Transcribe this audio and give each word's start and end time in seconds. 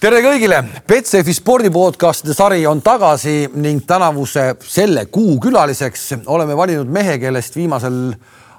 tere 0.00 0.22
kõigile, 0.24 0.62
Betsafe 0.88 1.32
spordipodcastide 1.36 2.32
sari 2.32 2.62
on 2.64 2.78
tagasi 2.80 3.50
ning 3.60 3.82
tänavuse 3.84 4.46
selle 4.64 5.04
kuu 5.12 5.34
külaliseks 5.44 6.06
oleme 6.32 6.56
valinud 6.56 6.88
mehe, 6.88 7.18
kellest 7.20 7.56
viimasel 7.58 7.98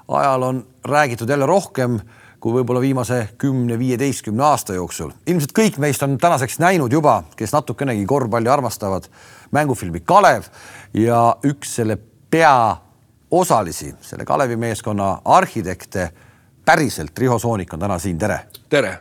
ajal 0.06 0.46
on 0.46 0.62
räägitud 0.86 1.30
jälle 1.30 1.46
rohkem 1.50 1.98
kui 2.42 2.54
võib-olla 2.54 2.82
viimase 2.82 3.18
kümne-viieteistkümne 3.42 4.42
aasta 4.42 4.78
jooksul. 4.78 5.10
ilmselt 5.26 5.54
kõik 5.58 5.82
meist 5.82 6.02
on 6.06 6.14
tänaseks 6.18 6.60
näinud 6.62 6.92
juba, 6.92 7.24
kes 7.36 7.52
natukenegi 7.52 8.06
korvpalli 8.06 8.48
armastavad, 8.48 9.10
mängufilmi 9.50 10.00
Kalev 10.00 10.46
ja 10.94 11.36
üks 11.42 11.74
selle 11.74 11.98
peaosalisi, 12.30 13.94
selle 14.00 14.24
Kalevi 14.24 14.56
meeskonna 14.56 15.16
arhitekte, 15.24 16.10
päriselt 16.64 17.18
Riho 17.18 17.38
Soonik 17.38 17.74
on 17.74 17.82
täna 17.82 17.98
siin, 17.98 18.18
tere. 18.18 18.44
tere 18.68 19.00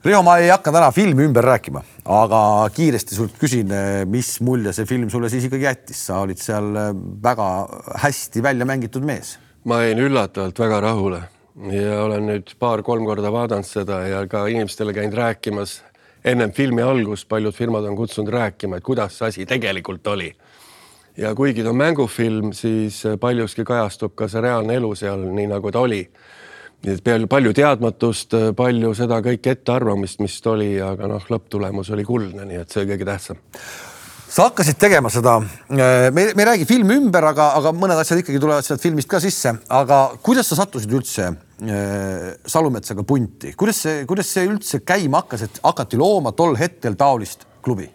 Riho, 0.00 0.22
ma 0.24 0.38
ei 0.40 0.48
hakka 0.48 0.72
täna 0.72 0.86
filmi 0.96 1.26
ümber 1.28 1.44
rääkima, 1.44 1.82
aga 2.08 2.38
kiiresti 2.72 3.12
sult 3.12 3.34
küsin, 3.36 3.68
mis 4.08 4.30
mulje 4.40 4.72
see 4.72 4.86
film 4.88 5.10
sulle 5.12 5.28
siis 5.28 5.44
ikkagi 5.44 5.66
jättis, 5.66 5.98
sa 6.08 6.22
olid 6.24 6.40
seal 6.40 6.70
väga 7.20 7.48
hästi 8.00 8.40
välja 8.40 8.64
mängitud 8.64 9.04
mees. 9.04 9.34
ma 9.68 9.82
jäin 9.82 10.00
üllatavalt 10.00 10.58
väga 10.58 10.80
rahule 10.80 11.20
ja 11.68 11.98
olen 12.06 12.30
nüüd 12.30 12.54
paar-kolm 12.56 13.04
korda 13.04 13.28
vaadanud 13.28 13.68
seda 13.68 14.00
ja 14.08 14.22
ka 14.24 14.46
inimestele 14.48 14.96
käinud 14.96 15.18
rääkimas 15.20 15.82
ennem 16.24 16.56
filmi 16.56 16.80
algust, 16.80 17.28
paljud 17.28 17.52
firmad 17.52 17.84
on 17.84 17.96
kutsunud 17.96 18.32
rääkima, 18.32 18.80
et 18.80 18.84
kuidas 18.84 19.18
see 19.18 19.28
asi 19.28 19.46
tegelikult 19.46 20.06
oli. 20.06 20.32
ja 21.16 21.34
kuigi 21.34 21.62
ta 21.62 21.74
on 21.74 21.76
mängufilm, 21.76 22.54
siis 22.56 23.02
paljuski 23.20 23.68
kajastub 23.68 24.16
ka 24.16 24.28
see 24.32 24.40
reaalne 24.40 24.80
elu 24.80 24.94
seal, 24.94 25.28
nii 25.28 25.52
nagu 25.52 25.70
ta 25.70 25.84
oli 25.84 26.06
nii 26.80 26.96
et 26.96 27.04
peale 27.04 27.28
palju 27.28 27.52
teadmatust, 27.56 28.34
palju 28.56 28.94
seda 28.96 29.20
kõike 29.24 29.52
ettearvamist, 29.56 30.20
mis 30.24 30.38
oli, 30.48 30.72
aga 30.80 31.10
noh, 31.10 31.26
lõpptulemus 31.32 31.92
oli 31.92 32.06
kuldne, 32.08 32.46
nii 32.48 32.60
et 32.62 32.72
see 32.72 32.86
kõige 32.88 33.08
tähtsam. 33.08 33.40
sa 34.30 34.46
hakkasid 34.46 34.78
tegema 34.80 35.10
seda, 35.10 35.40
me, 35.68 36.10
me 36.14 36.24
ei 36.38 36.48
räägi 36.52 36.66
filmi 36.68 36.96
ümber, 36.96 37.26
aga, 37.32 37.50
aga 37.58 37.74
mõned 37.76 38.00
asjad 38.00 38.22
ikkagi 38.22 38.40
tulevad 38.40 38.64
sealt 38.64 38.80
filmist 38.80 39.10
ka 39.10 39.20
sisse, 39.20 39.54
aga 39.68 40.00
kuidas 40.22 40.48
sa 40.48 40.60
sattusid 40.62 40.92
üldse 40.94 41.26
äh, 41.28 42.26
Salumetsaga 42.46 43.04
punti, 43.04 43.52
kuidas 43.58 43.84
see, 43.84 44.04
kuidas 44.08 44.32
see 44.32 44.48
üldse 44.48 44.80
käima 44.86 45.24
hakkas, 45.24 45.48
et 45.48 45.62
hakati 45.66 46.00
looma 46.00 46.32
tol 46.32 46.56
hetkel 46.56 46.96
taolist 46.96 47.44
klubi? 47.60 47.90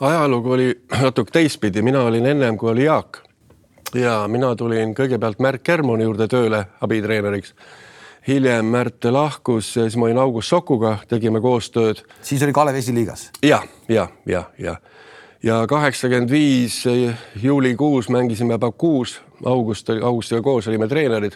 ajalugu 0.00 0.56
oli 0.56 0.72
natuke 1.02 1.32
teistpidi, 1.32 1.82
mina 1.82 2.02
olin 2.08 2.26
ennem 2.26 2.56
kui 2.56 2.70
oli 2.72 2.88
Jaak. 2.88 3.20
Ja 3.94 4.24
mina 4.28 4.56
tulin 4.58 4.90
kõigepealt 4.96 5.38
Märt 5.38 5.62
Kermoni 5.62 6.02
juurde 6.02 6.26
tööle 6.26 6.64
abitreeneriks 6.82 7.52
hiljem 8.28 8.64
Märt 8.64 9.04
lahkus, 9.04 9.72
siis 9.74 9.96
ma 9.96 10.08
olin 10.08 10.18
August 10.18 10.48
Sokuga, 10.48 10.98
tegime 11.08 11.40
koostööd. 11.40 12.04
siis 12.22 12.42
oli 12.42 12.52
Kalev 12.52 12.74
esiliigas? 12.74 13.30
ja, 13.42 13.62
ja, 13.88 14.08
ja, 14.26 14.44
ja 14.58 14.76
ja 15.44 15.66
kaheksakümmend 15.68 16.30
viis 16.30 16.84
juulikuus 17.42 18.08
mängisime 18.08 18.58
Bakuus, 18.58 19.20
August, 19.44 19.90
Augustiga 19.90 20.42
koos 20.42 20.68
olime 20.68 20.88
treenerid. 20.88 21.32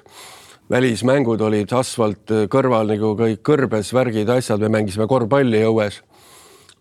välismängud 0.70 1.40
olid 1.40 1.72
asfalt 1.72 2.32
kõrval 2.52 2.88
nagu 2.88 3.14
kõik 3.16 3.40
kõrbes, 3.44 3.92
värgid, 3.92 4.28
asjad, 4.28 4.60
me 4.60 4.68
mängisime 4.68 5.06
korvpalli 5.06 5.62
õues. 5.64 6.00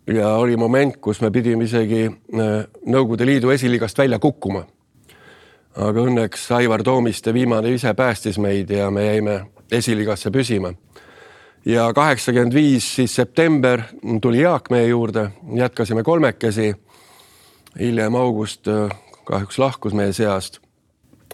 ja 0.08 0.30
oli 0.30 0.56
moment, 0.58 0.98
kus 1.02 1.22
me 1.22 1.32
pidime 1.32 1.64
isegi 1.64 2.06
äh, 2.08 2.66
Nõukogude 2.86 3.26
Liidu 3.26 3.50
esiliigast 3.50 3.98
välja 3.98 4.20
kukkuma. 4.20 4.66
aga 5.76 6.00
õnneks 6.02 6.52
Aivar 6.52 6.84
Toomiste 6.84 7.34
viimane 7.34 7.74
ise 7.74 7.94
päästis 7.94 8.38
meid 8.38 8.70
ja 8.70 8.92
me 8.92 9.06
jäime 9.06 9.57
esiliigasse 9.72 10.32
püsima. 10.32 10.74
ja 11.66 11.94
kaheksakümmend 11.94 12.54
viis 12.54 12.96
siis 12.96 13.16
september 13.16 13.82
tuli 14.22 14.42
Jaak 14.42 14.70
meie 14.70 14.88
juurde, 14.88 15.32
jätkasime 15.56 16.04
kolmekesi. 16.04 16.76
hiljem 17.80 18.16
August 18.16 18.68
äh, 18.68 18.90
kahjuks 19.26 19.60
lahkus 19.60 19.94
meie 19.94 20.14
seast 20.14 20.60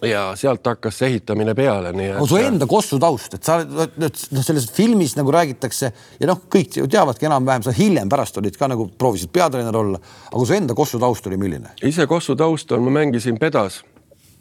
ja 0.02 0.32
sealt 0.36 0.66
hakkas 0.66 0.98
see 0.98 1.08
ehitamine 1.12 1.54
peale, 1.54 1.92
nii 1.94 2.08
et. 2.10 2.22
su 2.28 2.38
enda 2.40 2.66
Kossu 2.66 2.98
taust, 3.00 3.36
et 3.36 3.46
sa 3.46 3.60
oled 3.60 3.98
noh, 4.02 4.42
selles 4.42 4.66
filmis 4.74 5.14
nagu 5.18 5.32
räägitakse 5.34 5.90
ja 6.20 6.28
noh, 6.28 6.42
kõik 6.50 6.80
ju 6.80 6.88
teavadki 6.90 7.28
enam-vähem, 7.28 7.64
sa 7.66 7.74
hiljem 7.76 8.10
pärast 8.10 8.38
olid 8.40 8.58
ka 8.58 8.68
nagu 8.70 8.88
proovisid 8.98 9.32
peatreener 9.34 9.76
olla, 9.78 10.00
aga 10.32 10.42
su 10.44 10.56
enda 10.56 10.76
Kossu 10.76 11.00
taust 11.02 11.30
oli 11.30 11.38
milline? 11.40 11.76
ise 11.86 12.08
Kossu 12.10 12.36
taust 12.38 12.72
on, 12.74 12.84
ma 12.84 12.98
mängisin 12.98 13.38
pedas. 13.40 13.82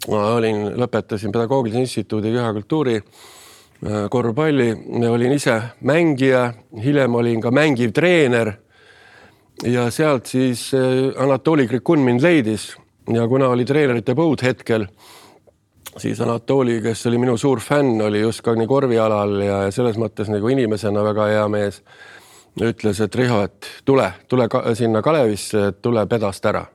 ma 0.09 0.25
olin, 0.33 0.65
lõpetasin 0.81 1.31
pedagoogilise 1.31 1.85
instituudi 1.85 2.33
kehakultuuri 2.33 2.99
korvpalli, 4.09 4.69
olin 5.09 5.31
ise 5.31 5.61
mängija, 5.81 6.53
hiljem 6.83 7.15
olin 7.15 7.41
ka 7.41 7.51
mängiv 7.51 7.91
treener. 7.93 8.53
ja 9.63 9.91
sealt 9.91 10.25
siis 10.25 10.73
äh, 10.73 11.21
Anatoli 11.23 11.67
Krikun 11.67 11.99
mind 11.99 12.21
leidis 12.21 12.75
ja 13.13 13.27
kuna 13.27 13.47
oli 13.47 13.65
treenerite 13.65 14.15
põud 14.15 14.41
hetkel, 14.43 14.87
siis 15.97 16.21
Anatoli, 16.21 16.81
kes 16.81 17.05
oli 17.07 17.17
minu 17.17 17.37
suur 17.37 17.59
fänn, 17.59 18.01
oli 18.01 18.19
just 18.19 18.41
ka 18.41 18.55
nii 18.55 18.67
korvialal 18.67 19.39
ja 19.41 19.59
selles 19.71 19.97
mõttes 19.97 20.31
nagu 20.31 20.49
inimesena 20.49 21.03
väga 21.03 21.27
hea 21.31 21.47
mees, 21.47 21.81
ütles, 22.61 22.99
et 23.03 23.15
Riho, 23.15 23.41
et 23.43 23.67
tule, 23.85 24.11
tule 24.27 24.47
ka 24.49 24.63
sinna 24.75 25.01
Kalevisse, 25.01 25.71
tule 25.81 26.07
pedast 26.07 26.45
ära 26.45 26.65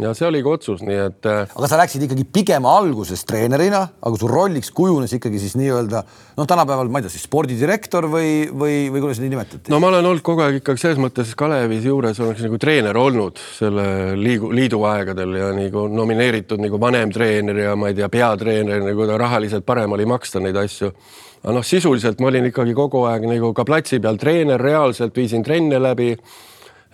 ja 0.00 0.12
see 0.16 0.26
oligi 0.28 0.50
otsus, 0.50 0.82
nii 0.84 0.98
et. 1.06 1.26
Äh, 1.28 1.52
aga 1.56 1.68
sa 1.70 1.78
läksid 1.80 2.04
ikkagi 2.04 2.26
pigem 2.32 2.66
alguses 2.68 3.22
treenerina, 3.28 3.82
aga 4.04 4.20
su 4.20 4.28
rolliks 4.30 4.70
kujunes 4.76 5.12
ikkagi 5.16 5.40
siis 5.40 5.56
nii-öelda 5.56 6.02
noh, 6.36 6.48
tänapäeval 6.48 6.90
ma 6.92 7.00
ei 7.00 7.06
tea, 7.06 7.14
siis 7.14 7.24
spordidirektor 7.28 8.08
või, 8.12 8.30
või, 8.52 8.76
või 8.92 9.04
kuidas 9.04 9.20
neid 9.22 9.32
nimetati? 9.32 9.72
no 9.72 9.80
ma 9.82 9.90
olen 9.92 10.10
olnud 10.10 10.24
kogu 10.26 10.44
aeg 10.44 10.60
ikkagi 10.60 10.82
selles 10.82 11.00
mõttes 11.00 11.32
Kalevis 11.38 11.86
juures 11.88 12.20
oleks 12.20 12.44
nagu 12.44 12.60
treener 12.60 12.98
olnud 13.00 13.40
selle 13.56 13.86
liigu, 14.20 14.50
liidu 14.54 14.82
aegadel 14.88 15.38
ja 15.40 15.52
nagu 15.56 15.86
nomineeritud 15.92 16.60
nagu 16.62 16.80
vanemtreener 16.80 17.62
ja 17.64 17.76
ma 17.78 17.92
ei 17.92 17.96
tea, 17.96 18.10
peatreener, 18.12 18.84
nagu 18.84 19.08
ta 19.08 19.16
rahaliselt 19.20 19.64
parem 19.68 19.96
oli 19.96 20.08
maksta 20.08 20.42
neid 20.44 20.58
asju. 20.60 20.92
aga 21.42 21.56
noh, 21.56 21.64
sisuliselt 21.64 22.20
ma 22.20 22.28
olin 22.28 22.50
ikkagi 22.50 22.76
kogu 22.76 23.06
aeg 23.08 23.24
nagu 23.30 23.54
ka 23.56 23.64
platsi 23.64 24.02
peal 24.02 24.20
treener, 24.20 24.60
reaalselt 24.60 25.16
viisin 25.16 25.44
trenne 25.46 25.80
läbi 25.80 26.12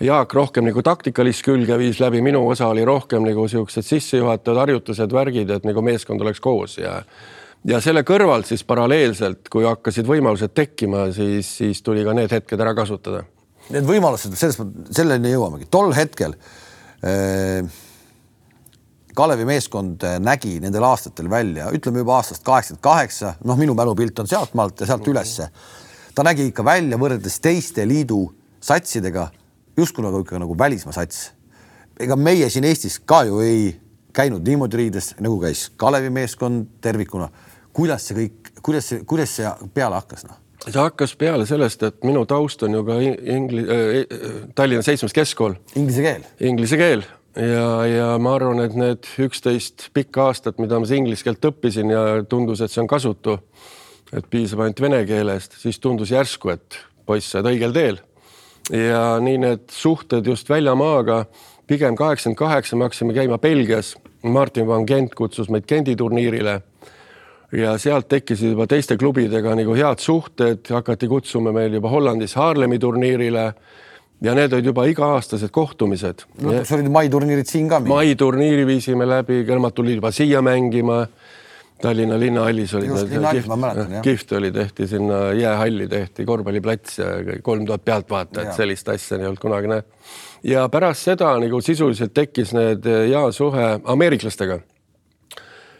Jaak 0.02 0.32
rohkem 0.34 0.66
nagu 0.66 0.82
taktikalist 0.82 1.44
külge 1.46 1.76
viis 1.78 2.00
läbi, 2.02 2.22
minu 2.24 2.40
osa 2.50 2.66
oli 2.72 2.82
rohkem 2.86 3.22
nagu 3.22 3.44
siuksed 3.48 3.86
sissejuhatavad 3.86 4.64
harjutused, 4.64 5.12
värgid, 5.14 5.52
et 5.54 5.68
nagu 5.68 5.84
meeskond 5.84 6.24
oleks 6.24 6.42
koos 6.42 6.78
ja 6.80 6.96
ja 7.68 7.78
selle 7.78 8.02
kõrvalt 8.02 8.48
siis 8.50 8.64
paralleelselt, 8.66 9.46
kui 9.52 9.62
hakkasid 9.62 10.08
võimalused 10.08 10.50
tekkima, 10.50 11.06
siis, 11.14 11.46
siis 11.60 11.82
tuli 11.86 12.02
ka 12.02 12.16
need 12.18 12.32
hetked 12.34 12.58
ära 12.58 12.72
kasutada. 12.74 13.22
Need 13.70 13.86
võimalused, 13.86 14.34
selles 14.34 14.58
selleni 14.90 15.30
jõuamegi, 15.30 15.68
tol 15.70 15.94
hetkel 15.94 16.34
äh, 16.34 17.62
Kalevi 19.14 19.44
meeskond 19.44 20.02
nägi 20.24 20.56
nendel 20.64 20.86
aastatel 20.88 21.28
välja, 21.30 21.68
ütleme 21.76 22.00
juba 22.00 22.16
aastast 22.16 22.42
kaheksakümmend 22.46 22.82
kaheksa, 22.82 23.34
noh, 23.44 23.58
minu 23.60 23.76
mälupilt 23.76 24.18
on 24.18 24.30
sealtmaalt 24.30 24.80
ja 24.80 24.88
sealt 24.88 25.06
ülesse. 25.12 25.50
ta 26.14 26.24
nägi 26.24 26.48
ikka 26.48 26.64
välja 26.64 26.98
võrreldes 26.98 27.38
teiste 27.44 27.84
liidu 27.88 28.24
satsidega 28.60 29.28
justkui 29.76 30.04
nagu 30.04 30.20
ikka 30.22 30.40
nagu 30.42 30.58
välismaa 30.58 30.92
sats. 30.92 31.30
ega 32.00 32.16
meie 32.16 32.48
siin 32.50 32.64
Eestis 32.64 32.98
ka 32.98 33.22
ju 33.24 33.40
ei 33.40 33.80
käinud 34.12 34.44
niimoodi 34.46 34.76
riides, 34.76 35.14
nagu 35.20 35.40
käis 35.40 35.70
Kalevi 35.76 36.10
meeskond 36.10 36.66
tervikuna. 36.80 37.28
kuidas 37.72 38.06
see 38.08 38.16
kõik, 38.16 38.52
kuidas 38.62 38.88
see, 38.88 39.04
kuidas 39.08 39.36
see 39.36 39.48
peale 39.74 39.96
hakkas, 39.96 40.26
noh? 40.28 40.36
see 40.66 40.78
hakkas 40.78 41.16
peale 41.16 41.46
sellest, 41.46 41.82
et 41.82 42.04
minu 42.04 42.26
taust 42.28 42.62
on 42.62 42.74
ju 42.74 42.84
ka 42.84 42.98
ingli- 43.00 43.64
äh,, 43.64 44.48
Tallinna 44.54 44.82
seitsmes 44.82 45.12
keskkool. 45.12 45.56
Inglise 45.76 46.02
keel. 46.02 46.26
Inglise 46.40 46.76
keel 46.76 47.04
ja, 47.36 47.86
ja 47.88 48.06
ma 48.20 48.36
arvan, 48.36 48.60
et 48.60 48.76
need 48.76 49.08
üksteist 49.24 49.88
pikka 49.96 50.28
aastat, 50.28 50.60
mida 50.60 50.78
ma 50.78 50.86
inglise 50.86 51.24
keelt 51.24 51.50
õppisin 51.52 51.92
ja 51.92 52.04
tundus, 52.28 52.60
et 52.60 52.70
see 52.70 52.82
on 52.82 52.90
kasutu, 52.90 53.38
et 54.12 54.28
piisab 54.28 54.60
ainult 54.60 54.80
vene 54.84 55.02
keelest, 55.08 55.56
siis 55.62 55.80
tundus 55.80 56.12
järsku, 56.12 56.52
et 56.52 56.78
poiss, 57.06 57.30
sa 57.30 57.40
oled 57.40 57.54
õigel 57.54 57.72
teel 57.72 58.02
ja 58.70 59.18
nii 59.20 59.38
need 59.38 59.70
suhted 59.70 60.26
just 60.26 60.50
väljamaaga, 60.50 61.24
pigem 61.66 61.96
kaheksakümmend 61.96 62.38
kaheksa 62.38 62.76
me 62.76 62.84
hakkasime 62.84 63.14
käima 63.14 63.38
Belgias. 63.38 63.96
Martin 64.22 64.66
van 64.66 64.84
Gent 64.86 65.14
kutsus 65.18 65.48
meid 65.50 65.64
Gendi 65.66 65.96
turniirile 65.96 66.60
ja 67.52 67.76
sealt 67.78 68.08
tekkisid 68.08 68.54
juba 68.54 68.66
teiste 68.70 68.96
klubidega 68.96 69.56
nagu 69.58 69.74
head 69.76 70.00
suhted, 70.00 70.62
hakati 70.70 71.08
kutsuma 71.08 71.52
meil 71.52 71.74
juba 71.74 71.90
Hollandis 71.90 72.36
Haarlemi 72.38 72.78
turniirile 72.78 73.46
ja 74.22 74.34
need 74.38 74.54
olid 74.54 74.70
juba 74.70 74.86
iga-aastased 74.88 75.50
kohtumised. 75.52 76.24
lõpuks 76.38 76.74
olid 76.76 76.90
maiturniirid 76.94 77.50
siin 77.50 77.68
ka? 77.68 77.80
maiturniiri 77.80 78.66
viisime 78.66 79.08
läbi, 79.08 79.42
kõrvad 79.48 79.74
tulid 79.76 79.98
juba 79.98 80.12
siia 80.14 80.42
mängima 80.42 81.02
Tallinna 81.82 82.18
linnahallis 82.20 82.74
oli 82.74 82.86
Just, 82.86 83.08
mäletan, 83.10 83.92
jah. 83.92 84.02
kihvt 84.02 84.32
oli, 84.38 84.52
tehti 84.52 84.86
sinna 84.86 85.32
jäähalli 85.32 85.88
tehti 85.88 86.24
korvpalliplats 86.24 86.98
ja 86.98 87.06
kolm 87.42 87.66
tuhat 87.66 87.84
pealtvaatajat, 87.84 88.54
sellist 88.56 88.88
asja 88.88 89.18
ei 89.18 89.26
olnud 89.26 89.42
kunagi 89.42 89.70
näha. 89.72 89.82
ja 90.42 90.68
pärast 90.68 91.08
seda 91.10 91.32
nagu 91.42 91.60
sisuliselt 91.60 92.14
tekkis 92.14 92.54
need 92.54 92.86
hea 92.86 93.24
suhe 93.32 93.66
ameeriklastega. 93.84 94.60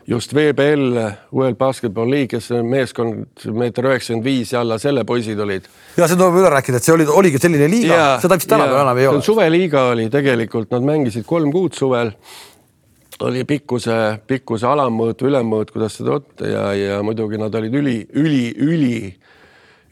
just 0.07 0.35
VBL, 0.35 0.99
World 1.35 1.57
Basketball 1.57 2.11
League, 2.11 2.29
kes 2.35 2.51
on 2.51 2.67
meeskond 2.67 3.47
meeter 3.55 3.87
üheksakümmend 3.87 4.25
viis 4.25 4.53
ja 4.53 4.61
alla 4.61 4.79
selle 4.83 5.05
poisid 5.05 5.39
olid. 5.39 5.71
ja 5.97 6.09
see 6.09 6.19
tuleb 6.19 6.41
üle 6.43 6.51
rääkida, 6.51 6.83
et 6.83 6.89
see 6.89 6.97
oli, 6.97 7.07
oligi 7.07 7.39
selline 7.39 7.71
liiga, 7.71 8.17
seda 8.23 8.41
vist 8.41 8.51
tänapäeval 8.51 8.89
enam 8.89 8.99
ei 8.99 9.07
ole. 9.13 9.23
suveliiga 9.23 9.91
oli 9.95 10.11
tegelikult, 10.11 10.71
nad 10.75 10.83
mängisid 10.83 11.29
kolm 11.31 11.55
kuud 11.55 11.79
suvel 11.79 12.17
oli 13.21 13.45
pikkuse, 13.45 13.97
pikkuse 14.27 14.67
alammõõt 14.67 15.23
ülemmõõt, 15.23 15.73
kuidas 15.75 15.99
seda 15.99 16.17
võtta 16.17 16.49
ja, 16.49 16.65
ja 16.79 17.03
muidugi 17.05 17.41
nad 17.41 17.55
olid 17.55 17.75
üli, 17.83 17.99
üli, 18.17 18.47
üli 18.57 18.97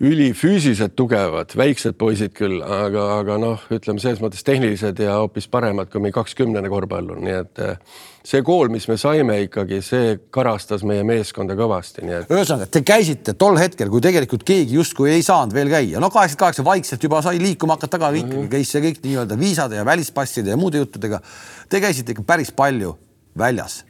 ülifüüsiliselt 0.00 0.94
tugevad, 0.96 1.52
väiksed 1.56 1.98
poisid 2.00 2.32
küll, 2.32 2.62
aga, 2.64 3.02
aga 3.18 3.34
noh, 3.40 3.64
ütleme 3.72 4.00
selles 4.00 4.22
mõttes 4.22 4.40
tehnilised 4.46 5.02
ja 5.02 5.18
hoopis 5.18 5.44
paremad 5.52 5.90
kui 5.92 6.00
meie 6.00 6.14
kakskümnene 6.16 6.70
korvpallur, 6.72 7.18
nii 7.20 7.34
et 7.36 7.60
eh, 7.60 7.98
see 8.24 8.40
kool, 8.44 8.72
mis 8.72 8.88
me 8.88 8.96
saime 9.00 9.36
ikkagi, 9.44 9.82
see 9.84 10.14
karastas 10.32 10.86
meie 10.88 11.04
meeskonda 11.04 11.56
kõvasti, 11.58 12.06
nii 12.06 12.16
et. 12.16 12.32
ühesõnaga, 12.32 12.70
te 12.72 12.80
käisite 12.86 13.36
tol 13.36 13.60
hetkel, 13.60 13.92
kui 13.92 14.00
tegelikult 14.06 14.46
keegi 14.48 14.80
justkui 14.80 15.12
ei 15.12 15.26
saanud 15.26 15.52
veel 15.56 15.68
käia, 15.72 16.00
no 16.00 16.08
kaheksakümmend 16.08 16.46
kaheksa 16.46 16.64
vaikselt 16.64 17.04
juba 17.04 17.20
sai 17.26 17.36
liikuma 17.42 17.76
hakata, 17.76 18.00
aga 18.00 18.14
ikkagi 18.16 18.40
-hmm. 18.46 18.50
käis 18.56 18.72
see 18.72 18.84
kõik 18.86 19.04
nii-öelda 19.04 19.36
viisade 19.36 19.76
ja 19.76 19.84
välispasside 19.84 20.56
ja 20.56 20.56
muude 20.56 20.80
juttudega. 20.80 21.20
Te 21.68 21.80
käisite 21.80 22.16
ikka 22.16 22.24
päris 22.24 22.52
palju 22.56 22.96
väljas. 23.40 23.84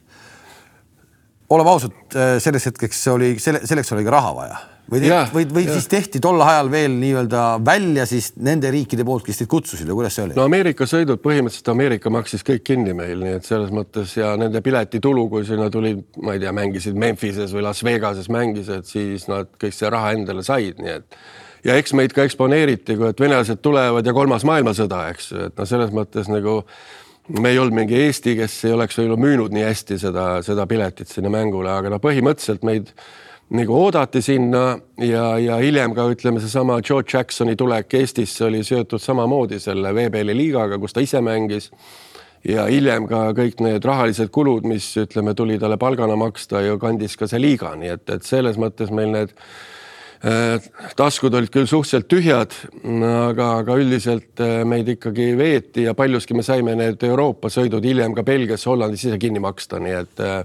oleme 1.51 1.69
ausad, 1.69 1.95
eh, 2.15 2.37
selleks 2.39 2.69
hetkeks 2.71 3.07
oli, 3.11 3.33
selleks 3.39 3.91
oli 3.91 4.05
ka 4.07 4.19
raha 4.19 4.35
vaja 4.35 4.61
või, 4.91 5.09
või, 5.33 5.45
või 5.53 5.65
ja. 5.65 5.73
siis 5.75 5.87
tehti 5.91 6.19
tol 6.23 6.41
ajal 6.43 6.69
veel 6.71 6.93
nii-öelda 6.99 7.43
välja 7.65 8.05
siis 8.09 8.31
nende 8.43 8.71
riikide 8.73 9.05
poolt, 9.07 9.23
kes 9.27 9.41
teid 9.41 9.49
kutsusid 9.51 9.89
või 9.89 10.01
kuidas 10.01 10.17
see 10.17 10.25
oli? 10.25 10.37
no 10.37 10.45
Ameerika 10.47 10.87
sõidud 10.89 11.21
põhimõtteliselt 11.23 11.71
Ameerika 11.73 12.11
maksis 12.13 12.43
kõik 12.47 12.65
kinni 12.67 12.95
meil, 12.97 13.21
nii 13.23 13.37
et 13.39 13.47
selles 13.47 13.71
mõttes 13.75 14.15
ja 14.17 14.33
nende 14.39 14.63
piletitulu, 14.65 15.27
kui 15.31 15.45
sinna 15.47 15.69
tulid, 15.73 16.03
ma 16.23 16.35
ei 16.35 16.43
tea, 16.43 16.55
mängisid 16.55 16.99
Memphises 16.99 17.55
või 17.55 17.65
Las 17.67 17.83
Vegases 17.87 18.31
mängisid, 18.33 18.87
siis 18.89 19.27
nad 19.31 19.51
kõik 19.61 19.77
see 19.77 19.91
raha 19.91 20.15
endale 20.17 20.43
said, 20.47 20.81
nii 20.83 20.97
et 20.99 21.21
ja 21.67 21.77
eks 21.79 21.95
meid 21.97 22.15
ka 22.15 22.25
eksponeeriti, 22.27 22.97
kui 22.99 23.11
et 23.11 23.21
venelased 23.21 23.61
tulevad 23.63 24.07
ja 24.07 24.15
kolmas 24.17 24.45
maailmasõda, 24.47 25.05
eks 25.13 25.31
et 25.47 25.61
noh, 25.61 25.69
selles 25.69 25.93
mõttes 25.95 26.31
nagu 26.31 26.61
me 27.39 27.49
ei 27.49 27.59
olnud 27.59 27.75
mingi 27.75 27.97
Eesti, 28.05 28.35
kes 28.39 28.55
ei 28.67 28.75
oleks 28.75 28.97
võib-olla 28.99 29.19
müünud 29.21 29.55
nii 29.55 29.65
hästi 29.65 29.97
seda, 30.01 30.27
seda 30.45 30.65
piletit 30.67 31.11
sinna 31.11 31.31
mängule, 31.33 31.71
aga 31.71 31.91
no 31.93 31.99
põhimõtteliselt 32.03 32.65
meid 32.67 32.91
nagu 33.51 33.75
oodati 33.75 34.21
sinna 34.23 34.63
ja, 35.03 35.25
ja 35.41 35.57
hiljem 35.59 35.95
ka 35.95 36.07
ütleme, 36.11 36.39
seesama 36.43 36.79
Joe 36.79 37.03
Jacksoni 37.03 37.57
tulek 37.59 37.93
Eestisse 37.99 38.45
oli 38.47 38.63
seotud 38.67 39.01
samamoodi 39.03 39.59
selle 39.59 39.91
VBL-i 39.95 40.37
liigaga, 40.37 40.79
kus 40.79 40.95
ta 40.95 41.03
ise 41.03 41.21
mängis. 41.23 41.71
ja 42.47 42.65
hiljem 42.65 43.05
ka 43.05 43.35
kõik 43.37 43.59
need 43.61 43.85
rahalised 43.85 44.31
kulud, 44.33 44.65
mis 44.65 44.87
ütleme, 44.97 45.35
tuli 45.37 45.59
talle 45.61 45.77
palgana 45.77 46.15
maksta 46.17 46.63
ju 46.65 46.79
kandis 46.81 47.17
ka 47.17 47.27
see 47.29 47.41
liiga, 47.41 47.75
nii 47.77 47.91
et, 47.93 48.07
et 48.09 48.23
selles 48.25 48.57
mõttes 48.57 48.89
meil 48.89 49.11
need 49.13 49.35
taskud 50.21 51.33
olid 51.33 51.49
küll 51.49 51.65
suhteliselt 51.65 52.05
tühjad, 52.11 52.53
aga, 52.85 53.47
aga 53.63 53.77
üldiselt 53.81 54.41
äh, 54.43 54.61
meid 54.69 54.91
ikkagi 54.93 55.31
veeti 55.37 55.87
ja 55.87 55.95
paljuski 55.97 56.37
me 56.37 56.45
saime 56.45 56.75
need 56.77 57.01
Euroopa 57.07 57.49
sõidud 57.49 57.85
hiljem 57.85 58.13
ka 58.13 58.25
Belgiasse, 58.27 58.69
Hollandis 58.69 59.07
ise 59.07 59.17
kinni 59.21 59.41
maksta, 59.41 59.79
nii 59.81 59.95
et 59.97 60.21
äh, 60.21 60.43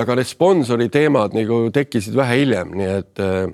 aga 0.00 0.18
need 0.18 0.30
sponsori 0.30 0.88
teemad 0.90 1.36
nagu 1.38 1.62
tekkisid 1.74 2.18
vähe 2.18 2.40
hiljem, 2.42 2.74
nii 2.80 2.90
et 2.96 3.22
äh, 3.22 3.44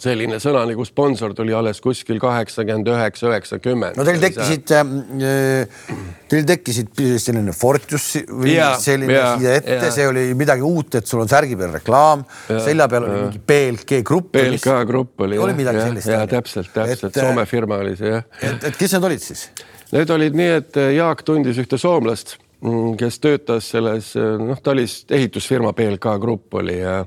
selline 0.00 0.38
sõna 0.42 0.62
nagu 0.68 0.84
sponsor 0.86 1.32
tuli 1.36 1.54
alles 1.56 1.80
kuskil 1.84 2.18
kaheksakümmend 2.20 2.88
üheksa, 2.92 3.30
üheksakümmend. 3.30 3.98
no 3.98 4.06
teil 4.06 4.20
tekkisid, 4.22 4.72
äh, 4.76 5.90
teil 6.30 6.48
tekkisid 6.48 7.02
selline 7.22 7.54
Fortius 7.56 8.08
või 8.28 8.56
ja, 8.56 8.72
selline 8.82 9.16
ja, 9.16 9.28
siia 9.40 9.56
ette, 9.60 9.90
see 9.94 10.08
oli 10.10 10.26
midagi 10.38 10.64
uut, 10.66 10.98
et 11.00 11.08
sul 11.08 11.24
on 11.24 11.30
särgi 11.32 11.58
peal 11.58 11.74
reklaam, 11.78 12.26
selja 12.50 12.88
peal 12.92 13.08
oli 13.08 13.22
mingi 13.26 13.44
BLG 13.52 14.02
grupp. 14.06 14.32
BLK 14.36 14.80
grupp 14.88 15.26
oli. 15.26 15.40
oli 15.40 15.56
midagi 15.56 15.84
sellist. 15.84 16.12
ja 16.12 16.24
täpselt, 16.30 16.72
täpselt, 16.74 17.16
Soome 17.16 17.46
äh, 17.46 17.50
firma 17.50 17.80
oli 17.84 17.96
see 17.98 18.12
jah. 18.12 18.26
et, 18.42 18.70
et 18.70 18.76
kes 18.76 18.96
need 18.96 19.10
olid 19.10 19.24
siis? 19.24 19.48
Need 19.94 20.10
olid 20.10 20.34
nii, 20.34 20.50
et 20.60 20.82
Jaak 20.96 21.22
tundis 21.24 21.60
ühte 21.62 21.78
soomlast 21.78 22.34
Mm, 22.64 22.94
kes 22.96 23.18
töötas 23.20 23.68
selles, 23.68 24.14
noh, 24.16 24.56
ta 24.64 24.72
oli 24.72 24.86
ehitusfirma 25.12 25.74
BLK 25.76 26.14
Grupp 26.20 26.54
oli 26.56 26.78
ja 26.78 27.02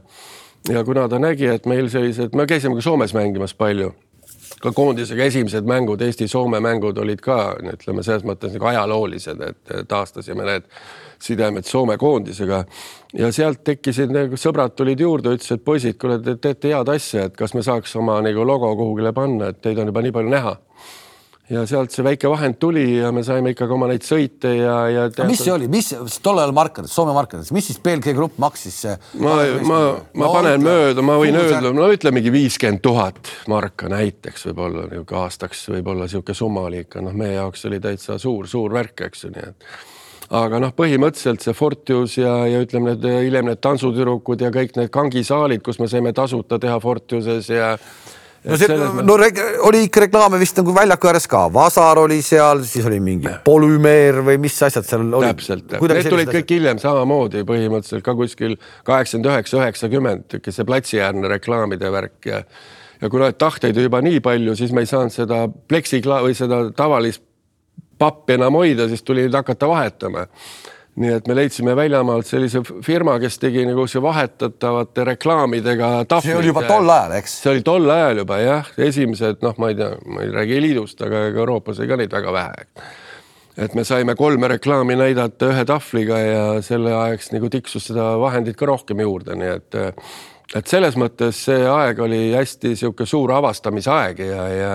ja 0.70 0.84
kuna 0.84 1.08
ta 1.10 1.20
nägi, 1.20 1.48
et 1.48 1.66
meil 1.66 1.90
sellised, 1.90 2.36
me 2.36 2.46
käisime 2.50 2.76
ka 2.76 2.82
Soomes 2.82 3.14
mängimas 3.14 3.54
palju, 3.58 3.94
ka 4.62 4.72
koondisega 4.76 5.28
esimesed 5.30 5.68
mängud, 5.68 6.02
Eesti-Soome 6.02 6.60
mängud 6.64 6.98
olid 6.98 7.22
ka 7.24 7.40
ütleme 7.74 8.04
selles 8.04 8.26
mõttes 8.28 8.56
nagu 8.56 8.70
ajaloolised, 8.72 9.44
et 9.46 9.76
taastasime 9.88 10.48
need 10.48 10.68
sidemed 11.20 11.68
Soome 11.68 11.98
koondisega. 11.98 12.64
Ja 13.18 13.32
sealt 13.36 13.64
tekkisid 13.68 14.12
nagu 14.14 14.38
sõbrad 14.40 14.76
tulid 14.76 15.00
juurde, 15.00 15.36
ütlesid, 15.36 15.60
et 15.60 15.66
poisid, 15.66 16.00
kuule, 16.02 16.20
te 16.24 16.36
teete 16.42 16.74
head 16.74 16.92
asja, 16.92 17.28
et 17.30 17.38
kas 17.38 17.56
me 17.56 17.64
saaks 17.66 17.96
oma 18.00 18.20
nagu 18.26 18.46
logo 18.48 18.72
kuhugile 18.80 19.14
panna, 19.16 19.54
et 19.54 19.62
teid 19.64 19.80
on 19.80 19.92
juba 19.92 20.04
nii 20.06 20.16
palju 20.16 20.36
näha 20.36 20.58
ja 21.50 21.64
sealt 21.70 21.94
see 21.94 22.06
väike 22.06 22.30
vahend 22.30 22.60
tuli 22.62 22.86
ja 23.00 23.12
me 23.16 23.24
saime 23.26 23.54
ikkagi 23.56 23.74
oma 23.74 23.90
neid 23.90 24.06
sõite 24.06 24.52
ja, 24.54 24.76
ja 24.94 25.06
teatud... 25.10 25.32
mis 25.32 25.42
see 25.42 25.54
oli, 25.54 25.70
mis 25.72 26.20
tol 26.24 26.42
ajal 26.42 26.54
markerites, 26.56 26.94
Soome 26.94 27.14
markerites, 27.18 27.52
mis 27.56 27.70
siis 27.72 27.80
BLG 27.84 28.14
Grupp 28.18 28.38
maksis? 28.42 28.78
ma, 29.18 29.40
ma, 29.66 29.80
ma 30.22 30.32
panen 30.34 30.66
mööda, 30.66 31.06
ma 31.06 31.18
võin 31.22 31.40
öelda, 31.40 31.74
no 31.76 31.90
ütlemegi 31.94 32.34
viiskümmend 32.34 32.84
tuhat 32.86 33.32
marka 33.50 33.90
näiteks 33.92 34.50
võib-olla 34.50 34.86
niisugune 34.90 35.24
aastaks 35.24 35.64
võib-olla 35.74 36.06
niisugune 36.06 36.38
summa 36.38 36.68
oli 36.70 36.84
ikka, 36.86 37.02
noh, 37.06 37.16
meie 37.18 37.40
jaoks 37.40 37.66
oli 37.70 37.82
täitsa 37.82 38.20
suur-suur 38.22 38.76
värk, 38.76 39.08
eks 39.10 39.26
ju, 39.26 39.34
nii 39.34 39.48
et. 39.50 39.72
Aga 40.38 40.60
noh, 40.62 40.70
põhimõtteliselt 40.78 41.42
see 41.42 41.56
Fortius 41.58 42.20
ja, 42.20 42.36
ja 42.46 42.60
ütleme, 42.62 42.94
need 42.94 43.26
hiljem 43.26 43.48
need 43.50 43.62
tantsutüdrukud 43.66 44.44
ja 44.46 44.52
kõik 44.54 44.76
need 44.78 44.92
kangisaalid, 44.94 45.64
kus 45.66 45.82
me 45.82 45.90
saime 45.90 46.14
tasuta 46.14 46.60
teha 46.62 46.76
Fortiuses 46.84 47.50
ja 47.50 47.72
no 48.50 48.58
see, 48.60 48.80
no 49.06 49.18
oli 49.70 49.84
ikka 49.88 50.06
reklaame 50.06 50.40
vist 50.42 50.58
nagu 50.60 50.74
väljaku 50.76 51.12
ääres 51.12 51.30
ka, 51.30 51.46
Vasar 51.54 52.02
oli 52.02 52.20
seal, 52.26 52.64
siis 52.68 52.88
oli 52.90 53.00
mingi 53.04 53.32
polümeer 53.46 54.22
või 54.26 54.40
mis 54.42 54.58
asjad 54.68 54.88
seal 54.88 55.06
olid. 55.08 55.30
täpselt, 55.34 55.78
need 55.80 56.10
tulid 56.10 56.34
kõik 56.34 56.56
hiljem 56.58 56.82
samamoodi 56.82 57.46
põhimõtteliselt 57.48 58.06
ka 58.06 58.18
kuskil 58.18 58.58
kaheksakümmend 58.88 59.32
üheksa, 59.32 59.62
üheksakümmend, 59.62 60.40
see 60.50 60.68
platsiäärne 60.68 61.32
reklaamide 61.38 61.92
värk 61.94 62.30
ja 62.32 62.44
ja 63.00 63.10
kuna 63.10 63.32
tahteid 63.32 63.78
oli 63.78 63.88
juba 63.88 64.02
nii 64.04 64.20
palju, 64.24 64.56
siis 64.60 64.74
me 64.76 64.84
ei 64.84 64.90
saanud 64.90 65.14
seda 65.14 65.46
pleksikla- 65.48 66.20
või 66.26 66.36
seda 66.36 66.66
tavalist 66.76 67.24
pappi 68.00 68.36
enam 68.36 68.56
hoida, 68.60 68.88
siis 68.88 69.04
tuli 69.04 69.28
hakata 69.32 69.68
vahetama 69.68 70.26
nii 71.00 71.12
et 71.16 71.28
me 71.30 71.36
leidsime 71.38 71.76
väljamaalt 71.78 72.28
sellise 72.28 72.62
firma, 72.86 73.16
kes 73.22 73.40
tegi 73.40 73.64
nagu 73.68 73.86
see 73.88 74.02
vahetatavate 74.04 75.06
reklaamidega. 75.14 75.92
see 76.24 76.36
oli 76.36 76.52
juba 76.52 76.66
tol 76.68 76.90
ajal, 76.92 77.16
eks? 77.20 77.36
see 77.44 77.52
oli 77.54 77.64
tol 77.66 77.90
ajal 77.94 78.24
juba 78.24 78.40
jah, 78.44 78.72
esimesed 78.90 79.46
noh, 79.46 79.56
ma 79.62 79.72
ei 79.72 79.78
tea, 79.80 79.94
ma 80.06 80.26
ei 80.26 80.34
räägi 80.36 80.64
liidust, 80.66 81.00
aga 81.06 81.28
ega 81.30 81.44
Euroopas 81.44 81.80
oli 81.80 81.92
ka 81.92 82.00
neid 82.00 82.16
väga 82.16 82.34
vähe. 82.36 82.66
et 83.60 83.76
me 83.76 83.84
saime 83.84 84.16
kolme 84.16 84.48
reklaami 84.48 84.96
näidata 85.00 85.54
ühe 85.54 85.64
tahvliga 85.68 86.20
ja 86.20 86.44
selle 86.64 86.94
ajaks 86.96 87.32
nagu 87.36 87.50
tiksus 87.52 87.90
seda 87.92 88.12
vahendit 88.20 88.60
ka 88.60 88.68
rohkem 88.70 89.00
juurde, 89.04 89.36
nii 89.40 89.56
et 89.56 89.80
et 90.56 90.68
selles 90.68 90.96
mõttes 90.98 91.44
see 91.46 91.66
aeg 91.70 92.00
oli 92.02 92.22
hästi 92.34 92.74
niisugune 92.74 93.08
suur 93.08 93.32
avastamisaeg 93.38 94.24
ja, 94.26 94.46
ja 94.50 94.72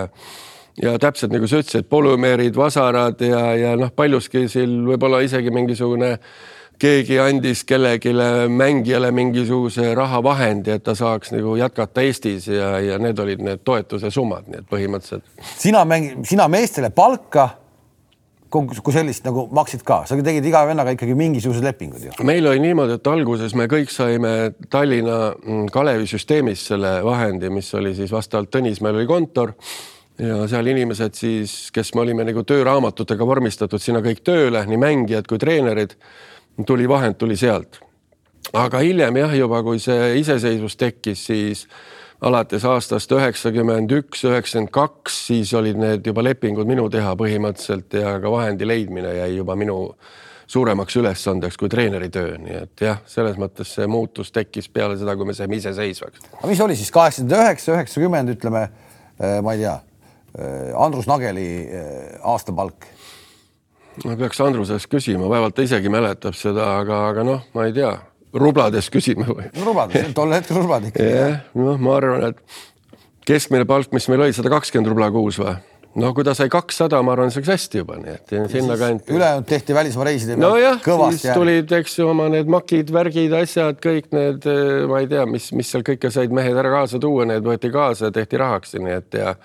ja 0.83 0.97
täpselt 0.99 1.33
nagu 1.35 1.49
sa 1.51 1.61
ütlesid, 1.63 1.87
polümeerid, 1.91 2.57
vasarad 2.57 3.23
ja, 3.23 3.47
ja 3.59 3.77
noh, 3.79 3.93
paljuski 3.95 4.49
siin 4.51 4.83
võib-olla 4.89 5.23
isegi 5.25 5.53
mingisugune 5.55 6.17
keegi 6.81 7.19
andis 7.23 7.63
kellelegi 7.65 8.13
mängijale 8.51 9.13
mingisuguse 9.15 9.93
rahavahendi, 9.95 10.75
et 10.75 10.85
ta 10.85 10.97
saaks 10.99 11.31
nagu 11.35 11.55
jätkata 11.57 12.03
Eestis 12.03 12.49
ja, 12.51 12.79
ja 12.83 12.99
need 12.99 13.19
olid 13.23 13.45
need 13.47 13.63
toetuse 13.65 14.11
summad, 14.11 14.49
nii 14.51 14.65
et 14.65 14.71
põhimõtteliselt. 14.71 15.29
sina 15.59 15.85
mängi-, 15.87 16.17
sina 16.27 16.49
meestele 16.51 16.91
palka 16.91 17.49
kui 18.55 18.95
sellist 18.95 19.25
nagu 19.27 19.49
maksid 19.55 19.83
ka, 19.87 20.05
sa 20.07 20.15
tegid 20.15 20.45
iga 20.47 20.61
vennaga 20.69 20.93
ikkagi 20.95 21.17
mingisugused 21.19 21.65
lepingud 21.67 22.05
ju. 22.07 22.13
meil 22.27 22.47
oli 22.47 22.63
niimoodi, 22.63 22.99
et 23.01 23.11
alguses 23.11 23.55
me 23.59 23.67
kõik 23.71 23.91
saime 23.91 24.53
Tallinna 24.71 25.19
mm, 25.33 25.65
Kalevi 25.75 26.07
süsteemist 26.11 26.71
selle 26.71 26.97
vahendi, 27.07 27.51
mis 27.51 27.73
oli 27.75 27.95
siis 27.99 28.15
vastavalt 28.15 28.53
Tõnismäel 28.55 29.01
oli 29.01 29.11
kontor 29.11 29.57
ja 30.19 30.45
seal 30.51 30.71
inimesed 30.71 31.17
siis, 31.19 31.55
kes 31.75 31.95
me 31.95 32.05
olime 32.05 32.27
nagu 32.27 32.45
tööraamatutega 32.47 33.27
vormistatud 33.27 33.83
sinna 33.83 34.03
kõik 34.05 34.23
tööle, 34.27 34.63
nii 34.69 34.79
mängijad 34.81 35.27
kui 35.31 35.41
treenerid, 35.43 35.97
tuli 36.67 36.89
vahend, 36.89 37.19
tuli 37.19 37.37
sealt. 37.37 37.81
aga 38.53 38.79
hiljem 38.85 39.17
jah, 39.17 39.33
juba 39.35 39.63
kui 39.67 39.81
see 39.83 40.19
iseseisvus 40.21 40.77
tekkis, 40.77 41.27
siis 41.27 41.65
alates 42.25 42.65
aastast 42.65 43.11
üheksakümmend 43.13 43.91
üks, 43.99 44.23
üheksakümmend 44.29 44.71
kaks, 44.75 45.17
siis 45.31 45.55
olid 45.55 45.81
need 45.81 46.07
juba 46.07 46.23
lepingud 46.23 46.69
minu 46.69 46.87
teha 46.93 47.17
põhimõtteliselt 47.19 47.97
ja 47.99 48.19
ka 48.23 48.31
vahendi 48.31 48.69
leidmine 48.69 49.17
jäi 49.17 49.33
juba 49.39 49.57
minu 49.59 49.79
suuremaks 50.47 50.97
ülesandeks 51.01 51.57
kui 51.59 51.73
treeneri 51.73 52.11
töö, 52.13 52.37
nii 52.39 52.59
et 52.61 52.85
jah, 52.85 53.01
selles 53.09 53.41
mõttes 53.41 53.73
see 53.75 53.89
muutus 53.91 54.31
tekkis 54.31 54.69
peale 54.69 54.99
seda, 55.01 55.17
kui 55.17 55.27
me 55.27 55.35
saime 55.35 55.57
iseseisvaks. 55.57 56.29
aga 56.37 56.53
mis 56.53 56.61
oli 56.61 56.77
siis 56.79 56.93
kaheksakümmend 56.95 57.41
üheksa, 57.41 57.73
üheksakümmend, 57.75 58.35
ütleme, 58.37 58.69
eh, 59.19 59.41
ma 59.43 59.57
ei 59.57 59.65
tea 59.65 59.79
Andrus 60.77 61.07
Nageli 61.07 61.49
äh, 61.63 62.19
aastapalk? 62.27 62.89
ma 64.03 64.17
peaks 64.19 64.41
Andrusest 64.43 64.91
küsima, 64.91 65.29
vaevalt 65.31 65.55
ta 65.55 65.63
isegi 65.63 65.93
mäletab 65.93 66.35
seda, 66.35 66.73
aga, 66.81 67.05
aga 67.13 67.27
noh, 67.27 67.45
ma 67.55 67.69
ei 67.69 67.75
tea, 67.77 67.93
rublades 68.35 68.91
küsime 68.91 69.29
või? 69.29 69.47
rublad, 69.63 69.95
tol 70.17 70.35
hetkel 70.35 70.59
rublad 70.63 70.89
ikkagi. 70.91 71.13
jah, 71.13 71.37
noh, 71.59 71.79
ma 71.79 71.99
arvan, 72.01 72.33
et 72.33 73.29
keskmine 73.29 73.69
palk, 73.69 73.93
mis 73.95 74.11
meil 74.11 74.27
oli, 74.27 74.35
sada 74.37 74.51
kakskümmend 74.53 74.91
rubla 74.91 75.13
kuus 75.15 75.39
või? 75.39 75.55
no 76.03 76.11
kui 76.17 76.27
ta 76.27 76.35
sai 76.35 76.51
kakssada, 76.51 76.99
ma 77.07 77.15
arvan, 77.15 77.31
see 77.31 77.39
oleks 77.39 77.53
hästi 77.53 77.81
juba, 77.85 77.99
nii 78.03 78.15
et 78.17 78.35
sinnakanti. 78.51 79.15
ülejäänud 79.15 79.47
tehti 79.47 79.77
välismaa 79.77 80.09
reiside 80.09 80.35
peal. 80.35 80.43
nojah, 80.43 80.81
siis 80.83 81.29
järgi. 81.29 81.39
tulid, 81.39 81.77
eks 81.79 81.99
ju, 82.01 82.09
oma 82.11 82.27
need 82.33 82.51
makid, 82.51 82.91
värgid, 82.95 83.37
asjad, 83.39 83.79
kõik 83.85 84.11
need, 84.17 84.49
ma 84.91 85.05
ei 85.05 85.07
tea, 85.11 85.23
mis, 85.31 85.53
mis 85.55 85.71
seal 85.71 85.87
kõike 85.87 86.11
said 86.15 86.35
mehed 86.35 86.59
ära 86.59 86.75
kaasa 86.75 86.99
tuua, 87.03 87.29
need 87.31 87.47
võeti 87.47 87.71
kaasa 87.75 88.11
tehti 88.15 88.43
rahaks, 88.43 88.75
nii 88.83 88.99
et 88.99 89.21
ja 89.21 89.37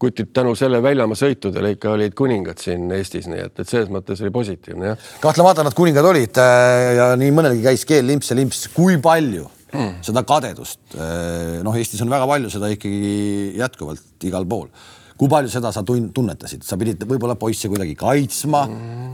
kutid 0.00 0.32
tänu 0.34 0.54
selle 0.58 0.80
väljamaa 0.82 1.18
sõitudele 1.18 1.74
ikka 1.76 1.92
olid 1.94 2.16
kuningad 2.18 2.60
siin 2.62 2.90
Eestis, 2.96 3.28
nii 3.30 3.44
et, 3.46 3.58
et 3.60 3.68
selles 3.68 3.90
mõttes 3.92 4.20
oli 4.24 4.32
positiivne, 4.34 4.92
jah. 4.92 5.10
kahtlemata 5.22 5.64
nad 5.66 5.76
kuningad 5.76 6.06
olid 6.08 6.40
äh, 6.42 6.94
ja 6.98 7.10
nii 7.18 7.34
mõnelgi 7.34 7.64
käis 7.64 7.86
keel 7.88 8.06
limps 8.10 8.32
ja 8.32 8.38
limps, 8.38 8.66
kui 8.74 8.98
palju 9.02 9.46
mm. 9.72 10.02
seda 10.06 10.24
kadedust, 10.26 10.82
äh, 10.98 11.60
noh, 11.64 11.78
Eestis 11.78 12.02
on 12.04 12.12
väga 12.12 12.28
palju 12.30 12.52
seda 12.52 12.72
ikkagi 12.74 13.54
jätkuvalt 13.60 14.28
igal 14.30 14.48
pool 14.50 14.68
kui 15.14 15.30
palju 15.30 15.52
seda 15.52 15.70
sa 15.70 15.84
tun-, 15.86 16.08
tunnetasid, 16.14 16.64
sa 16.66 16.78
pidid 16.80 17.04
võib-olla 17.06 17.38
poisse 17.38 17.70
kuidagi 17.70 17.94
kaitsma 17.98 18.64
mm., 18.66 19.12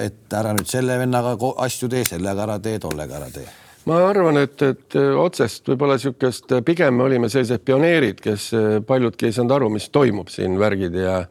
et 0.00 0.32
ära 0.32 0.54
nüüd 0.56 0.70
selle 0.70 0.96
vennaga 1.02 1.36
asju 1.66 1.90
tee, 1.92 2.06
sellega 2.08 2.46
ära 2.46 2.56
tee, 2.64 2.80
tollega 2.80 3.20
ära 3.20 3.28
tee 3.34 3.44
ma 3.86 4.00
arvan, 4.08 4.40
et, 4.40 4.62
et 4.62 4.96
otsest 5.20 5.68
võib-olla 5.68 5.98
niisugust, 5.98 6.52
pigem 6.64 6.96
me 6.96 7.04
olime 7.06 7.28
sellised 7.32 7.64
pioneerid, 7.66 8.20
kes 8.24 8.50
paljudki 8.86 9.28
ei 9.28 9.36
saanud 9.36 9.54
aru, 9.58 9.70
mis 9.76 9.90
toimub 9.92 10.32
siin 10.32 10.58
värgid 10.60 10.96
ja 10.98 11.22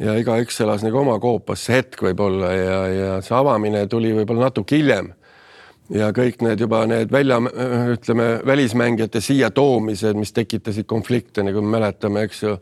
ja 0.00 0.14
igaüks 0.16 0.60
elas 0.64 0.84
nagu 0.84 1.02
oma 1.02 1.18
koopas, 1.20 1.66
see 1.66 1.80
hetk 1.80 2.00
võib-olla 2.06 2.52
ja, 2.54 2.78
ja 2.88 3.18
see 3.24 3.34
avamine 3.36 3.84
tuli 3.90 4.12
võib-olla 4.16 4.48
natuke 4.48 4.78
hiljem. 4.78 5.12
ja 5.92 6.08
kõik 6.16 6.40
need 6.40 6.60
juba 6.60 6.86
need 6.88 7.12
välja, 7.12 7.36
ütleme 7.92 8.40
välismängijate 8.46 9.20
siia 9.20 9.50
toomised, 9.50 10.16
mis 10.16 10.32
tekitasid 10.32 10.86
konflikte, 10.88 11.42
nagu 11.44 11.60
me 11.60 11.76
mäletame, 11.76 12.22
eks 12.24 12.42
ju 12.42 12.56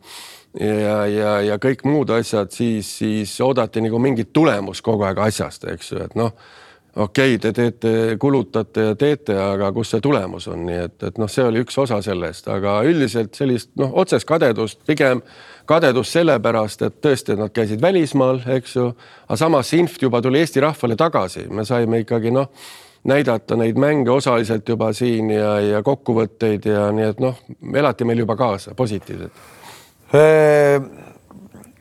ja, 0.58 0.96
ja, 1.06 1.36
ja 1.46 1.58
kõik 1.62 1.84
muud 1.86 2.10
asjad, 2.10 2.50
siis, 2.50 2.90
siis 2.98 3.36
oodati 3.40 3.82
nagu 3.84 3.98
mingit 4.02 4.32
tulemust 4.32 4.82
kogu 4.82 5.06
aeg 5.06 5.22
asjast, 5.28 5.68
eks 5.70 5.92
ju, 5.92 6.02
et 6.02 6.18
noh, 6.18 6.34
okei 6.96 7.34
okay,, 7.34 7.38
te 7.38 7.52
teete, 7.52 8.16
kulutate 8.18 8.80
ja 8.90 8.96
teete, 8.98 9.36
aga 9.38 9.70
kus 9.72 9.94
see 9.94 10.02
tulemus 10.04 10.48
on, 10.50 10.64
nii 10.66 10.82
et, 10.86 10.96
et 11.10 11.18
noh, 11.22 11.30
see 11.30 11.44
oli 11.46 11.62
üks 11.64 11.78
osa 11.78 12.00
sellest, 12.02 12.48
aga 12.50 12.80
üldiselt 12.86 13.38
sellist 13.38 13.70
noh, 13.80 13.92
otsest 14.02 14.26
kadedust, 14.28 14.80
pigem 14.88 15.22
kadedust 15.70 16.16
sellepärast, 16.16 16.82
et 16.86 17.00
tõesti, 17.04 17.34
et 17.34 17.42
nad 17.42 17.54
käisid 17.54 17.82
välismaal, 17.82 18.42
eks 18.58 18.76
ju, 18.76 18.90
aga 19.28 19.38
samas 19.38 19.70
see 19.70 19.82
inft 19.84 20.02
juba 20.02 20.22
tuli 20.24 20.42
Eesti 20.42 20.62
rahvale 20.64 20.98
tagasi, 20.98 21.46
me 21.50 21.66
saime 21.68 22.02
ikkagi 22.04 22.34
noh 22.34 22.50
näidata 23.04 23.56
neid 23.56 23.78
mänge 23.80 24.10
osaliselt 24.12 24.68
juba 24.68 24.90
siin 24.92 25.30
ja, 25.32 25.54
ja 25.60 25.78
kokkuvõtteid 25.82 26.66
ja 26.68 26.90
nii 26.92 27.06
et 27.14 27.22
noh, 27.22 27.38
elati 27.74 28.04
meil 28.04 28.20
juba 28.26 28.36
kaasa 28.36 28.74
positiivselt 28.76 29.32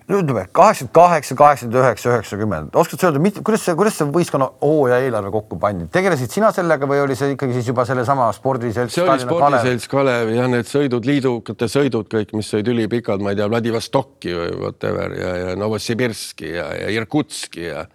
ütleme 0.09 0.45
kaheksakümmend 0.51 0.93
kaheksa, 0.95 1.35
kaheksakümmend 1.35 1.79
üheksa, 1.83 2.09
üheksakümmend, 2.13 2.75
oskad 2.81 3.01
sa 3.01 3.09
öelda, 3.09 3.41
kuidas 3.45 3.65
see, 3.65 3.75
kuidas 3.77 3.97
see 3.99 4.07
võistkonna 4.09 4.47
hooaja 4.63 4.99
eelarve 5.05 5.31
kokku 5.33 5.59
pandi, 5.61 5.85
tegelesid 5.93 6.33
sina 6.33 6.49
sellega 6.55 6.89
või 6.89 7.03
oli 7.03 7.17
see 7.19 7.35
ikkagi 7.35 7.59
siis 7.59 7.69
juba 7.69 7.85
sellesama 7.85 8.29
spordiselts? 8.35 8.97
see 8.97 9.05
oli 9.05 9.21
spordiselts 9.21 9.89
Kalev 9.91 10.33
ja 10.33 10.47
need 10.49 10.69
sõidud, 10.69 11.05
liidukate 11.05 11.69
sõidud 11.69 12.09
kõik, 12.09 12.33
mis 12.37 12.49
olid 12.57 12.73
ülipikad, 12.73 13.21
ma 13.21 13.35
ei 13.35 13.39
tea, 13.39 13.49
Vladivostoki 13.51 14.33
või 14.33 14.55
whatever 14.63 15.13
ja, 15.19 15.35
ja 15.43 15.59
Novosibirski 15.59 16.55
ja, 16.55 16.71
ja 16.83 16.89
Irkutski 16.95 17.69
ja. 17.69 17.85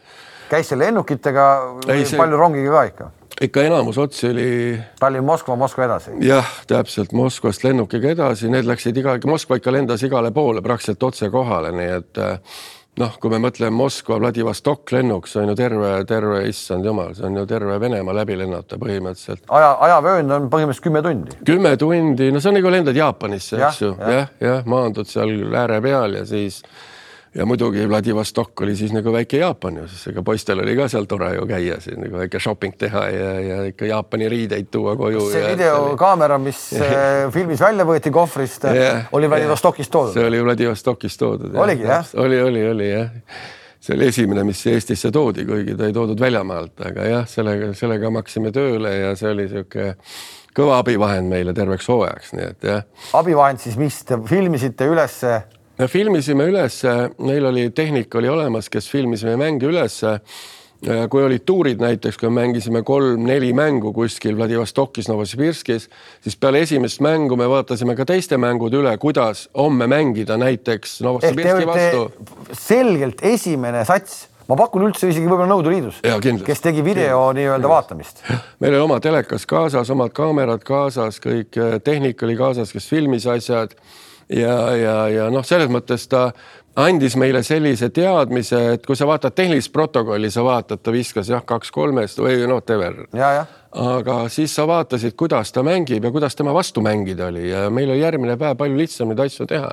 Käis 0.51 0.71
seal 0.71 0.83
lennukitega 0.85 1.51
või 1.87 2.05
see... 2.05 2.19
palju 2.21 2.41
rongiga 2.41 2.73
ka 2.79 2.87
ikka? 2.93 3.11
ikka 3.41 3.65
enamus 3.67 3.99
otsi 3.99 4.29
oli. 4.29 4.79
Tallinn-Moskva, 5.01 5.57
Moskva 5.57 5.89
edasi. 5.89 6.15
jah, 6.23 6.47
täpselt 6.71 7.13
Moskvast 7.13 7.65
lennukiga 7.65 8.15
edasi, 8.15 8.51
need 8.53 8.69
läksid 8.69 8.97
iga, 9.03 9.19
Moskva 9.27 9.59
ikka 9.59 9.75
lendas 9.75 10.07
igale 10.07 10.31
poole 10.35 10.63
praktiliselt 10.63 11.03
otse 11.03 11.31
kohale, 11.35 11.73
nii 11.75 11.91
et 11.97 12.23
eh, 12.23 12.39
noh, 13.03 13.17
kui 13.21 13.33
me 13.33 13.41
mõtleme 13.43 13.75
Moskva, 13.75 14.21
Vladivostok 14.23 14.95
lennuk, 14.95 15.27
see 15.31 15.43
on 15.43 15.51
ju 15.53 15.59
terve, 15.59 15.91
terve, 16.09 16.41
issand 16.51 16.87
jumal, 16.87 17.15
see 17.19 17.27
on 17.27 17.41
ju 17.41 17.47
terve 17.51 17.79
Venemaa 17.83 18.17
läbi 18.21 18.39
lennata 18.39 18.79
põhimõtteliselt. 18.81 19.45
aja, 19.49 19.75
ajavöönd 19.89 20.39
on 20.39 20.49
põhimõtteliselt 20.53 20.89
kümme 20.89 21.03
tundi. 21.03 21.39
kümme 21.45 21.77
tundi, 21.81 22.31
no 22.33 22.43
see 22.43 22.53
on 22.53 22.61
nagu 22.61 22.75
lendad 22.77 23.03
Jaapanisse, 23.03 23.59
eks 23.59 23.83
ju, 23.83 23.95
jah, 23.99 24.11
jah 24.15 24.27
ja, 24.41 24.49
ja, 24.49 24.59
maandud 24.71 25.11
seal 25.11 25.35
ääre 25.65 25.83
peal 25.85 26.21
ja 26.21 26.27
siis 26.29 26.63
ja 27.35 27.47
muidugi 27.47 27.89
Vladivostok 27.89 28.61
oli 28.61 28.77
siis 28.77 28.93
nagu 28.95 29.13
väike 29.13 29.39
Jaapan 29.41 29.81
ju, 29.81 29.87
siis 29.91 30.07
ega 30.13 30.23
poistel 30.23 30.61
oli 30.63 30.77
ka 30.79 30.87
seal 30.91 31.09
tore 31.11 31.33
ju 31.35 31.47
käia 31.51 31.81
siin 31.83 31.99
nagu 32.05 32.21
väike 32.21 32.41
shopping 32.41 32.77
teha 32.79 33.03
ja, 33.11 33.33
ja 33.41 33.57
ikka 33.71 33.89
Jaapani 33.91 34.29
riideid 34.29 34.71
tuua 34.71 34.95
koju. 34.97 35.25
see 35.33 35.43
videokaamera, 35.49 36.39
mis 36.39 36.63
äh, 36.79 37.27
filmis 37.35 37.61
välja 37.61 37.87
võeti 37.89 38.13
kohvrist, 38.15 38.69
oli 39.13 39.31
Vladivostokist 39.31 39.91
toodud? 39.91 40.15
see 40.15 40.29
oli 40.29 40.45
Vladivostokist 40.45 41.21
toodud. 41.21 41.59
oligi 41.67 41.89
jah? 41.89 42.07
oli, 42.23 42.41
oli, 42.43 42.69
oli 42.71 42.89
jah 42.91 43.11
see 43.85 43.99
oli 43.99 44.09
esimene, 44.09 44.47
mis 44.49 44.63
Eestisse 44.71 45.11
toodi, 45.13 45.45
kuigi 45.45 45.75
ta 45.77 45.91
ei 45.91 45.93
toodud 45.93 46.21
väljamaalt, 46.21 46.79
aga 46.89 47.11
jah, 47.11 47.27
sellega, 47.29 47.75
sellega 47.77 48.11
me 48.11 48.23
hakkasime 48.23 48.55
tööle 48.55 48.95
ja 48.95 49.13
see 49.19 49.35
oli 49.35 49.45
niisugune 49.45 49.91
kõva 50.55 50.79
abivahend 50.81 51.29
meile 51.29 51.53
terveks 51.55 51.89
hooajaks, 51.91 52.33
nii 52.39 52.47
et 52.47 52.69
jah. 52.69 52.87
abivahend 53.19 53.61
siis, 53.61 53.77
mis 53.81 53.99
te 54.07 54.17
filmisite 54.29 54.87
ülesse 54.89 55.41
me 55.79 55.89
filmisime 55.89 56.45
ülesse, 56.51 56.93
meil 57.19 57.47
oli 57.47 57.71
tehnika 57.75 58.19
oli 58.19 58.29
olemas, 58.29 58.69
kes 58.71 58.91
filmisime 58.91 59.37
mänge 59.37 59.67
ülesse. 59.67 60.21
kui 61.11 61.23
olid 61.25 61.47
tuurid 61.49 61.81
näiteks, 61.81 62.19
kui 62.21 62.29
mängisime 62.29 62.83
kolm-neli 62.85 63.55
mängu 63.57 63.93
kuskil 63.97 64.37
Vladivostokis, 64.37 65.07
Novosibirskis, 65.09 65.87
siis 66.21 66.37
peale 66.37 66.61
esimest 66.61 67.01
mängu 67.01 67.39
me 67.41 67.47
vaatasime 67.49 67.95
ka 67.97 68.05
teiste 68.05 68.37
mängud 68.37 68.75
üle, 68.77 68.93
kuidas 69.01 69.47
homme 69.57 69.87
mängida 69.89 70.37
näiteks 70.37 70.99
Novosibirski 71.07 71.67
vastu. 71.67 72.29
selgelt 72.53 73.25
esimene 73.25 73.85
sats 73.89 74.27
ma 74.49 74.59
pakun 74.61 74.85
üldse 74.91 75.09
isegi 75.09 75.25
võib-olla 75.25 75.49
Nõukogude 75.55 75.73
Liidus, 75.73 76.45
kes 76.45 76.61
tegi 76.61 76.85
video 76.85 77.31
nii-öelda 77.33 77.71
vaatamist. 77.71 78.21
meil 78.61 78.75
oli 78.75 78.85
oma 78.85 79.01
telekas 79.01 79.47
kaasas, 79.49 79.91
omad 79.91 80.13
kaamerad 80.13 80.69
kaasas, 80.69 81.17
kõik 81.17 81.57
eh, 81.57 81.79
tehnika 81.81 82.29
oli 82.29 82.37
kaasas, 82.37 82.77
kes 82.77 82.93
filmis 82.93 83.25
asjad 83.25 83.73
ja, 84.29 84.59
ja, 84.77 84.99
ja 85.09 85.31
noh, 85.33 85.45
selles 85.47 85.71
mõttes 85.73 86.09
ta 86.09 86.29
andis 86.77 87.17
meile 87.21 87.43
sellise 87.47 87.91
teadmise, 87.95 88.61
et 88.75 88.87
kui 88.87 88.97
sa 88.99 89.07
vaatad 89.07 89.35
tehnilist 89.37 89.73
protokolli, 89.73 90.31
sa 90.31 90.43
vaatad, 90.47 90.83
ta 90.83 90.95
viskas 90.95 91.31
jah, 91.31 91.45
kaks 91.47 91.71
kolmest 91.75 92.19
või 92.23 92.41
noh, 92.49 92.59
whatever 92.59 93.05
aga 93.75 94.17
siis 94.31 94.53
sa 94.55 94.67
vaatasid, 94.71 95.17
kuidas 95.19 95.51
ta 95.53 95.63
mängib 95.67 96.05
ja 96.05 96.11
kuidas 96.15 96.37
tema 96.39 96.53
vastu 96.55 96.83
mängida 96.85 97.27
oli 97.27 97.49
ja 97.49 97.67
meil 97.71 97.91
oli 97.91 98.01
järgmine 98.01 98.37
päev 98.39 98.57
palju 98.59 98.79
lihtsam 98.79 99.11
neid 99.11 99.23
asju 99.25 99.47
teha. 99.51 99.71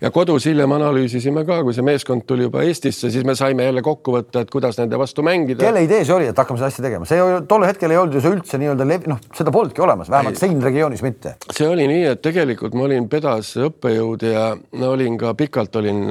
ja 0.00 0.10
kodus 0.14 0.46
hiljem 0.46 0.72
analüüsisime 0.72 1.44
ka, 1.46 1.62
kui 1.66 1.74
see 1.74 1.84
meeskond 1.86 2.22
tuli 2.26 2.46
juba 2.46 2.62
Eestisse, 2.62 3.10
siis 3.10 3.26
me 3.26 3.34
saime 3.34 3.66
jälle 3.66 3.82
kokku 3.82 4.14
võtta, 4.14 4.44
et 4.44 4.50
kuidas 4.50 4.78
nende 4.78 4.98
vastu 4.98 5.22
mängida. 5.26 5.64
kelle 5.64 5.82
idee 5.82 6.04
see 6.04 6.14
oli, 6.14 6.30
et 6.30 6.38
hakkame 6.38 6.62
seda 6.62 6.70
asja 6.70 6.86
tegema, 6.86 7.08
see 7.10 7.26
tol 7.50 7.66
hetkel 7.66 7.90
ei 7.90 7.98
olnud 7.98 8.14
ju 8.14 8.22
see 8.22 8.34
üldse 8.36 8.62
nii-öelda 8.62 8.86
levi-, 8.86 9.10
noh, 9.10 9.22
seda 9.34 9.54
polnudki 9.54 9.82
olemas, 9.82 10.10
vähemalt 10.10 10.38
siin 10.38 10.62
regioonis 10.62 11.02
mitte. 11.02 11.34
see 11.50 11.68
oli 11.68 11.88
nii, 11.90 12.06
et 12.14 12.22
tegelikult 12.22 12.78
ma 12.78 12.86
olin 12.86 13.10
pedas 13.10 13.56
õppejõud 13.58 14.26
ja 14.30 14.50
olin 14.94 15.18
ka 15.18 15.34
pikalt 15.34 15.82
olin 15.82 16.06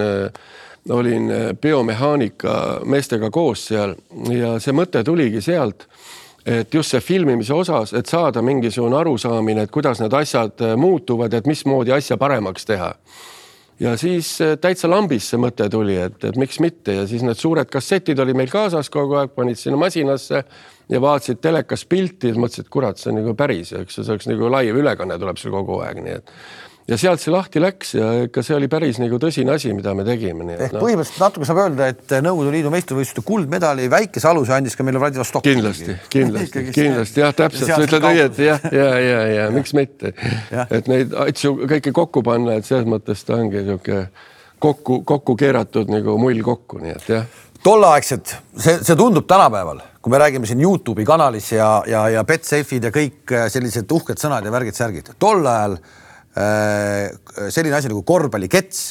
olin 0.89 1.31
biomehaanika 1.61 2.53
meestega 2.89 3.29
koos 3.31 3.67
seal 3.69 3.93
ja 4.33 4.55
see 4.63 4.73
mõte 4.73 5.03
tuligi 5.05 5.41
sealt 5.43 5.85
et 6.45 6.73
just 6.73 6.93
see 6.93 7.01
filmimise 7.03 7.53
osas, 7.53 7.93
et 7.93 8.07
saada 8.07 8.41
mingisugune 8.45 8.97
arusaamine, 8.99 9.65
et 9.65 9.71
kuidas 9.71 9.99
need 10.03 10.13
asjad 10.15 10.63
äh, 10.63 10.77
muutuvad, 10.79 11.33
et 11.33 11.49
mismoodi 11.49 11.93
asja 11.95 12.17
paremaks 12.17 12.65
teha. 12.65 12.93
ja 13.79 13.97
siis 13.97 14.41
äh, 14.41 14.57
täitsa 14.61 14.89
lambist 14.89 15.31
see 15.31 15.39
mõte 15.39 15.69
tuli, 15.69 15.95
et, 15.95 16.23
et 16.23 16.37
miks 16.39 16.59
mitte 16.59 16.95
ja 17.01 17.07
siis 17.07 17.23
need 17.23 17.37
suured 17.39 17.69
kassetid 17.71 18.19
olid 18.19 18.35
meil 18.35 18.51
kaasas 18.51 18.89
kogu 18.89 19.19
aeg, 19.19 19.35
panid 19.35 19.59
sinna 19.59 19.77
masinasse 19.77 20.43
ja 20.89 21.01
vaatasid 21.01 21.41
telekas 21.41 21.85
pilti 21.85 22.33
ja 22.33 22.39
mõtlesid, 22.39 22.67
et 22.67 22.73
kurat, 22.73 22.97
see 22.97 23.11
on 23.13 23.21
nagu 23.21 23.35
päris, 23.37 23.73
eks 23.73 23.99
ju, 23.99 24.03
see 24.03 24.15
oleks 24.15 24.31
nagu 24.31 24.51
live 24.57 24.83
ülekanne 24.83 25.19
tuleb 25.19 25.39
seal 25.39 25.55
kogu 25.55 25.79
aeg, 25.85 26.03
nii 26.03 26.17
et 26.19 26.35
ja 26.89 26.97
sealt 26.97 27.21
see 27.21 27.33
lahti 27.33 27.61
läks 27.61 27.93
ja 27.97 28.07
ikka 28.25 28.43
see 28.45 28.55
oli 28.57 28.69
päris 28.71 28.99
nagu 29.01 29.19
tõsine 29.21 29.53
asi, 29.53 29.71
mida 29.77 29.93
me 29.97 30.05
tegime. 30.07 30.45
ehk 30.55 30.73
no. 30.73 30.81
põhimõtteliselt 30.81 31.21
natuke 31.21 31.47
saab 31.49 31.61
öelda, 31.63 31.89
et 31.93 32.15
Nõukogude 32.25 32.53
Liidu 32.55 32.71
meistrivõistluste 32.73 33.25
kuldmedali 33.27 33.89
väikese 33.91 34.29
aluse 34.29 34.55
andis 34.55 34.77
ka 34.77 34.85
meile 34.87 35.01
Vladivostok. 35.01 35.45
kindlasti, 35.45 35.97
kindlasti, 36.15 36.65
kindlasti 36.75 37.23
jah, 37.23 37.35
täpselt, 37.35 37.69
sa 37.69 37.81
ütled 37.85 38.07
õieti 38.09 38.47
jah, 38.47 38.65
ja, 38.73 38.87
ja, 38.87 39.03
ja, 39.09 39.21
ja 39.35 39.51
miks 39.57 39.75
mitte, 39.77 40.13
et 40.65 40.89
neid 40.91 41.13
asju 41.27 41.69
kõike 41.69 41.93
kokku 41.95 42.25
panna, 42.25 42.57
et 42.59 42.69
selles 42.69 42.89
mõttes 42.89 43.21
ta 43.27 43.37
ongi 43.37 43.61
niisugune 43.61 44.07
kokku, 44.59 45.03
kokku 45.07 45.37
keeratud 45.39 45.91
nagu 45.93 46.17
mull 46.21 46.41
kokku, 46.45 46.81
nii 46.83 46.97
et 46.97 47.13
jah 47.17 47.29
tolleaegset, 47.59 48.37
see, 48.55 48.77
see 48.87 48.95
tundub 48.95 49.25
tänapäeval, 49.27 49.81
kui 49.99 50.13
me 50.13 50.19
räägime 50.21 50.47
siin 50.47 50.61
Youtube'i 50.63 51.03
kanalis 51.05 51.49
ja, 51.51 51.67
ja, 51.91 52.05
ja 52.07 52.21
Betsafe'id 52.23 52.87
ja 52.87 52.91
kõik 52.95 53.33
sellised 53.51 53.91
uhked 53.91 54.21
sõnad 54.21 54.47
ja 54.47 54.53
värgid-särgid. 54.53 55.11
tol 55.19 55.43
ajal 55.43 55.75
äh, 55.75 55.98
selline 56.39 57.75
asi 57.75 57.89
nagu 57.91 58.03
korvpallikets, 58.07 58.83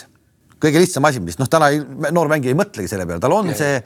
kõige 0.63 0.83
lihtsam 0.83 1.07
asi, 1.09 1.21
mis 1.23 1.39
noh, 1.39 1.49
täna 1.51 1.71
ei, 1.73 1.81
noor 2.15 2.31
mängija 2.31 2.53
ei 2.53 2.59
mõtlegi 2.59 2.91
selle 2.91 3.07
peale, 3.07 3.23
tal 3.23 3.35
on 3.37 3.53
see, 3.57 3.79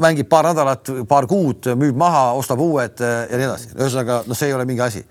mängib 0.00 0.28
paar 0.30 0.50
nädalat, 0.50 0.92
paar 1.08 1.28
kuud, 1.30 1.70
müüb 1.80 1.98
maha, 2.00 2.30
ostab 2.38 2.60
uued 2.64 3.00
äh, 3.04 3.24
ja 3.30 3.40
nii 3.40 3.48
edasi. 3.48 3.72
ühesõnaga, 3.76 4.20
noh, 4.28 4.38
see 4.38 4.50
ei 4.50 4.56
ole 4.56 4.68
mingi 4.68 4.84
asi. 4.84 5.04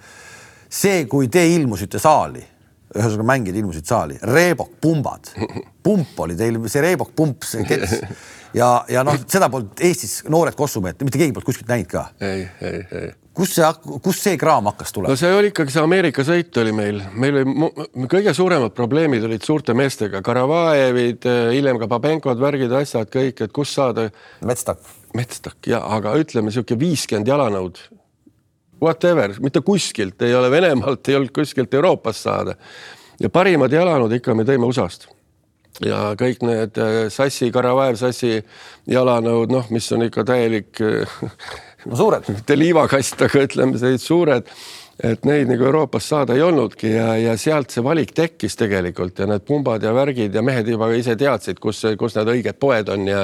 see, 0.70 1.06
kui 1.10 1.30
te 1.34 1.42
ilmusite 1.50 2.02
saali, 2.02 2.44
ühesõnaga 2.94 3.30
mängijad 3.32 3.58
ilmusid 3.62 3.90
saali, 3.90 4.20
Reebok 4.30 4.78
pumbad, 4.82 5.32
pump 5.86 6.20
oli 6.26 6.38
teil, 6.38 6.62
see 6.70 6.86
Reebok 6.86 7.16
pump, 7.18 7.48
see 7.48 7.66
kets 7.66 7.98
ja, 8.54 8.70
ja 8.90 9.06
noh, 9.06 9.18
seda 9.26 9.50
polnud 9.50 9.82
Eestis 9.82 10.22
noored 10.30 10.58
kossumehed, 10.58 11.02
mitte 11.06 11.22
keegi 11.22 11.34
polnud 11.34 11.50
kuskilt 11.50 11.74
näinud 11.74 11.90
ka. 11.90 12.06
ei, 12.22 12.46
ei, 12.62 12.86
ei 13.02 13.10
kust 13.40 13.56
see, 13.58 13.98
kust 14.04 14.26
see 14.26 14.38
kraam 14.40 14.68
hakkas 14.70 14.94
tulema? 14.96 15.14
no 15.14 15.20
see 15.20 15.32
oli 15.36 15.52
ikkagi 15.54 15.74
see 15.74 15.84
Ameerika 15.84 16.26
sõit 16.28 16.60
oli 16.62 16.74
meil, 16.76 17.02
meil 17.20 17.42
oli 17.42 18.08
kõige 18.12 18.34
suuremad 18.36 18.76
probleemid 18.78 19.26
olid 19.28 19.46
suurte 19.46 19.76
meestega, 19.78 20.22
Karavajevid, 20.26 21.28
hiljem 21.56 21.80
ka 21.82 21.90
Babenkod, 21.92 22.40
värgid, 22.42 22.74
asjad 22.76 23.12
kõik, 23.14 23.46
et 23.46 23.54
kust 23.56 23.78
saada. 23.78 24.10
Metstak. 24.46 24.82
Metstak 25.18 25.70
ja, 25.70 25.80
aga 25.98 26.14
ütleme 26.20 26.52
niisugune 26.52 26.84
viiskümmend 26.84 27.30
jalanõud. 27.30 27.80
Whatever, 28.80 29.34
mitte 29.44 29.64
kuskilt 29.66 30.22
ei 30.24 30.36
ole 30.38 30.52
Venemaalt, 30.54 31.08
ei 31.10 31.18
olnud 31.18 31.34
kuskilt 31.36 31.74
Euroopast 31.74 32.28
saada. 32.28 32.56
ja 33.20 33.30
parimad 33.30 33.74
jalanõud 33.74 34.14
ikka 34.16 34.36
me 34.36 34.46
tõime 34.48 34.70
USA-st 34.70 35.10
ja 35.84 36.14
kõik 36.20 36.44
need 36.44 36.78
äh, 36.80 37.08
Sassi, 37.12 37.50
Karavajev, 37.52 37.98
Sassi 38.00 38.40
jalanõud, 38.88 39.52
noh, 39.52 39.68
mis 39.72 39.92
on 39.96 40.06
ikka 40.08 40.24
täielik 40.28 40.80
no 41.86 41.96
suured. 41.96 42.28
mitte 42.34 42.58
liivakast, 42.58 43.22
aga 43.28 43.48
ütleme, 43.48 43.80
sellised 43.80 44.06
suured, 44.06 44.52
et 45.00 45.24
neid 45.24 45.48
nagu 45.48 45.64
Euroopas 45.64 46.10
saada 46.12 46.36
ei 46.36 46.42
olnudki 46.44 46.90
ja, 46.92 47.14
ja 47.16 47.36
sealt 47.40 47.72
see 47.72 47.84
valik 47.84 48.12
tekkis 48.16 48.58
tegelikult 48.60 49.22
ja 49.22 49.28
need 49.30 49.46
pumbad 49.48 49.84
ja 49.84 49.94
värgid 49.96 50.36
ja 50.36 50.44
mehed 50.44 50.68
juba 50.68 50.90
ise 50.92 51.16
teadsid, 51.20 51.62
kus, 51.64 51.86
kus 52.00 52.18
need 52.18 52.32
õiged 52.34 52.60
poed 52.60 52.92
on 52.92 53.08
ja 53.08 53.22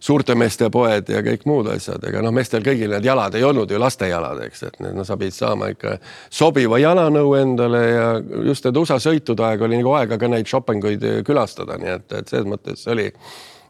suurte 0.00 0.36
meeste 0.38 0.70
poed 0.72 1.12
ja 1.12 1.20
kõik 1.26 1.44
muud 1.50 1.68
asjad, 1.74 2.00
ega 2.08 2.24
noh, 2.24 2.32
meestel 2.32 2.64
kõigil 2.64 2.94
need 2.94 3.04
jalad 3.04 3.36
ei 3.36 3.44
olnud 3.44 3.68
ju 3.70 3.80
lastejalad, 3.82 4.40
eks, 4.48 4.64
et 4.70 4.80
need 4.84 4.96
no 4.96 5.04
sa 5.04 5.18
pidid 5.20 5.36
saama 5.36 5.68
ikka 5.74 5.98
sobiva 6.30 6.80
jalanõu 6.80 7.36
endale 7.42 7.84
ja 7.90 8.08
just 8.48 8.64
need 8.64 8.80
USA 8.80 8.96
sõitude 9.02 9.44
aeg 9.44 9.68
oli 9.68 9.82
nagu 9.82 9.92
aega 10.00 10.16
ka 10.16 10.32
neid 10.32 10.48
shopping 10.48 10.84
uid 10.88 11.04
külastada, 11.28 11.76
nii 11.76 11.96
et, 11.98 12.12
et 12.22 12.32
selles 12.32 12.48
mõttes 12.48 12.88
oli 12.88 13.10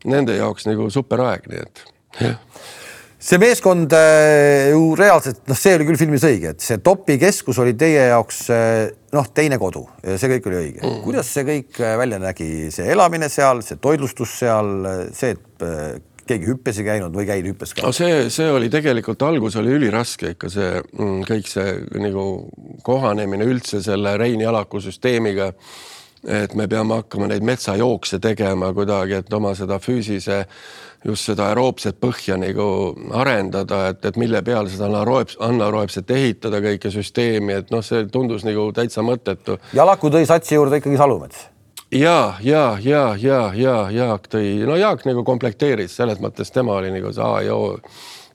nende 0.07 0.39
jaoks 0.39 0.71
nagu 0.71 0.87
super 0.95 1.27
aeg, 1.27 1.51
nii 1.51 1.65
et 1.67 1.89
jah 2.23 2.77
see 3.29 3.41
meeskond 3.43 3.93
äh, 3.93 4.71
ju 4.73 4.95
reaalselt, 4.97 5.43
noh, 5.51 5.59
see 5.59 5.75
oli 5.77 5.87
küll 5.89 6.01
filmis 6.01 6.25
õige, 6.25 6.55
et 6.55 6.65
see 6.65 6.81
Topi 6.85 7.19
keskus 7.21 7.59
oli 7.61 7.75
teie 7.79 8.09
jaoks 8.09 8.45
äh, 8.55 8.89
noh, 9.13 9.29
teine 9.37 9.59
kodu 9.61 9.85
see 10.05 10.31
kõik 10.33 10.49
oli 10.49 10.61
õige 10.63 10.83
mm.. 10.83 11.03
kuidas 11.05 11.33
see 11.35 11.45
kõik 11.49 11.81
äh, 11.83 11.97
välja 12.01 12.21
nägi, 12.23 12.49
see 12.75 12.89
elamine 12.95 13.29
seal, 13.33 13.61
see 13.67 13.81
toitlustus 13.83 14.39
seal, 14.41 14.73
see, 15.17 15.35
et 15.37 16.07
keegi 16.29 16.49
hüppes 16.51 16.81
ei 16.81 16.87
käinud 16.89 17.15
või 17.17 17.27
käidi 17.29 17.53
hüppes 17.53 17.75
ka? 17.77 17.85
no 17.87 17.93
see, 17.97 18.29
see 18.33 18.49
oli 18.53 18.71
tegelikult 18.73 19.23
algus 19.27 19.59
oli 19.61 19.77
üliraske 19.77 20.35
ikka 20.35 20.51
see 20.53 20.73
mm, 20.81 21.21
kõik 21.29 21.53
see 21.53 21.77
nagu 22.01 22.25
kohanemine 22.87 23.49
üldse 23.49 23.83
selle 23.85 24.17
Rein 24.21 24.41
Jalaku 24.41 24.83
süsteemiga. 24.85 25.53
et 26.25 26.55
me 26.59 26.67
peame 26.69 26.99
hakkama 26.99 27.29
neid 27.31 27.45
metsajookse 27.47 28.19
tegema 28.19 28.73
kuidagi, 28.75 29.21
et 29.21 29.33
oma 29.33 29.55
seda 29.55 29.79
füüsise 29.79 30.45
just 31.05 31.29
seda 31.29 31.51
aeroobset 31.51 32.01
põhja 32.01 32.39
nagu 32.41 32.95
arendada, 33.15 33.89
et, 33.93 34.05
et 34.05 34.17
mille 34.21 34.43
peale 34.43 34.71
seda 34.73 34.89
anaeroobs, 34.89 35.39
anaeroobset 35.45 36.11
ehitada, 36.11 36.63
kõike 36.65 36.91
süsteemi, 36.95 37.61
et 37.63 37.71
noh, 37.75 37.85
see 37.85 38.09
tundus 38.13 38.45
nagu 38.49 38.71
täitsa 38.75 39.05
mõttetu. 39.07 39.61
Jalaku 39.79 40.11
tõi 40.15 40.27
satsi 40.29 40.59
juurde 40.59 40.83
ikkagi 40.83 40.99
Salumets 40.99 41.47
ja, 41.91 42.35
ja, 42.41 42.79
ja, 42.83 43.17
ja, 43.19 43.41
ja 43.55 43.77
Jaak 43.91 44.29
tõi, 44.29 44.59
no 44.67 44.77
Jaak 44.77 45.05
nagu 45.09 45.25
komplekteeris 45.25 45.97
selles 45.97 46.21
mõttes, 46.21 46.53
tema 46.53 46.77
oli 46.77 46.93
nagu 46.93 47.13
see 47.15 47.25
A 47.25 47.43
ja 47.47 47.57
O, 47.57 47.79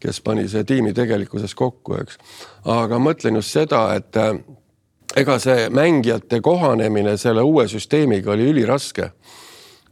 kes 0.01 0.19
pani 0.25 0.47
see 0.49 0.65
tiimi 0.67 0.93
tegelikkuses 0.93 1.53
kokku, 1.55 1.97
eks. 2.01 2.17
aga 2.65 2.99
mõtlen 2.99 3.37
just 3.39 3.53
seda, 3.53 3.85
et 3.97 4.17
äh, 4.17 4.33
ega 5.19 5.37
see 5.39 5.69
mängijate 5.69 6.41
kohanemine 6.41 7.17
selle 7.21 7.45
uue 7.45 7.67
süsteemiga 7.71 8.33
oli 8.33 8.49
üliraske 8.51 9.11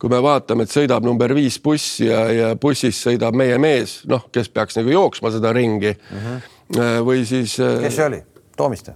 kui 0.02 0.10
me 0.10 0.18
vaatame, 0.24 0.66
et 0.66 0.74
sõidab 0.74 1.06
number 1.06 1.34
viis 1.38 1.60
buss 1.62 2.00
ja, 2.02 2.24
ja 2.34 2.50
bussis 2.60 2.98
sõidab 3.06 3.38
meie 3.38 3.60
mees, 3.62 4.00
noh, 4.10 4.26
kes 4.34 4.50
peaks 4.50 4.80
nagu 4.80 4.90
jooksma 4.90 5.30
seda 5.36 5.54
ringi 5.54 5.94
mm. 5.94 6.26
-hmm. 6.26 7.00
või 7.06 7.26
siis. 7.30 7.60
Äh, 7.62 7.84
kes 7.86 8.00
see 8.00 8.08
oli, 8.10 8.22
Toomiste? 8.58 8.96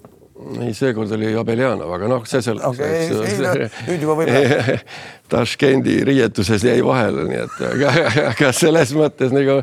ei, 0.62 0.74
seekord 0.76 1.12
oli 1.16 1.30
Abeljanov, 1.40 1.92
aga 1.96 2.10
noh, 2.12 2.26
see 2.28 2.42
selleks 2.44 2.66
okay,. 2.68 3.70
nüüd 3.88 4.02
juba 4.04 4.18
võib. 4.20 4.82
Taškendi 5.32 6.02
riietuses 6.06 6.66
jäi 6.66 6.82
vahele, 6.86 7.24
nii 7.30 7.44
et 7.46 7.62
aga, 7.70 7.94
aga 8.34 8.52
selles 8.54 8.92
mõttes 8.98 9.32
nagu 9.34 9.62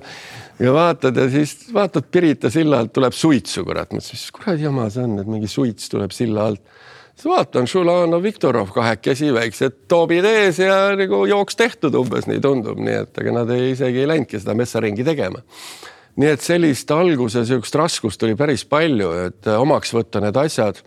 ja 0.63 0.73
vaatad 0.75 1.19
ja 1.19 1.27
siis 1.31 1.57
vaatad 1.75 2.09
Pirita 2.11 2.51
silla 2.51 2.81
alt 2.83 2.95
tuleb 2.95 3.15
suitsu, 3.17 3.67
kurat, 3.67 3.93
mõtlesin, 3.93 4.19
mis 4.19 4.33
kuradi 4.39 4.67
jama 4.67 4.89
see 4.95 5.05
on, 5.05 5.19
et 5.23 5.29
mingi 5.29 5.51
suits 5.51 5.91
tuleb 5.93 6.15
silla 6.15 6.49
alt 6.51 6.81
siis 7.23 7.31
vaatan, 7.31 7.67
Šulanov, 7.71 8.23
Viktorov 8.23 8.73
kahekesi, 8.75 9.31
väiksed 9.35 9.85
toobid 9.89 10.27
ees 10.27 10.59
ja 10.59 10.91
nagu 10.99 11.23
jooks 11.31 11.57
tehtud 11.57 11.95
umbes 11.95 12.27
nii 12.27 12.41
tundub, 12.43 12.81
nii 12.83 12.99
et 13.05 13.23
ega 13.23 13.35
nad 13.37 13.51
ei, 13.55 13.73
isegi 13.77 14.03
ei 14.03 14.11
läinudki 14.11 14.41
seda 14.43 14.57
messaringi 14.59 15.07
tegema. 15.07 15.43
nii 16.17 16.29
et 16.29 16.43
sellist 16.45 16.91
alguse 16.91 17.41
niisugust 17.41 17.75
raskust 17.79 18.23
oli 18.27 18.35
päris 18.37 18.65
palju, 18.69 19.13
et 19.29 19.47
omaks 19.55 19.95
võtta 19.95 20.21
need 20.21 20.37
asjad 20.37 20.83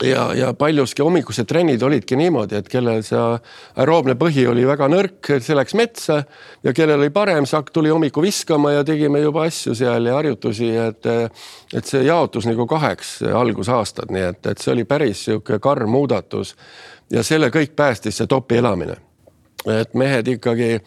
ja, 0.00 0.34
ja 0.34 0.52
paljuski 0.54 1.02
hommikused 1.02 1.46
trennid 1.48 1.82
olidki 1.82 2.16
niimoodi, 2.16 2.56
et 2.58 2.68
kellel 2.70 3.02
see 3.06 3.20
aeroobne 3.20 4.14
põhi 4.18 4.46
oli 4.50 4.64
väga 4.66 4.88
nõrk, 4.90 5.32
see 5.42 5.56
läks 5.56 5.76
metsa 5.78 6.22
ja 6.64 6.74
kellel 6.76 7.00
oli 7.00 7.12
parem, 7.14 7.46
see 7.48 7.62
tuli 7.72 7.92
hommikul 7.92 8.26
viskama 8.26 8.74
ja 8.76 8.84
tegime 8.88 9.22
juba 9.22 9.46
asju 9.50 9.76
seal 9.78 10.08
ja 10.08 10.16
harjutusi, 10.18 10.72
et 10.76 11.10
et 11.72 11.88
see 11.88 12.02
jaotus 12.06 12.46
nagu 12.48 12.66
kaheks 12.68 13.20
algusaastad, 13.34 14.12
nii 14.12 14.26
et, 14.32 14.46
et 14.46 14.58
see 14.58 14.72
oli 14.74 14.84
päris 14.88 15.26
niisugune 15.28 15.60
karm 15.62 15.90
muudatus 15.92 16.56
ja 17.12 17.22
selle 17.26 17.52
kõik 17.52 17.76
päästis 17.76 18.20
see 18.20 18.26
topi 18.26 18.60
elamine. 18.62 18.96
et 19.66 19.94
mehed 19.94 20.28
ikkagi 20.28 20.80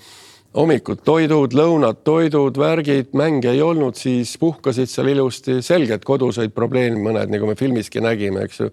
hommikud 0.56 1.04
toidud, 1.06 1.54
lõunad, 1.56 2.00
toidud, 2.08 2.58
värgid, 2.60 3.12
mänge 3.18 3.52
ei 3.52 3.62
olnud, 3.64 3.98
siis 4.00 4.36
puhkasid 4.40 4.90
seal 4.92 5.12
ilusti, 5.12 5.60
selgelt 5.66 6.06
kodus 6.08 6.40
olid 6.40 6.56
probleemid 6.56 7.02
mõned, 7.04 7.32
nagu 7.34 7.50
me 7.50 7.58
filmiski 7.60 8.04
nägime, 8.04 8.46
eks 8.48 8.62
ju, 8.64 8.72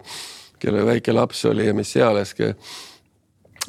kelle 0.63 0.85
väike 0.87 1.15
laps 1.15 1.43
oli 1.51 1.67
ja 1.67 1.75
mis 1.75 1.91
sealeski. 1.91 2.53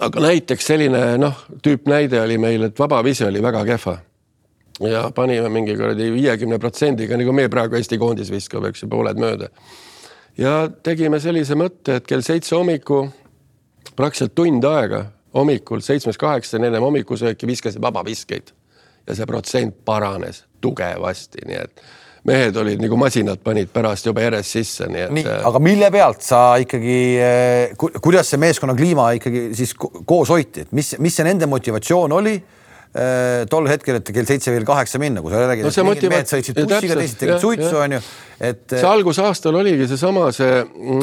aga 0.01 0.21
näiteks 0.21 0.67
selline 0.67 1.03
noh, 1.19 1.47
tüüpnäide 1.63 2.21
oli 2.23 2.39
meil, 2.39 2.69
et 2.69 2.79
vabavise 2.79 3.27
oli 3.27 3.43
väga 3.43 3.65
kehva 3.65 3.99
ja 4.83 5.11
panime 5.15 5.49
mingi 5.49 5.77
kuradi 5.77 6.11
viiekümne 6.13 6.59
protsendiga, 6.59 7.17
nagu 7.17 7.33
meie 7.33 7.49
praegu 7.49 7.79
Eesti 7.79 7.99
koondis 7.99 8.31
viskab, 8.31 8.65
eks 8.71 8.83
ju, 8.83 8.89
pooled 8.91 9.19
mööda. 9.19 9.51
ja 10.39 10.69
tegime 10.83 11.21
sellise 11.21 11.55
mõtte, 11.55 11.99
et 11.99 12.07
kell 12.07 12.23
seitse 12.23 12.55
hommiku 12.57 13.09
praktiliselt 13.97 14.35
tund 14.35 14.65
aega 14.65 15.05
hommikul 15.35 15.83
seitsmest-kaheksani 15.85 16.71
ennem 16.71 16.85
hommikusööki 16.85 17.49
viskasid 17.51 17.83
vabaviskeid 17.83 18.55
ja 19.07 19.17
see 19.17 19.27
protsent 19.29 19.77
paranes 19.85 20.45
tugevasti, 20.65 21.45
nii 21.49 21.61
et 21.61 21.85
mehed 22.25 22.57
olid 22.57 22.81
nagu 22.81 22.97
masinad, 22.97 23.41
panid 23.45 23.69
pärast 23.73 24.07
juba 24.09 24.25
järjest 24.25 24.57
sisse, 24.57 24.89
nii 24.89 25.03
et. 25.07 25.15
nii, 25.19 25.25
aga 25.51 25.61
mille 25.61 25.91
pealt 25.93 26.25
sa 26.25 26.43
ikkagi, 26.63 26.99
äh, 27.21 27.99
kuidas 28.01 28.33
see 28.33 28.41
meeskonna 28.41 28.77
kliima 28.79 29.11
ikkagi 29.19 29.51
siis 29.57 29.75
koos 29.77 30.33
hoiti, 30.33 30.65
et 30.65 30.73
mis, 30.77 30.95
mis 31.05 31.17
see 31.19 31.27
nende 31.27 31.49
motivatsioon 31.51 32.17
oli 32.17 32.39
tol 33.51 33.67
hetkel, 33.67 33.99
et 33.99 34.11
kell 34.15 34.29
seitse 34.29 34.53
veel 34.55 34.67
kaheksa 34.69 35.01
minna, 35.03 35.23
kui 35.25 35.33
sa 35.33 35.41
räägid 35.43 35.67
no, 35.67 35.73
et 35.73 35.89
mingid 35.89 36.13
mehed 36.13 36.31
sõitsid 36.31 36.61
bussiga, 36.61 36.95
teised 37.01 37.19
tegid 37.19 37.43
suitsu, 37.43 37.75
onju. 37.83 37.99
et. 38.39 38.63
see 38.71 38.87
algusaastal 38.87 39.59
oligi 39.59 39.89
seesama 39.91 40.29
see 40.35 40.61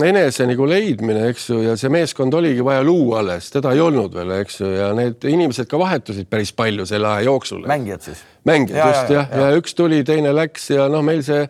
enese 0.08 0.47
nagu 0.47 0.69
leidmine, 0.71 1.25
eks 1.34 1.49
ju, 1.51 1.60
ja 1.65 1.75
see 1.80 1.91
meeskond 1.91 2.39
oligi 2.39 2.63
vaja 2.63 2.86
luua 2.88 3.19
alles, 3.25 3.51
teda 3.51 3.75
ei 3.75 3.84
olnud 3.84 4.15
veel, 4.15 4.32
eks 4.39 4.62
ju, 4.63 4.71
ja 4.71 4.91
need 4.95 5.27
inimesed 5.27 5.67
ka 5.71 5.82
vahetusid 5.82 6.32
päris 6.32 6.56
palju 6.56 6.88
selle 6.88 7.12
aja 7.12 7.27
jooksul. 7.27 7.67
mängijad 7.67 8.08
siis? 8.08 8.23
mängijad 8.47 8.88
just 8.88 9.15
jah, 9.17 9.27
ja, 9.27 9.43
ja, 9.43 9.51
ja 9.51 9.60
üks 9.60 9.75
tuli, 9.75 9.99
teine 10.08 10.32
läks 10.36 10.71
ja 10.71 10.88
noh, 10.91 11.04
meil 11.06 11.25
see 11.27 11.43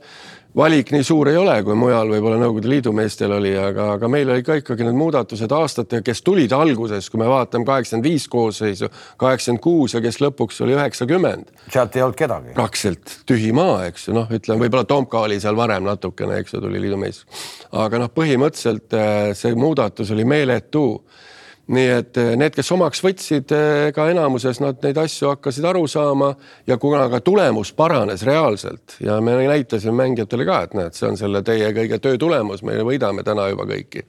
valik 0.58 0.92
nii 0.92 1.04
suur 1.06 1.30
ei 1.32 1.38
ole, 1.40 1.56
kui 1.64 1.76
mujal 1.80 2.10
võib-olla 2.12 2.40
Nõukogude 2.42 2.70
Liidu 2.72 2.92
meestel 2.96 3.32
oli, 3.36 3.54
aga, 3.58 3.94
aga 3.96 4.10
meil 4.12 4.30
oli 4.34 4.44
ka 4.46 4.58
ikkagi 4.60 4.86
need 4.88 4.98
muudatused 5.00 5.52
aastatega, 5.56 6.04
kes 6.10 6.24
tulid 6.28 6.52
alguses, 6.56 7.08
kui 7.12 7.22
me 7.22 7.30
vaatame 7.32 7.68
kaheksakümmend 7.68 8.10
viis 8.10 8.28
koosseisu, 8.32 8.92
kaheksakümmend 9.22 9.64
kuus 9.64 9.96
ja 9.96 10.04
kes 10.04 10.20
lõpuks 10.24 10.62
oli 10.66 10.76
üheksakümmend. 10.76 11.54
sealt 11.72 11.96
ei 11.96 12.06
olnud 12.06 12.20
kedagi. 12.20 12.56
praktiliselt 12.58 13.18
tühi 13.30 13.54
maa, 13.56 13.86
eks 13.88 14.10
ju, 14.10 14.16
noh, 14.18 14.30
ütleme 14.32 14.66
võib-olla 14.66 14.88
Tomka 14.90 15.24
oli 15.28 15.40
seal 15.44 15.56
varem 15.56 15.88
natukene, 15.88 16.42
eks 16.44 16.58
ju, 16.58 16.64
tuli 16.64 16.84
liidu 16.84 17.00
mees. 17.00 17.24
aga 17.72 18.04
noh, 18.04 18.12
põhimõtteliselt 18.12 18.98
eh, 18.98 19.32
see 19.38 19.56
muudatus 19.56 20.12
oli 20.12 20.28
meeletu 20.28 20.86
nii 21.70 21.88
et 21.94 22.18
eh, 22.18 22.34
need, 22.40 22.54
kes 22.56 22.72
omaks 22.74 23.02
võtsid, 23.04 23.54
eh, 23.54 24.02
enamuses 24.12 24.60
nad 24.64 24.82
neid 24.84 24.98
asju 24.98 25.32
hakkasid 25.32 25.66
aru 25.70 25.86
saama 25.90 26.34
ja 26.68 26.78
kuna 26.82 27.08
ka 27.12 27.22
tulemus 27.22 27.74
paranes 27.78 28.26
reaalselt 28.28 28.98
ja 29.04 29.20
me 29.22 29.38
näitasime 29.46 29.94
mängijatele 30.02 30.48
ka, 30.48 30.62
et 30.66 30.78
näed, 30.78 30.98
see 30.98 31.10
on 31.10 31.20
selle 31.20 31.44
teie 31.46 31.72
kõige 31.76 32.00
töö 32.02 32.18
tulemus, 32.22 32.64
me 32.68 32.80
võidame 32.88 33.26
täna 33.28 33.50
juba 33.52 33.68
kõiki. 33.70 34.06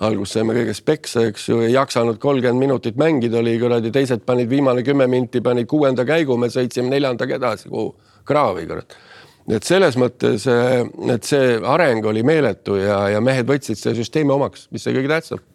alguses 0.00 0.32
saime 0.38 0.54
kõigest 0.56 0.84
peksa, 0.84 1.26
eks 1.28 1.48
ju, 1.48 1.60
ei 1.60 1.74
jaksanud 1.74 2.18
kolmkümmend 2.18 2.58
minutit 2.58 2.96
mängida, 2.96 3.38
oli 3.38 3.58
kuradi, 3.60 3.92
teised 3.92 4.24
panid 4.26 4.48
viimane 4.48 4.82
kümme 4.82 5.06
minti, 5.06 5.40
panid 5.40 5.68
kuuenda 5.68 6.04
käigu, 6.08 6.36
me 6.36 6.48
sõitsime 6.48 6.88
neljandaga 6.88 7.36
edasi, 7.36 7.68
kuhu 7.68 7.94
kraavi, 8.24 8.66
kurat. 8.66 8.96
et 9.50 9.64
selles 9.64 9.96
mõttes, 9.96 10.46
et 11.14 11.24
see 11.24 11.56
areng 11.64 12.06
oli 12.06 12.22
meeletu 12.22 12.76
ja, 12.80 13.08
ja 13.12 13.20
mehed 13.20 13.48
võtsid 13.48 13.76
selle 13.76 13.96
süsteemi 13.96 14.32
omaks, 14.32 14.68
mis 14.72 14.84
see 14.84 14.96
kõige 14.96 15.12
tähtsam 15.12 15.40
Äh, 15.40 15.49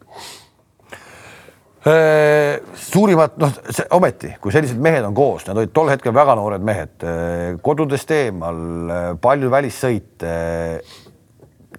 suurimad, 1.86 3.36
noh, 3.38 3.58
ometi, 3.94 4.32
kui 4.42 4.54
sellised 4.54 4.80
mehed 4.82 5.06
on 5.06 5.14
koos, 5.18 5.46
nad 5.46 5.60
olid 5.62 5.74
tol 5.76 5.92
hetkel 5.92 6.16
väga 6.16 6.34
noored 6.40 6.66
mehed, 6.66 6.96
äh, 7.06 7.56
kodudest 7.62 8.12
eemal, 8.16 8.62
äh, 8.90 9.08
palju 9.22 9.52
välissõite, 9.54 10.36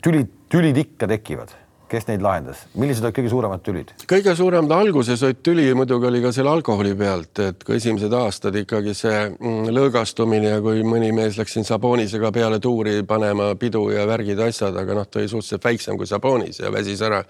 tülid, 0.02 0.30
tülid 0.52 0.84
ikka 0.86 1.10
tekivad. 1.10 1.62
kes 1.86 2.08
neid 2.08 2.18
lahendas, 2.18 2.64
millised 2.74 3.04
olid 3.06 3.14
kõige 3.14 3.30
suuremad 3.30 3.60
tülid? 3.62 3.92
kõige 4.10 4.32
suurem 4.34 4.66
alguses 4.74 5.20
olid 5.22 5.38
tüli 5.38 5.68
muidugi 5.78 6.08
oli 6.08 6.22
ka 6.22 6.32
selle 6.34 6.50
alkoholi 6.50 6.96
pealt, 6.98 7.38
et 7.38 7.62
kui 7.62 7.76
esimesed 7.76 8.10
aastad 8.10 8.58
ikkagi 8.58 8.94
see 8.94 9.20
mm, 9.28 9.70
lõõgastumine 9.70 10.50
ja 10.50 10.60
kui 10.60 10.82
mõni 10.82 11.12
mees 11.14 11.38
läks 11.38 11.54
siin 11.54 11.64
Sabonisega 11.64 12.32
peale 12.34 12.58
tuuri 12.58 13.04
panema 13.06 13.52
pidu 13.54 13.84
ja 13.94 14.02
värgid, 14.06 14.42
asjad, 14.48 14.74
aga 14.74 14.98
noh, 14.98 15.06
ta 15.06 15.22
oli 15.22 15.30
suhteliselt 15.30 15.70
väiksem 15.70 15.98
kui 15.98 16.10
Sabonis 16.10 16.58
ja 16.58 16.74
väsis 16.74 17.06
ära 17.06 17.22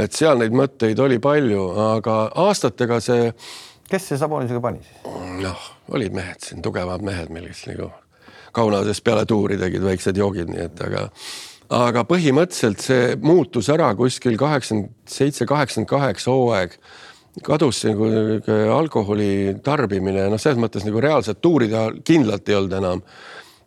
et 0.00 0.16
seal 0.16 0.40
neid 0.40 0.56
mõtteid 0.56 1.00
oli 1.02 1.18
palju, 1.22 1.68
aga 1.94 2.18
aastatega 2.46 3.00
see. 3.04 3.30
kes 3.90 4.10
see 4.10 4.18
Sabonisega 4.20 4.60
pani 4.62 4.82
siis? 4.84 5.02
noh, 5.42 5.68
olid 5.94 6.16
mehed 6.16 6.42
siin, 6.42 6.62
tugevad 6.64 7.04
mehed 7.06 7.32
meil, 7.34 7.48
kes 7.52 7.66
nagu 7.72 7.90
Kaunasest 8.56 9.04
peale 9.04 9.26
tuuri 9.28 9.58
tegid 9.60 9.82
väiksed 9.84 10.16
joogid, 10.16 10.48
nii 10.48 10.62
et 10.64 10.78
aga, 10.86 11.02
aga 11.76 12.06
põhimõtteliselt 12.08 12.80
see 12.80 13.10
muutus 13.20 13.68
ära 13.72 13.90
kuskil 13.98 14.38
kaheksakümmend 14.40 14.94
seitse, 15.12 15.44
kaheksakümmend 15.48 15.90
kaheksa 15.90 16.32
hooaeg 16.32 16.78
kadus 17.44 17.82
nagu 17.84 18.08
alkoholi 18.72 19.58
tarbimine, 19.64 20.30
noh, 20.32 20.40
selles 20.40 20.60
mõttes 20.60 20.86
nagu 20.86 21.02
reaalselt 21.04 21.42
tuurida 21.44 21.90
kindlalt 22.06 22.48
ei 22.48 22.56
olnud 22.56 22.78
enam 22.78 23.02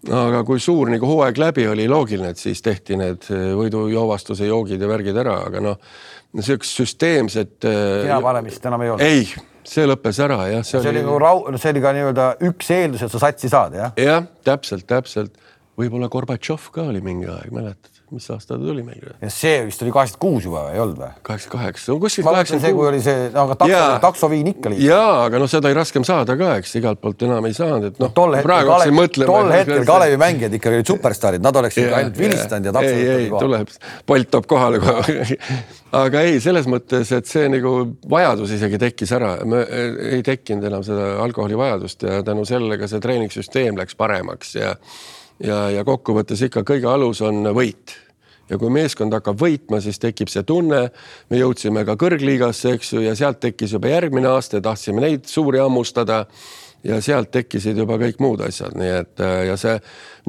aga 0.07 0.43
kui 0.47 0.61
suur 0.63 0.91
nagu 0.93 1.09
hooaeg 1.09 1.41
läbi 1.41 1.67
oli, 1.67 1.87
loogiline, 1.91 2.31
et 2.31 2.39
siis 2.39 2.61
tehti 2.63 2.97
need 2.99 3.27
eh, 3.33 3.51
võidujoovastuse 3.57 4.47
joogid 4.47 4.81
ja 4.81 4.89
värgid 4.91 5.19
ära, 5.19 5.35
aga 5.49 5.63
noh, 5.63 5.77
niisugust 6.37 6.79
süsteemset. 6.79 7.55
peapanemist 7.65 8.65
enam 8.69 8.85
ei 8.85 8.93
olnud? 8.93 9.05
ei, 9.05 9.25
see 9.67 9.87
lõppes 9.89 10.21
ära 10.23 10.39
jah. 10.53 10.65
see 10.65 10.79
oli 10.93 11.03
nagu 11.03 11.19
rau-, 11.21 11.43
see 11.57 11.73
oli 11.73 11.83
ka 11.83 11.93
nii-öelda 11.97 12.31
üks 12.49 12.71
eeldus, 12.75 13.05
et 13.05 13.13
sa 13.15 13.23
satsi 13.25 13.51
saad, 13.51 13.75
jah? 13.79 13.95
jah, 13.99 14.27
täpselt, 14.47 14.87
täpselt. 14.89 15.35
Võib-olla 15.79 16.09
Gorbatšov 16.11 16.69
ka 16.75 16.89
oli 16.91 17.01
mingi 17.03 17.29
aeg, 17.31 17.53
mäletad? 17.55 17.95
mis 18.09 18.25
aasta 18.33 18.55
ta 18.55 18.59
tuli 18.61 18.81
meile? 18.81 19.13
see 19.29 19.59
vist 19.67 19.83
oli 19.85 19.91
kaheksakümmend 19.93 20.41
kuus 20.41 20.45
juba, 20.47 20.63
ei 20.73 20.79
olnud 20.81 20.97
või? 20.97 21.09
kaheksakümmend 21.27 21.65
kaheksa, 21.65 21.97
kuskil 22.01 22.25
kaheksakümmend 22.25 22.73
kuus. 22.73 22.79
kui 22.79 22.89
oli 22.89 23.01
see, 23.05 23.27
aga 23.43 23.57
takso, 23.59 23.81
taksoviin 24.05 24.49
ikka 24.53 24.71
liikus. 24.73 24.85
jaa, 24.87 25.11
aga 25.27 25.41
noh, 25.43 25.51
seda 25.51 25.69
oli 25.69 25.77
raskem 25.77 26.05
saada 26.07 26.35
ka, 26.39 26.55
eks 26.61 26.73
igalt 26.79 27.01
poolt 27.03 27.25
enam 27.27 27.45
ei 27.49 27.53
saanud, 27.57 27.85
et 27.91 28.01
noh 28.01 28.09
no,. 28.09 28.15
tol 28.17 28.37
hetkel 28.39 29.27
tol 29.29 29.53
hetkel 29.53 29.85
Kalevi 29.89 30.17
mängijad 30.21 30.57
ikkagi 30.57 30.81
olid 30.81 30.93
superstaarid, 30.93 31.45
nad 31.45 31.61
oleksid 31.61 31.85
yeah, 31.85 31.99
ainult 31.99 32.17
vilistanud 32.23 32.65
yeah. 32.65 32.73
ja 32.73 32.79
takso. 32.79 32.95
ei, 32.95 33.27
ei 33.27 33.29
tuleb, 33.35 33.75
Bolt 34.09 34.33
toob 34.33 34.49
kohale 34.49 34.81
kohe 34.81 35.37
aga 36.03 36.25
ei, 36.25 36.41
selles 36.41 36.65
mõttes, 36.69 37.13
et 37.13 37.29
see 37.29 37.45
nagu 37.53 37.75
vajadus 38.09 38.57
isegi 38.57 38.81
tekkis 38.81 39.13
ära, 39.19 39.35
me 39.45 39.61
ei 40.15 40.25
tekkinud 40.25 40.65
enam 40.71 40.83
seda 40.85 41.13
alkoholivajadust 41.27 42.09
ja 42.09 42.19
tänu 42.25 42.49
sellele 42.49 42.89
see 42.89 43.05
treeningsüsteem 43.05 43.77
läks 43.77 43.97
paremaks 43.99 44.57
ja 44.57 44.73
ja, 45.43 45.69
ja 45.73 45.83
kokkuvõttes 45.87 46.41
ikka 46.47 46.63
kõige 46.67 46.89
alus 46.91 47.21
on 47.25 47.51
võit 47.55 47.95
ja 48.49 48.57
kui 48.57 48.71
meeskond 48.73 49.13
hakkab 49.13 49.39
võitma, 49.39 49.81
siis 49.81 49.99
tekib 50.01 50.29
see 50.31 50.43
tunne. 50.43 50.89
me 51.29 51.37
jõudsime 51.37 51.85
ka 51.85 51.95
kõrgliigasse, 51.99 52.73
eks 52.77 52.93
ju, 52.93 53.03
ja 53.05 53.15
sealt 53.15 53.39
tekkis 53.39 53.75
juba 53.77 53.91
järgmine 53.91 54.27
aasta 54.27 54.61
tahtsime 54.61 55.01
neid 55.01 55.25
suuri 55.25 55.59
hammustada. 55.59 56.25
ja 56.83 57.01
sealt 57.01 57.31
tekkisid 57.31 57.77
juba 57.77 57.97
kõik 57.99 58.21
muud 58.23 58.41
asjad, 58.41 58.71
nii 58.79 58.91
et 59.01 59.19
ja 59.47 59.57
see 59.59 59.73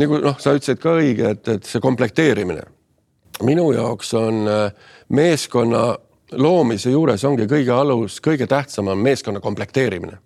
nagu 0.03 0.19
noh, 0.19 0.39
sa 0.39 0.51
ütlesid 0.51 0.81
ka 0.83 0.97
õige, 0.99 1.31
et, 1.31 1.49
et 1.49 1.65
see 1.65 1.81
komplekteerimine 1.81 2.65
minu 3.47 3.69
jaoks 3.73 4.15
on 4.19 4.49
meeskonna 5.09 5.85
loomise 6.33 6.91
juures 6.91 7.25
ongi 7.25 7.47
kõige 7.47 7.71
alus, 7.71 8.19
kõige 8.21 8.47
tähtsam 8.51 8.91
on 8.91 8.99
meeskonna 8.99 9.41
komplekteerimine 9.41 10.19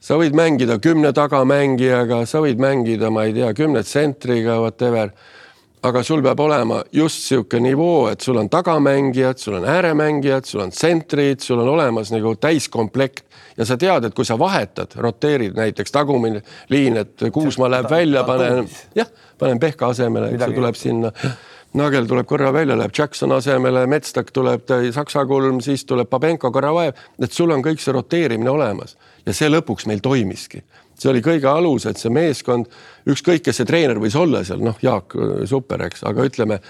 sa 0.00 0.16
võid 0.20 0.36
mängida 0.36 0.78
kümne 0.82 1.12
tagamängijaga, 1.16 2.24
sa 2.28 2.40
võid 2.44 2.60
mängida, 2.60 3.10
ma 3.12 3.26
ei 3.28 3.36
tea, 3.36 3.52
kümne 3.56 3.84
tsentriga, 3.84 4.60
whatever. 4.62 5.12
Aga 5.80 6.02
sul 6.04 6.20
peab 6.20 6.40
olema 6.44 6.82
just 6.92 7.22
niisugune 7.22 7.70
nivoo, 7.70 8.08
et 8.10 8.20
sul 8.20 8.36
on 8.36 8.50
tagamängijad, 8.52 9.38
sul 9.40 9.56
on 9.56 9.64
ääremängijad, 9.64 10.44
sul 10.44 10.60
on 10.66 10.72
tsentrid, 10.74 11.40
sul 11.40 11.62
on 11.62 11.70
olemas 11.72 12.12
nagu 12.12 12.34
täiskomplekt. 12.36 13.24
Ja 13.56 13.64
sa 13.68 13.78
tead, 13.80 14.04
et 14.04 14.16
kui 14.16 14.24
sa 14.28 14.36
vahetad, 14.40 14.92
roteerid 15.00 15.56
näiteks 15.56 15.92
tagumine 15.92 16.42
liin, 16.72 16.98
et 17.00 17.24
Kuusma 17.32 17.68
läheb 17.72 17.88
välja, 17.92 18.24
panen 18.28 18.68
jah, 18.96 19.08
panen 19.40 19.60
Pehka 19.60 19.88
asemele, 19.92 20.30
eks 20.34 20.46
ju, 20.46 20.58
tuleb 20.60 20.76
sinna. 20.76 21.12
Nagel 21.80 22.08
tuleb 22.08 22.28
korra 22.28 22.52
välja, 22.52 22.76
läheb 22.76 22.92
Jackson 22.96 23.32
asemele, 23.32 23.86
Metstak 23.88 24.32
tuleb 24.36 24.68
Saksa 24.92 25.24
kulm, 25.28 25.60
siis 25.64 25.84
tuleb 25.88 26.08
Pabenko, 26.12 26.52
Karavaev, 26.52 27.00
et 27.20 27.32
sul 27.32 27.52
on 27.56 27.64
kõik 27.64 27.80
see 27.80 27.96
roteerimine 27.96 28.52
olemas 28.52 28.96
ja 29.30 29.36
see 29.36 29.50
lõpuks 29.50 29.86
meil 29.88 30.02
toimiski 30.04 30.64
see 31.00 31.10
oli 31.12 31.22
kõige 31.24 31.48
alus, 31.48 31.86
et 31.88 32.00
see 32.00 32.12
meeskond, 32.12 32.68
ükskõik, 33.08 33.44
kes 33.46 33.60
see 33.60 33.68
treener 33.68 34.00
võis 34.02 34.16
olla 34.20 34.42
seal, 34.46 34.62
noh, 34.64 34.76
Jaak, 34.84 35.16
super, 35.48 35.86
eks, 35.86 36.04
aga 36.08 36.26
ütleme, 36.28 36.60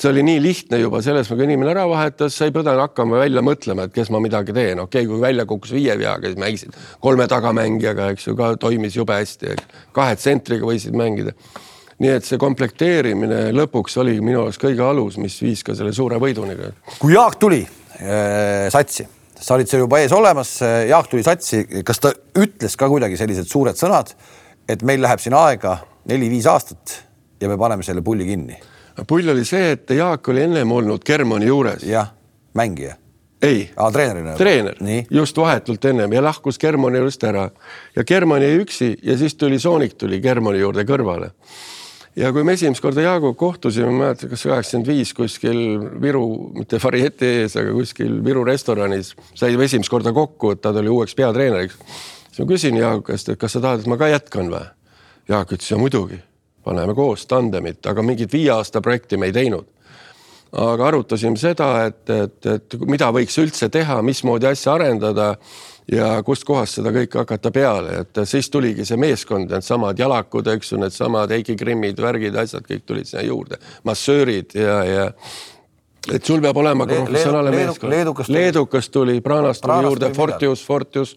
see 0.00 0.10
oli 0.12 0.22
nii 0.26 0.42
lihtne 0.42 0.80
juba 0.80 1.02
selles, 1.04 1.28
kui 1.28 1.42
inimene 1.44 1.72
ära 1.74 1.86
vahetas, 1.90 2.36
sa 2.36 2.46
ei 2.48 2.54
pidanud 2.54 2.84
hakkama 2.84 3.20
välja 3.20 3.42
mõtlema, 3.44 3.88
et 3.88 3.96
kes 3.96 4.12
ma 4.14 4.22
midagi 4.22 4.54
teen, 4.56 4.82
okei 4.84 5.02
okay,, 5.02 5.10
kui 5.10 5.22
välja 5.22 5.46
kukkus 5.48 5.74
viie 5.76 5.96
veaga, 5.98 6.30
siis 6.30 6.40
mängisid 6.40 6.78
kolme 7.02 7.26
tagamängijaga, 7.30 8.12
eks 8.14 8.30
ju, 8.30 8.36
ka 8.38 8.54
toimis 8.62 8.96
jube 8.96 9.18
hästi, 9.18 9.58
kahe 9.96 10.16
tsentriga 10.20 10.70
võisid 10.70 10.96
mängida. 10.96 11.34
nii 12.00 12.14
et 12.16 12.24
see 12.24 12.40
komplekteerimine 12.40 13.50
lõpuks 13.52 13.98
oli 14.00 14.14
minu 14.24 14.46
arust 14.46 14.62
kõige 14.62 14.86
alus, 14.86 15.18
mis 15.20 15.36
viis 15.42 15.60
ka 15.66 15.74
selle 15.76 15.92
suure 15.92 16.16
võiduni. 16.16 16.56
kui 16.98 17.12
Jaak 17.12 17.36
tuli 17.42 17.60
äh, 17.60 18.70
satsi 18.72 19.04
sa 19.40 19.56
olid 19.56 19.70
seal 19.70 19.84
juba 19.84 20.00
ees 20.02 20.12
olemas, 20.12 20.56
Jaak 20.88 21.08
tuli 21.10 21.24
satsi, 21.26 21.64
kas 21.86 22.02
ta 22.02 22.12
ütles 22.38 22.76
ka 22.78 22.88
kuidagi 22.90 23.18
sellised 23.20 23.48
suured 23.50 23.78
sõnad, 23.78 24.12
et 24.68 24.82
meil 24.86 25.02
läheb 25.02 25.22
siin 25.22 25.36
aega 25.38 25.78
neli-viis 26.10 26.48
aastat 26.50 27.00
ja 27.40 27.48
me 27.48 27.58
paneme 27.60 27.86
selle 27.86 28.04
pulli 28.04 28.28
kinni? 28.28 28.58
pull 29.08 29.28
oli 29.32 29.46
see, 29.48 29.70
et 29.76 29.90
Jaak 29.96 30.28
oli 30.28 30.42
ennem 30.44 30.72
olnud 30.72 31.04
Germani 31.06 31.46
juures. 31.48 31.82
jah, 31.88 32.10
mängija. 32.54 32.94
ei, 33.42 33.70
treenerina. 33.92 34.34
treener, 34.36 34.76
just 35.10 35.36
vahetult 35.36 35.84
ennem 35.84 36.12
ja 36.12 36.22
lahkus 36.22 36.58
Germani 36.58 37.00
juurest 37.00 37.24
ära 37.24 37.48
ja 37.96 38.04
Germani 38.04 38.50
jäi 38.50 38.62
üksi 38.64 38.94
ja 39.02 39.16
siis 39.18 39.34
tuli 39.34 39.58
Soonik 39.58 39.96
tuli 39.98 40.20
Germani 40.20 40.60
juurde 40.60 40.84
kõrvale 40.84 41.32
ja 42.16 42.32
kui 42.34 42.44
me 42.44 42.54
esimest 42.56 42.82
korda 42.82 43.04
Jaaguga 43.04 43.38
kohtusime, 43.38 43.90
ma 43.90 43.92
ei 43.92 43.98
mäleta, 44.04 44.30
kas 44.30 44.46
kaheksakümmend 44.48 44.90
viis 44.90 45.12
kuskil 45.14 45.60
Viru, 46.02 46.24
mitte 46.56 46.80
Varieti 46.82 47.28
ees, 47.42 47.56
aga 47.60 47.74
kuskil 47.76 48.18
Viru 48.24 48.44
restoranis 48.46 49.14
saime 49.34 49.66
esimest 49.66 49.92
korda 49.92 50.14
kokku, 50.16 50.54
et 50.54 50.62
ta 50.64 50.72
tuli 50.76 50.90
uueks 50.90 51.14
peatreeneriks. 51.18 51.78
siis 52.28 52.42
ma 52.42 52.48
küsin 52.52 52.80
Jaagu 52.80 53.04
käest, 53.06 53.28
et 53.28 53.38
kas 53.38 53.56
sa 53.56 53.60
tahad, 53.60 53.84
et 53.84 53.90
ma 53.90 53.98
ka 54.00 54.10
jätkan 54.10 54.50
või? 54.52 54.66
Jaak 55.30 55.52
ütles 55.54 55.70
ja 55.70 55.78
muidugi, 55.78 56.18
paneme 56.64 56.94
koos 56.94 57.26
tandemit, 57.30 57.86
aga 57.86 58.02
mingit 58.02 58.32
viie 58.32 58.50
aasta 58.50 58.80
projekti 58.82 59.16
me 59.16 59.30
ei 59.30 59.36
teinud 59.36 59.68
aga 60.50 60.86
arutasime 60.88 61.38
seda, 61.38 61.68
et, 61.86 62.10
et, 62.10 62.46
et 62.46 62.78
mida 62.90 63.10
võiks 63.14 63.36
üldse 63.38 63.68
teha, 63.70 64.00
mismoodi 64.02 64.48
asja 64.50 64.74
arendada 64.74 65.36
ja 65.92 66.22
kustkohast 66.26 66.78
seda 66.78 66.92
kõike 66.94 67.22
hakata 67.22 67.50
peale, 67.54 68.00
et 68.04 68.20
siis 68.28 68.50
tuligi 68.50 68.84
see 68.86 68.98
meeskond, 69.00 69.50
needsamad 69.50 69.98
jalakud, 69.98 70.46
eks 70.54 70.74
ju, 70.74 70.80
needsamad 70.82 71.32
Heiki 71.34 71.56
Krimmid, 71.58 72.00
värgid, 72.02 72.36
asjad 72.36 72.66
kõik 72.66 72.84
tulid 72.86 73.10
sinna 73.10 73.24
juurde, 73.26 73.60
massöörid 73.88 74.54
ja, 74.54 74.76
ja 74.86 75.06
et 76.08 76.24
sul 76.24 76.40
peab 76.42 76.56
olema 76.62 76.86
ka 76.88 77.02
professionaalne 77.02 77.54
meeskond. 77.54 77.92
leedukas, 77.92 78.32
leedukas 78.32 78.90
tuli, 78.90 79.20
Pranas 79.20 79.60
tuli 79.60 79.86
juurde, 79.88 80.12
Fortius, 80.16 80.64
Fortius, 80.66 81.14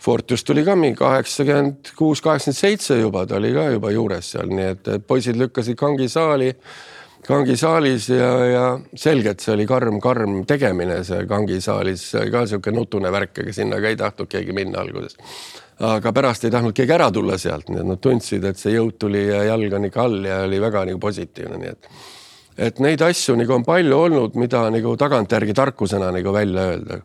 Fortius 0.00 0.44
tuli 0.44 0.64
ka 0.64 0.76
mingi 0.76 0.96
kaheksakümmend 0.98 1.92
kuus, 1.96 2.22
kaheksakümmend 2.24 2.60
seitse 2.60 3.00
juba, 3.00 3.26
ta 3.28 3.36
oli 3.36 3.52
ka 3.56 3.68
juba 3.74 3.92
juures 3.94 4.32
seal, 4.34 4.48
nii 4.52 4.70
et 4.74 4.94
poisid 5.06 5.38
lükkasid 5.40 5.78
kangi 5.78 6.08
saali 6.08 6.54
kangisaalis 7.26 8.08
ja, 8.08 8.28
ja 8.46 8.64
selgelt 8.96 9.42
see 9.44 9.54
oli 9.54 9.66
karm, 9.68 9.98
karm 10.02 10.44
tegemine, 10.48 11.00
see 11.06 11.24
kangisaalis 11.30 12.04
ka 12.32 12.44
niisugune 12.44 12.76
nutune 12.76 13.10
värk, 13.12 13.42
ega 13.42 13.56
sinna 13.56 13.80
ka 13.80 13.90
ei 13.90 13.98
tahtnud 14.00 14.30
keegi 14.30 14.54
minna 14.56 14.80
alguses. 14.84 15.18
aga 15.90 16.12
pärast 16.12 16.44
ei 16.44 16.54
tahtnud 16.54 16.76
keegi 16.76 16.96
ära 16.96 17.10
tulla 17.12 17.38
sealt, 17.40 17.68
nii 17.68 17.82
et 17.82 17.90
nad 17.90 18.00
tundsid, 18.04 18.44
et 18.44 18.58
see 18.60 18.74
jõud 18.76 18.96
tuli 19.00 19.26
ja 19.28 19.44
jalg 19.52 19.76
on 19.76 19.88
ikka 19.88 20.06
all 20.06 20.24
ja 20.24 20.40
oli 20.46 20.60
väga 20.60 20.86
nagu 20.90 21.02
positiivne, 21.02 21.60
nii 21.60 21.74
et 21.74 21.92
et 22.60 22.80
neid 22.82 23.00
asju 23.00 23.36
nagu 23.40 23.54
on 23.54 23.62
palju 23.64 23.96
olnud, 23.96 24.34
mida 24.36 24.66
nagu 24.72 24.96
tagantjärgi 25.00 25.54
tarkusena 25.56 26.10
nagu 26.12 26.32
välja 26.34 26.66
öelda 26.72 27.00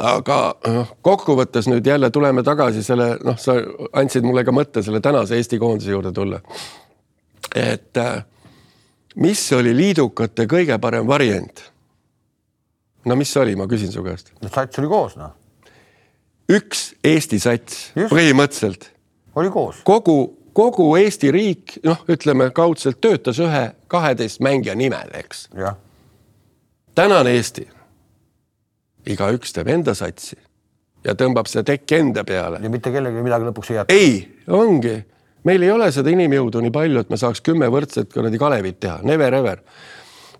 aga 0.00 0.38
noh, 0.72 0.92
kokkuvõttes 1.04 1.68
nüüd 1.68 1.86
jälle 1.86 2.10
tuleme 2.10 2.42
tagasi 2.42 2.82
selle, 2.84 3.16
noh, 3.24 3.36
sa 3.38 3.58
andsid 3.98 4.24
mulle 4.24 4.44
ka 4.44 4.54
mõtte 4.54 4.82
selle 4.84 5.00
tänase 5.04 5.36
Eesti 5.36 5.58
koondise 5.60 5.92
juurde 5.92 6.12
tulla. 6.12 6.40
et 7.54 7.96
äh, 7.96 8.24
mis 9.16 9.44
oli 9.52 9.74
liidukate 9.76 10.46
kõige 10.50 10.78
parem 10.80 11.06
variant? 11.06 11.64
no 13.04 13.16
mis 13.18 13.32
see 13.32 13.42
oli, 13.42 13.56
ma 13.58 13.66
küsin 13.70 13.92
su 13.92 14.04
käest. 14.04 14.32
no 14.42 14.50
sats 14.52 14.78
oli 14.82 14.90
koos 14.90 15.16
noh. 15.20 15.34
üks 16.52 16.92
Eesti 17.04 17.40
sats 17.42 17.90
Just. 17.96 18.12
põhimõtteliselt 18.14 18.90
oli 19.34 19.50
koos. 19.50 19.82
kogu, 19.84 20.18
kogu 20.52 20.88
Eesti 21.00 21.32
riik, 21.34 21.78
noh, 21.86 22.04
ütleme 22.12 22.50
kaudselt 22.54 23.00
töötas 23.00 23.40
ühe 23.42 23.64
kaheteist 23.92 24.40
mängija 24.44 24.74
nimel, 24.78 25.10
eks. 25.18 25.48
tänane 26.94 27.36
Eesti, 27.36 27.66
igaüks 29.06 29.52
teeb 29.56 29.72
enda 29.72 29.94
satsi 29.98 30.38
ja 31.04 31.16
tõmbab 31.18 31.48
see 31.50 31.64
tekk 31.66 31.96
enda 31.98 32.24
peale. 32.24 32.60
ja 32.62 32.70
mitte 32.70 32.92
kellelegi 32.94 33.24
midagi 33.24 33.48
lõpuks 33.48 33.72
ei 33.72 33.80
jäta. 33.80 33.94
ei, 33.94 34.12
ongi, 34.48 34.96
meil 35.44 35.62
ei 35.62 35.70
ole 35.70 35.90
seda 35.92 36.10
inimjõudu 36.12 36.62
nii 36.62 36.74
palju, 36.74 37.02
et 37.02 37.10
me 37.10 37.18
saaks 37.20 37.40
kümme 37.40 37.68
võrdset 37.72 38.12
kuradi 38.12 38.38
Kalevit 38.38 38.80
teha, 38.80 39.00
never 39.02 39.34
ever 39.34 39.62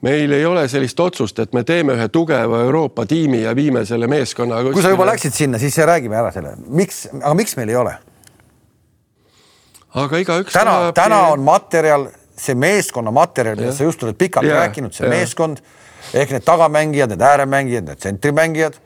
meil 0.02 0.32
ei 0.34 0.46
ole 0.46 0.64
sellist 0.68 1.00
otsust, 1.00 1.38
et 1.38 1.52
me 1.54 1.62
teeme 1.66 1.94
ühe 1.96 2.08
tugeva 2.12 2.62
Euroopa 2.66 3.06
tiimi 3.06 3.42
ja 3.44 3.54
viime 3.56 3.84
selle 3.86 4.08
meeskonna. 4.10 4.62
kui 4.72 4.82
sa 4.82 4.90
juba 4.90 5.06
läksid 5.12 5.34
sinna, 5.36 5.60
siis 5.62 5.78
räägime 5.78 6.18
ära 6.18 6.32
selle, 6.34 6.56
miks, 6.66 7.04
aga 7.20 7.34
miks 7.38 7.56
meil 7.58 7.70
ei 7.70 7.78
ole? 7.78 7.94
aga 10.02 10.22
igaüks. 10.24 10.52
täna, 10.52 10.76
täna 10.96 11.20
on 11.34 11.44
materjal, 11.46 12.08
see 12.38 12.56
meeskonna 12.58 13.12
materjal, 13.14 13.58
millest 13.60 13.78
sa 13.78 13.86
just 13.86 14.02
oled 14.02 14.18
pikalt 14.18 14.48
ja, 14.48 14.62
rääkinud, 14.64 14.94
see 14.96 15.06
ja. 15.06 15.12
meeskond 15.12 15.62
ehk 16.18 16.34
need 16.34 16.46
tagamängijad, 16.46 17.12
need 17.14 17.22
ääremängijad, 17.22 17.86
need 17.86 18.02
tsentrimängijad. 18.02 18.80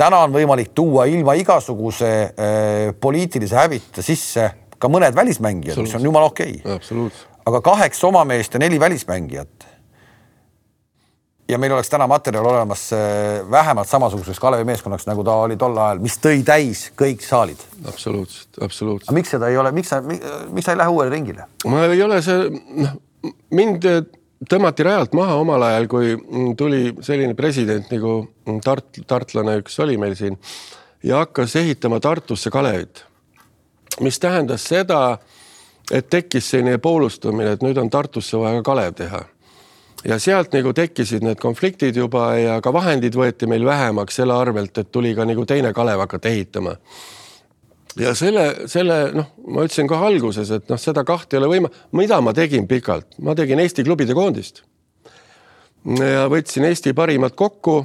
täna 0.00 0.24
on 0.24 0.32
võimalik 0.32 0.72
tuua 0.74 1.04
ilma 1.10 1.36
igasuguse 1.38 2.12
äh, 2.24 2.94
poliitilise 3.00 3.58
häbita 3.58 4.02
sisse 4.02 4.48
ka 4.84 4.90
mõned 4.92 5.16
välismängijad, 5.16 5.80
mis 5.80 5.94
on 5.96 6.10
jumala 6.10 6.30
okei 6.32 6.58
okay.. 6.64 7.08
aga 7.46 7.62
kaheksa 7.64 8.10
oma 8.10 8.24
meest 8.28 8.54
ja 8.54 8.62
neli 8.62 8.80
välismängijat 8.80 9.68
ja 11.48 11.58
meil 11.60 11.74
oleks 11.76 11.90
täna 11.92 12.06
materjal 12.08 12.46
olemas 12.46 12.86
äh, 12.92 13.50
vähemalt 13.50 13.88
samasuguseks 13.88 14.40
Kalevi 14.40 14.64
meeskonnaks, 14.64 15.06
nagu 15.06 15.24
ta 15.24 15.36
oli 15.44 15.56
tol 15.60 15.76
ajal, 15.76 16.00
mis 16.04 16.16
tõi 16.22 16.42
täis 16.46 16.86
kõik 16.96 17.24
saalid. 17.24 17.60
absoluutselt, 17.88 18.60
absoluutselt. 18.64 19.08
aga 19.08 19.18
miks 19.18 19.34
seda 19.36 19.50
ei 19.52 19.58
ole, 19.60 19.72
miks 19.76 19.92
sa, 19.92 20.00
miks 20.04 20.64
sa 20.64 20.74
ei 20.74 20.80
lähe 20.80 20.92
uuele 20.92 21.12
ringile? 21.12 21.48
ma 21.68 21.84
ei 21.90 22.02
ole 22.02 22.20
see, 22.24 22.48
noh, 22.80 22.96
mind 23.54 23.88
tõmmati 24.48 24.86
rajalt 24.86 25.16
maha 25.16 25.36
omal 25.40 25.66
ajal, 25.68 25.88
kui 25.88 26.14
tuli 26.58 26.86
selline 27.04 27.36
president 27.36 27.92
nagu 27.92 28.16
Tart-, 28.64 29.04
tartlane 29.08 29.58
üks 29.62 29.78
oli 29.80 29.96
meil 30.00 30.16
siin 30.18 30.38
ja 31.04 31.22
hakkas 31.22 31.56
ehitama 31.60 32.00
Tartusse 32.00 32.52
Kalevit, 32.52 33.04
mis 34.00 34.18
tähendas 34.18 34.64
seda, 34.64 35.18
et 35.92 36.08
tekkis 36.10 36.50
selline 36.50 36.78
poolustumine, 36.78 37.52
et 37.54 37.62
nüüd 37.62 37.78
on 37.78 37.90
Tartusse 37.90 38.38
vaja 38.40 38.62
ka 38.62 38.70
Kalev 38.72 38.94
teha 38.98 39.24
ja 40.04 40.18
sealt 40.20 40.52
nagu 40.54 40.72
tekkisid 40.76 41.24
need 41.24 41.40
konfliktid 41.40 41.96
juba 41.96 42.34
ja 42.36 42.58
ka 42.64 42.72
vahendid 42.74 43.16
võeti 43.16 43.48
meil 43.50 43.64
vähemaks 43.66 44.20
selle 44.20 44.36
arvelt, 44.36 44.76
et 44.78 44.90
tuli 44.92 45.14
ka 45.16 45.26
nagu 45.28 45.46
teine 45.48 45.72
Kalev 45.72 46.02
hakata 46.04 46.28
ehitama. 46.28 46.76
ja 47.98 48.14
selle, 48.14 48.68
selle 48.68 48.98
noh, 49.14 49.32
ma 49.48 49.64
ütlesin 49.64 49.88
kohe 49.88 50.06
alguses, 50.06 50.50
et 50.50 50.68
noh, 50.68 50.80
seda 50.80 51.04
kahte 51.04 51.36
ei 51.36 51.42
ole 51.42 51.50
võima-, 51.56 51.72
mida 51.92 52.20
ma 52.20 52.34
tegin 52.34 52.68
pikalt, 52.68 53.18
ma 53.22 53.34
tegin 53.34 53.60
Eesti 53.60 53.84
klubide 53.84 54.14
koondist. 54.14 54.62
ja 55.84 56.28
võtsin 56.28 56.68
Eesti 56.68 56.92
parimad 56.92 57.34
kokku 57.34 57.84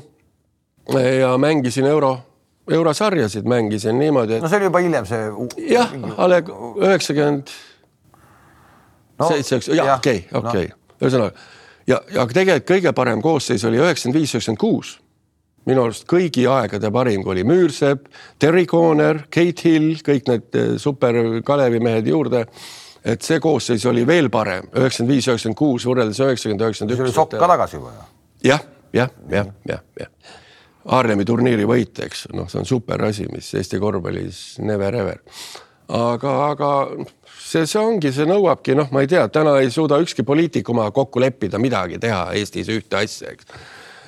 ja 0.96 1.38
mängisin 1.38 1.86
euro, 1.86 2.18
eurosarjasid 2.72 3.48
mängisin 3.50 4.00
niimoodi 4.00 4.38
et.... 4.38 4.44
no 4.44 4.50
see 4.52 4.62
oli 4.62 4.70
juba 4.70 4.84
hiljem 4.86 5.06
see. 5.10 5.30
jah, 5.72 5.94
A 6.18 6.30
Le 6.30 6.44
üheksakümmend 6.88 7.54
seitse, 9.28 9.60
jah, 9.76 9.98
okei, 9.98 10.26
okei, 10.34 10.70
ühesõnaga 11.02 11.34
ja, 11.90 12.00
ja 12.14 12.26
tegelikult 12.30 12.68
kõige 12.70 12.94
parem 12.96 13.22
koosseis 13.24 13.64
oli 13.68 13.80
üheksakümmend 13.82 14.20
viis, 14.20 14.34
üheksakümmend 14.36 14.62
kuus. 14.62 14.98
minu 15.70 15.84
arust 15.86 16.06
kõigi 16.10 16.46
aegade 16.50 16.90
parim, 16.92 17.22
kui 17.24 17.36
oli 17.36 17.44
Müürsepp, 17.46 18.08
Terry 18.40 18.66
Cooner, 18.66 19.26
Kate 19.30 19.68
Hill, 19.68 20.00
kõik 20.06 20.30
need 20.32 20.56
eh, 20.58 20.70
super 20.82 21.16
Kalevi 21.46 21.80
mehed 21.84 22.08
juurde. 22.08 22.46
et 23.06 23.22
see 23.22 23.40
koosseis 23.40 23.86
oli 23.86 24.06
veel 24.08 24.30
parem, 24.30 24.68
üheksakümmend 24.74 25.14
viis, 25.14 25.28
üheksakümmend 25.28 25.58
kuus 25.58 25.86
võrreldes 25.88 26.20
üheksakümmend, 26.20 26.62
üheksakümmend 26.62 26.94
üks. 26.94 26.98
see 26.98 27.08
oli 27.08 27.16
Sokk 27.16 27.40
ka 27.40 27.48
tagasi 27.48 27.80
juba 27.80 27.96
ju. 27.96 28.06
jah, 28.50 28.64
jah, 28.94 29.10
jah, 29.30 29.52
jah, 29.66 29.84
jah. 30.00 30.38
Aarlemi 30.90 31.26
turniiri 31.28 31.68
võit, 31.70 32.00
eks 32.06 32.28
noh, 32.34 32.48
see 32.50 32.62
on 32.62 32.68
super 32.68 33.04
asi, 33.06 33.28
mis 33.30 33.50
Eesti 33.58 33.80
korvpallis 33.82 34.60
never 34.66 34.96
ever. 34.96 35.20
aga, 35.90 36.34
aga 36.50 36.70
see, 37.34 37.66
see 37.66 37.82
ongi, 37.82 38.14
see 38.14 38.28
nõuabki, 38.30 38.76
noh, 38.78 38.90
ma 38.94 39.04
ei 39.06 39.10
tea, 39.12 39.28
täna 39.34 39.58
ei 39.62 39.70
suuda 39.74 40.00
ükski 40.02 40.26
poliitik 40.26 40.70
oma 40.70 40.90
kokku 40.96 41.22
leppida 41.22 41.62
midagi 41.62 42.00
teha 42.02 42.30
Eestis 42.38 42.72
ühte 42.74 43.02
asja, 43.02 43.36
eks. 43.36 43.50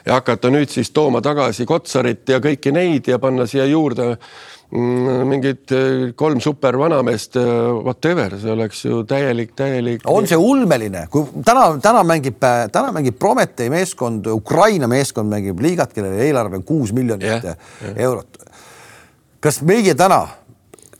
ja 0.05 0.17
hakata 0.17 0.49
nüüd 0.53 0.73
siis 0.73 0.89
tooma 0.93 1.21
tagasi 1.21 1.67
Kotsarit 1.69 2.29
ja 2.29 2.41
kõiki 2.41 2.73
neid 2.73 3.09
ja 3.09 3.21
panna 3.21 3.45
siia 3.49 3.67
juurde 3.69 4.15
mingid 4.71 5.71
eh, 5.75 6.11
kolm 6.15 6.39
super 6.39 6.77
vanameest, 6.79 7.35
eh, 7.35 7.47
whatever, 7.83 8.37
see 8.39 8.51
oleks 8.53 8.85
ju 8.85 9.01
täielik, 9.07 9.51
täielik. 9.57 10.05
on 10.07 10.27
see 10.29 10.39
ulmeline, 10.39 11.05
kui 11.11 11.43
täna, 11.45 11.65
täna 11.83 12.05
mängib, 12.07 12.39
täna 12.71 12.93
mängib 12.95 13.19
Prometee 13.19 13.69
meeskond, 13.73 14.29
Ukraina 14.31 14.87
meeskond 14.91 15.31
mängib 15.31 15.59
liigat, 15.59 15.91
kellele 15.95 16.23
eelarve 16.23 16.61
on 16.61 16.63
kuus 16.67 16.93
miljonit 16.95 17.27
yeah, 17.27 17.43
yeah. 17.83 17.97
eurot. 18.07 18.39
kas 19.43 19.59
meie 19.67 19.95
täna 19.97 20.23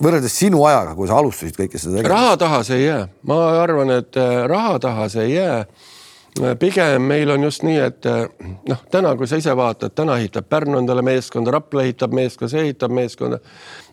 võrreldes 0.02 0.36
sinu 0.36 0.66
ajaga, 0.68 0.96
kui 0.98 1.08
sa 1.08 1.22
alustasid 1.22 1.58
kõike 1.60 1.80
seda 1.80 2.00
tegema? 2.00 2.16
raha 2.16 2.38
taha 2.42 2.62
see 2.68 2.80
ei 2.82 2.86
jää, 2.90 3.08
ma 3.30 3.40
arvan, 3.62 3.96
et 4.02 4.20
äh, 4.20 4.44
raha 4.52 4.80
taha 4.84 5.08
see 5.14 5.28
ei 5.30 5.36
jää. 5.38 5.64
Pigem 6.60 7.04
meil 7.04 7.30
on 7.34 7.44
just 7.44 7.63
nii, 7.67 7.80
et 7.84 8.06
äh, 8.08 8.22
noh, 8.70 8.80
täna, 8.91 9.12
kui 9.20 9.28
sa 9.28 9.36
ise 9.39 9.52
vaatad, 9.58 9.91
täna 9.96 10.15
ehitab 10.22 10.48
Pärnu 10.50 10.80
endale 10.80 11.04
meeskonda, 11.04 11.52
Rapla 11.52 11.84
ehitab 11.84 12.15
meeskonda, 12.15 12.52
see 12.54 12.62
ehitab 12.70 12.94
meeskonda. 12.96 13.41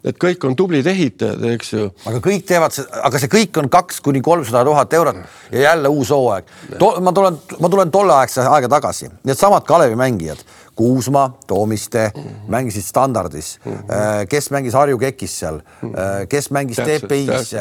et 0.07 0.15
kõik 0.23 0.45
on 0.47 0.55
tublid 0.57 0.87
ehitajad, 0.87 1.43
eks 1.57 1.73
ju. 1.73 1.89
aga 2.07 2.21
kõik 2.23 2.47
teevad, 2.47 2.79
aga 3.03 3.19
see 3.19 3.33
kõik 3.33 3.59
on 3.59 3.69
kaks 3.69 3.99
kuni 4.01 4.23
kolmsada 4.23 4.63
tuhat 4.69 4.95
eurot 4.95 5.19
ja 5.51 5.65
jälle 5.67 5.91
uus 5.91 6.15
hooaeg. 6.15 6.47
ma 6.79 7.13
tulen, 7.13 7.41
ma 7.59 7.73
tulen 7.75 7.91
tolleaegse 7.91 8.47
aega 8.47 8.71
tagasi, 8.79 9.11
needsamad 9.27 9.67
Kalevi 9.67 9.99
mängijad 9.99 10.47
Kuusma, 10.79 11.25
Toomiste 11.47 12.13
mm 12.15 12.23
-hmm. 12.23 12.51
mängisid 12.51 12.85
standardis 12.87 13.59
mm, 13.65 13.73
-hmm. 13.73 14.27
kes 14.27 14.51
mängis 14.51 14.75
Harju 14.75 14.99
Kekis 14.99 15.39
seal 15.39 15.55
mm, 15.55 15.93
-hmm. 15.93 16.27
kes 16.27 16.51
mängis 16.51 16.77
TPI-s. 16.77 17.53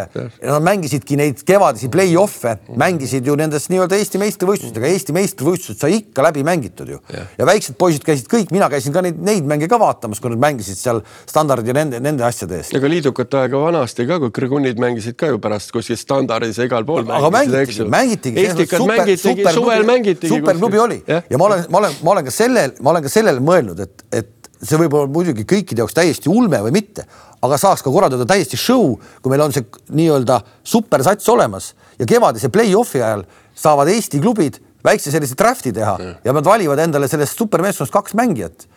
Nad 0.43 0.63
mängisidki 0.63 1.17
neid 1.17 1.41
kevadisi 1.45 1.89
play-off'e 1.89 2.53
mm, 2.53 2.59
-hmm. 2.67 2.77
mängisid 2.77 3.25
ju 3.25 3.35
nendes 3.35 3.69
nii-öelda 3.69 3.95
Eesti 3.97 4.17
meistrivõistlustega, 4.21 4.85
Eesti 4.85 5.13
meistrivõistlused 5.13 5.81
sai 5.81 5.95
ikka 5.97 6.23
läbi 6.23 6.43
mängitud 6.43 6.89
ju 6.89 6.99
yeah.. 7.13 7.27
ja 7.37 7.45
väiksed 7.45 7.75
poisid 7.77 8.05
käisid 8.05 8.29
kõik, 8.29 8.51
mina 8.51 8.69
käisin 8.69 8.93
ka 8.93 9.01
neid, 9.01 9.17
neid 9.17 9.45
mänge 9.49 9.67
ka 9.67 9.79
vaatamas, 9.79 10.19
kui 10.19 10.29
nad 10.29 10.39
mängisid 10.39 10.77
seal 10.77 11.01
standardid 11.25 11.67
ja 11.67 11.73
nende, 11.73 11.99
nende 11.99 12.25
asjade 12.27 12.59
eest. 12.59 12.75
ega 12.77 12.89
liidukate 12.89 13.37
aega 13.41 13.61
vanasti 13.63 14.05
ka, 14.07 14.19
kui 14.19 14.33
krõgunid 14.39 14.77
mängisid 14.81 15.17
ka 15.17 15.31
ju 15.33 15.41
pärast 15.41 15.73
kuskil 15.73 15.97
standardis 15.97 16.61
ja 16.61 16.69
igal 16.69 16.85
pool. 16.85 17.09
aga 17.09 17.31
mängitigi, 17.33 17.89
mängitigi. 17.97 18.45
Eestikad 18.45 18.85
mängitigi, 18.85 19.47
suvel 19.53 19.83
mängitigi. 19.87 20.31
superklubi 20.35 20.79
oli 20.85 21.01
ja, 21.07 21.21
ja 21.29 21.37
ma 21.41 21.49
olen, 21.49 21.65
ma 21.69 21.81
olen, 21.81 21.99
ma 22.03 22.11
olen 22.15 22.29
ka 22.29 22.35
sellel, 22.37 22.77
ma 22.81 22.93
olen 22.93 23.06
ka 23.06 23.06
sellele 23.11 23.43
mõelnud, 23.43 23.79
et, 23.83 24.05
et 24.11 24.51
see 24.57 24.79
võib 24.81 24.95
olla 24.97 25.11
muidugi 25.11 25.45
kõikide 25.47 25.83
jaoks 25.83 25.97
täiesti 25.97 26.31
ulme 26.31 26.59
või 26.65 26.73
mitte, 26.79 27.05
aga 27.45 27.59
saaks 27.61 27.83
ka 27.85 27.93
korraldada 27.93 28.25
täiesti 28.29 28.57
show, 28.59 28.95
kui 29.21 29.33
meil 29.33 29.45
on 29.45 29.53
see 29.53 29.65
nii-öelda 29.93 30.39
supersats 30.65 31.29
olemas 31.33 31.73
ja 31.99 32.07
kevadise 32.09 32.49
play-off'i 32.53 33.03
ajal 33.03 33.27
saavad 33.57 33.91
Eesti 33.93 34.21
klubid 34.23 34.57
väikse 34.85 35.13
sellise 35.13 35.37
draft'i 35.37 35.73
teha 35.75 35.97
ja, 36.01 36.15
ja 36.25 36.33
nad 36.33 36.45
valivad 36.45 36.81
endale 36.81 37.09
sellest 37.11 37.37
supermeeskonnast 37.37 37.93
kaks 37.93 38.17
mängijat 38.17 38.67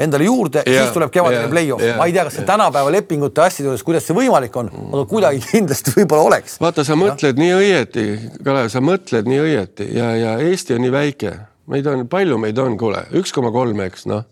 endale 0.00 0.24
juurde 0.24 0.62
siis 0.66 0.92
tuleb 0.94 1.12
kevadine 1.12 1.48
play-off. 1.50 1.82
ma 1.98 2.06
ei 2.08 2.14
tea, 2.14 2.24
kas 2.28 2.38
see 2.38 2.46
tänapäeva 2.48 2.92
lepingute 2.94 3.42
asjade 3.44 3.68
juures, 3.68 3.84
kuidas 3.84 4.06
see 4.06 4.16
võimalik 4.16 4.56
on, 4.60 4.70
aga 4.70 5.04
kuidagi 5.10 5.42
kindlasti 5.50 5.94
võib-olla 5.98 6.28
oleks. 6.30 6.56
vaata, 6.62 6.84
sa 6.86 6.96
mõtled 6.98 7.34
ja. 7.34 7.42
nii 7.42 7.54
õieti, 7.58 8.06
Kalev, 8.44 8.70
sa 8.72 8.82
mõtled 8.84 9.28
nii 9.30 9.40
õieti 9.44 9.88
ja, 9.96 10.12
ja 10.16 10.36
Eesti 10.44 10.76
on 10.76 10.84
nii 10.86 10.94
väike 10.94 11.34
meid 11.70 11.86
on, 11.90 12.04
palju 12.10 12.38
meid 12.42 12.58
on, 12.58 12.76
kuule, 12.80 13.04
üks 13.20 13.34
koma 13.36 13.52
kolm, 13.54 13.80
eks 13.86 14.06
noh. 14.10 14.26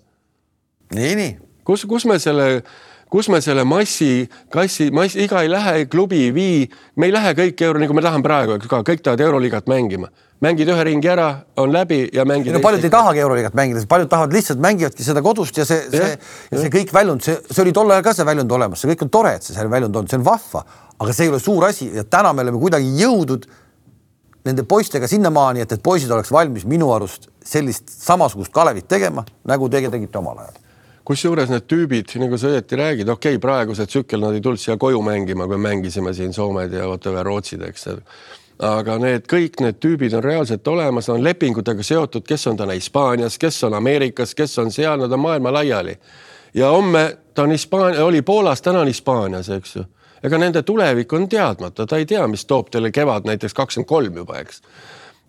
nii, 0.95 1.17
nii. 1.19 1.33
kus, 1.69 1.87
kus 1.89 2.07
me 2.11 2.19
selle, 2.23 2.63
kus 3.13 3.31
me 3.33 3.41
selle 3.45 3.65
massi, 3.69 4.29
kassi, 4.53 4.91
mass, 4.95 5.19
iga 5.19 5.43
ei 5.45 5.53
lähe 5.53 5.89
klubi 5.91 6.25
ei 6.29 6.33
vii, 6.35 6.63
me 6.97 7.11
ei 7.11 7.15
lähe 7.15 7.35
kõik 7.39 7.67
euro, 7.69 7.83
nagu 7.83 7.97
me 7.97 8.05
tahame 8.05 8.27
praegu, 8.27 8.59
eks 8.59 8.71
ka, 8.71 8.83
kõik 8.87 9.05
tahavad 9.05 9.29
euroliigat 9.29 9.71
mängima 9.71 10.11
mängid 10.45 10.69
ühe 10.71 10.83
ringi 10.87 11.09
ära, 11.11 11.29
on 11.59 11.73
läbi 11.75 12.05
ja 12.15 12.25
mängid. 12.25 12.53
no 12.55 12.61
paljud 12.63 12.85
ei 12.85 12.91
tahagi 12.91 13.23
euroliigat 13.25 13.55
mängida, 13.59 13.83
paljud 13.91 14.11
tahavad 14.11 14.33
lihtsalt 14.33 14.61
mängivadki 14.63 15.03
seda 15.03 15.23
kodust 15.23 15.57
ja 15.59 15.65
see, 15.67 15.81
see 15.91 16.11
ja, 16.13 16.19
ja 16.53 16.61
see 16.63 16.71
kõik 16.75 16.93
väljund, 16.95 17.25
see, 17.27 17.35
see 17.51 17.63
oli 17.65 17.73
tol 17.75 17.91
ajal 17.91 18.05
ka 18.07 18.15
see 18.15 18.27
väljund 18.29 18.55
olemas, 18.55 18.83
see 18.83 18.93
kõik 18.93 19.03
on 19.09 19.11
tore, 19.19 19.35
et 19.39 19.47
see 19.47 19.57
seal 19.57 19.71
väljund 19.73 19.99
on, 19.99 20.07
see 20.11 20.21
on 20.21 20.27
vahva, 20.29 20.63
aga 20.99 21.17
see 21.17 21.27
ei 21.27 21.33
ole 21.33 21.41
suur 21.43 21.67
asi 21.67 21.91
ja 21.97 22.07
täna 22.07 22.33
me 22.33 22.47
oleme 22.47 22.63
kuidagi 22.63 22.93
jõudnud 23.01 23.49
nende 24.45 24.63
poistega 24.69 25.09
sinnamaani, 25.11 25.65
et 25.65 25.75
need 25.75 25.83
poisid 25.83 26.11
oleks 26.15 26.31
valmis 26.33 26.65
minu 26.69 26.93
arust 26.95 27.29
sellist 27.45 27.91
samasugust 27.91 28.53
Kalevit 28.53 28.89
tegema, 28.89 29.25
nagu 29.49 29.69
teie 29.69 29.91
tegite 29.91 30.19
omal 30.19 30.39
ajal 30.45 30.65
kusjuures 31.09 31.49
need 31.49 31.65
tüübid, 31.65 32.11
nagu 32.21 32.37
sa 32.37 32.51
õieti 32.53 32.77
räägid, 32.77 33.09
okei 33.09 33.39
okay,, 33.39 33.41
praegused 33.41 33.89
tsükkel, 33.89 34.21
nad 34.21 34.37
ei 34.37 34.43
tulnud 34.45 34.61
siia 34.61 34.77
koju 34.81 35.01
mängima, 35.05 35.47
kui 35.49 35.57
mängisime 35.61 36.13
siin 36.15 36.35
Soomed 36.37 36.75
ja 36.77 36.85
whatever 36.85 37.25
Rootsid, 37.25 37.65
eks. 37.65 37.89
aga 38.69 38.99
need 39.01 39.25
kõik 39.31 39.63
need 39.65 39.79
tüübid 39.81 40.17
on 40.19 40.25
reaalselt 40.25 40.69
olemas, 40.69 41.09
on 41.09 41.25
lepingutega 41.25 41.87
seotud, 41.87 42.27
kes 42.29 42.47
on 42.51 42.61
täna 42.61 42.77
Hispaanias, 42.77 43.39
kes 43.41 43.63
on 43.65 43.79
Ameerikas, 43.79 44.35
kes 44.37 44.59
on 44.61 44.73
seal, 44.75 45.01
nad 45.01 45.13
on 45.13 45.23
maailma 45.25 45.53
laiali. 45.61 45.97
ja 46.55 46.69
homme 46.75 47.07
ta 47.35 47.43
on 47.43 47.57
Hispaania, 47.57 48.05
oli 48.05 48.23
Poolas, 48.23 48.63
täna 48.63 48.81
on 48.81 48.93
Hispaanias, 48.93 49.49
eks 49.49 49.77
ju. 49.77 49.85
Ega 50.25 50.39
nende 50.39 50.63
tulevik 50.63 51.13
on 51.13 51.29
teadmata, 51.29 51.87
ta 51.87 51.97
ei 51.97 52.07
tea, 52.07 52.27
mis 52.27 52.47
toob 52.47 52.71
teile 52.71 52.91
kevad 52.95 53.29
näiteks 53.29 53.55
kakskümmend 53.55 53.89
kolm 53.89 54.23
juba, 54.23 54.41
eks 54.43 54.63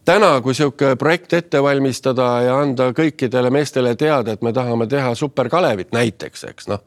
täna, 0.10 0.32
kui 0.42 0.56
sihuke 0.58 0.96
projekt 1.00 1.34
ette 1.38 1.62
valmistada 1.64 2.30
ja 2.46 2.58
anda 2.64 2.90
kõikidele 2.98 3.52
meestele 3.54 3.96
teada, 4.00 4.34
et 4.34 4.46
me 4.46 4.54
tahame 4.56 4.88
teha 4.90 5.14
super 5.16 5.50
Kalevit 5.50 5.94
näiteks, 5.96 6.44
eks 6.50 6.70
noh, 6.72 6.84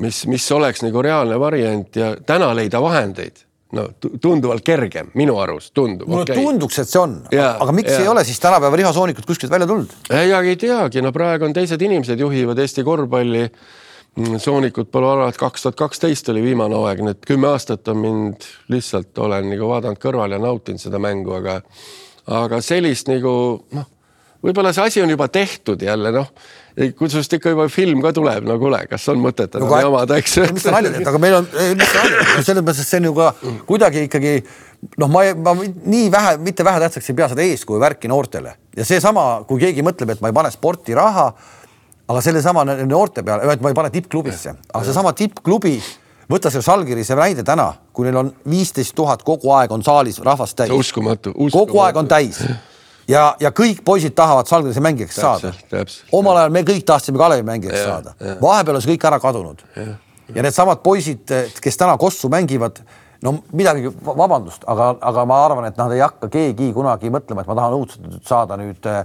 mis, 0.00 0.24
mis 0.30 0.50
oleks 0.56 0.84
nagu 0.86 1.02
reaalne 1.04 1.38
variant 1.40 1.96
ja 1.96 2.14
täna 2.26 2.52
leida 2.56 2.82
vahendeid 2.82 3.44
no 3.76 3.84
tunduvalt 4.00 4.64
kergem, 4.66 5.12
minu 5.14 5.36
arust 5.38 5.72
tundub. 5.74 6.08
mulle 6.10 6.24
okay. 6.26 6.38
tunduks, 6.42 6.80
et 6.82 6.90
see 6.90 7.00
on, 7.00 7.12
aga 7.30 7.74
miks 7.74 7.92
ja. 7.92 8.00
ei 8.02 8.08
ole 8.10 8.24
siis 8.26 8.40
tänapäeva 8.42 8.80
lihasoonikud 8.80 9.26
kuskilt 9.26 9.52
välja 9.52 9.68
tulnud? 9.70 9.92
ei, 10.10 10.32
ei 10.32 10.56
teagi, 10.58 11.02
no 11.04 11.12
praegu 11.14 11.46
on 11.46 11.54
teised 11.54 11.82
inimesed 11.82 12.18
juhivad 12.20 12.58
Eesti 12.58 12.84
korvpalli. 12.86 13.44
Mm, 14.18 14.40
soonikut 14.42 14.90
pole 14.90 15.06
alati, 15.06 15.38
kaks 15.38 15.62
tuhat 15.62 15.76
kaksteist 15.78 16.28
oli 16.32 16.42
viimane 16.42 16.74
aeg, 16.82 17.04
need 17.06 17.20
kümme 17.26 17.46
aastat 17.52 17.86
on 17.92 18.00
mind 18.02 18.48
lihtsalt 18.72 19.18
olen 19.22 19.46
nagu 19.52 19.68
vaadanud 19.70 20.00
kõrval 20.02 20.34
ja 20.34 20.40
nautinud 20.42 20.82
seda 20.82 20.98
mängu, 20.98 21.36
aga, 21.36 21.60
aga 22.40 22.58
sellist 22.64 23.06
nagu 23.08 23.32
noh, 23.76 23.86
võib-olla 24.42 24.74
see 24.74 24.88
asi 24.90 25.04
on 25.04 25.14
juba 25.14 25.28
tehtud 25.30 25.86
jälle 25.86 26.10
noh 26.16 26.32
kui 26.96 27.10
sinust 27.10 27.32
ikka 27.34 27.52
juba 27.52 27.66
film 27.72 28.00
ka 28.04 28.12
tuleb, 28.16 28.46
no 28.46 28.56
kuule, 28.60 28.80
kas 28.90 29.04
on 29.12 29.20
mõtet 29.22 29.54
enam 29.58 29.68
no, 29.68 29.78
jamada, 29.82 30.18
eks. 30.20 30.36
mis 30.54 30.64
sa 30.64 30.74
nalja 30.74 30.92
teed, 30.94 31.06
aga 31.10 31.20
meil 31.22 31.36
on, 31.40 31.48
mis 31.76 31.90
sa 31.90 32.04
nalja 32.04 32.24
teed, 32.24 32.44
selles 32.46 32.64
mõttes, 32.64 32.82
et 32.82 32.90
see 32.90 33.00
on 33.00 33.08
ju 33.08 33.14
ka 33.16 33.30
kuidagi 33.68 34.04
ikkagi 34.06 34.34
noh, 35.02 35.10
ma, 35.10 35.24
ma 35.44 35.54
nii 35.60 36.08
vähe, 36.12 36.36
mitte 36.46 36.66
vähetähtsaks 36.66 37.10
ei 37.10 37.18
pea 37.18 37.30
seda 37.32 37.44
eeskuju 37.44 37.82
värki 37.82 38.10
noortele 38.10 38.54
ja 38.76 38.86
seesama, 38.86 39.26
kui 39.48 39.60
keegi 39.62 39.84
mõtleb, 39.86 40.14
et 40.14 40.22
ma 40.22 40.30
ei 40.30 40.36
pane 40.36 40.52
sporti 40.54 40.96
raha, 40.96 41.30
aga 42.10 42.22
sellesama 42.24 42.64
noorte 42.88 43.22
peale, 43.26 43.46
et 43.54 43.62
ma 43.62 43.72
ei 43.72 43.76
pane 43.78 43.90
tippklubisse, 43.94 44.54
aga 44.72 44.84
seesama 44.86 45.12
tippklubi 45.16 45.76
võta 46.30 46.50
see 46.52 46.62
Žalgirise 46.64 47.16
näide 47.18 47.44
täna, 47.46 47.70
kui 47.94 48.06
neil 48.06 48.18
on 48.20 48.32
viisteist 48.50 48.94
tuhat 48.98 49.22
kogu 49.26 49.52
aeg 49.56 49.72
on 49.74 49.84
saalis 49.86 50.20
rahvast 50.26 50.58
täis. 50.58 50.74
uskumatu, 50.74 51.34
uskumatu., 51.34 51.58
kogu 51.58 51.82
aeg 51.84 51.98
on 52.00 52.10
täis 52.10 52.42
ja, 53.10 53.24
ja 53.40 53.50
kõik 53.54 53.82
poisid 53.86 54.14
tahavad 54.18 54.50
Salgrise 54.50 54.82
mängijaks 54.84 55.18
saada. 55.20 55.52
omal 56.12 56.42
ajal 56.42 56.54
me 56.54 56.62
kõik 56.66 56.86
tahtsime 56.86 57.18
Kalevi 57.20 57.46
mängijaks 57.46 57.78
ja, 57.78 57.86
saada, 57.86 58.14
vahepeal 58.42 58.78
on 58.78 58.84
see 58.84 58.94
kõik 58.94 59.06
ära 59.10 59.20
kadunud. 59.22 59.64
ja, 59.76 59.86
ja 60.34 60.46
needsamad 60.46 60.82
poisid, 60.86 61.30
kes 61.62 61.80
täna 61.80 61.96
Kossu 61.98 62.30
mängivad, 62.32 62.82
no 63.24 63.34
midagi, 63.56 63.90
vabandust, 64.04 64.64
aga, 64.70 64.92
aga 65.10 65.24
ma 65.28 65.40
arvan, 65.44 65.68
et 65.68 65.80
nad 65.80 65.92
ei 65.94 66.02
hakka 66.04 66.30
keegi 66.32 66.70
kunagi 66.76 67.12
mõtlema, 67.12 67.44
et 67.44 67.50
ma 67.50 67.56
tahan 67.58 67.76
õudselt 67.76 68.28
saada 68.28 68.56
nüüd 68.60 68.86
äh, 68.88 69.02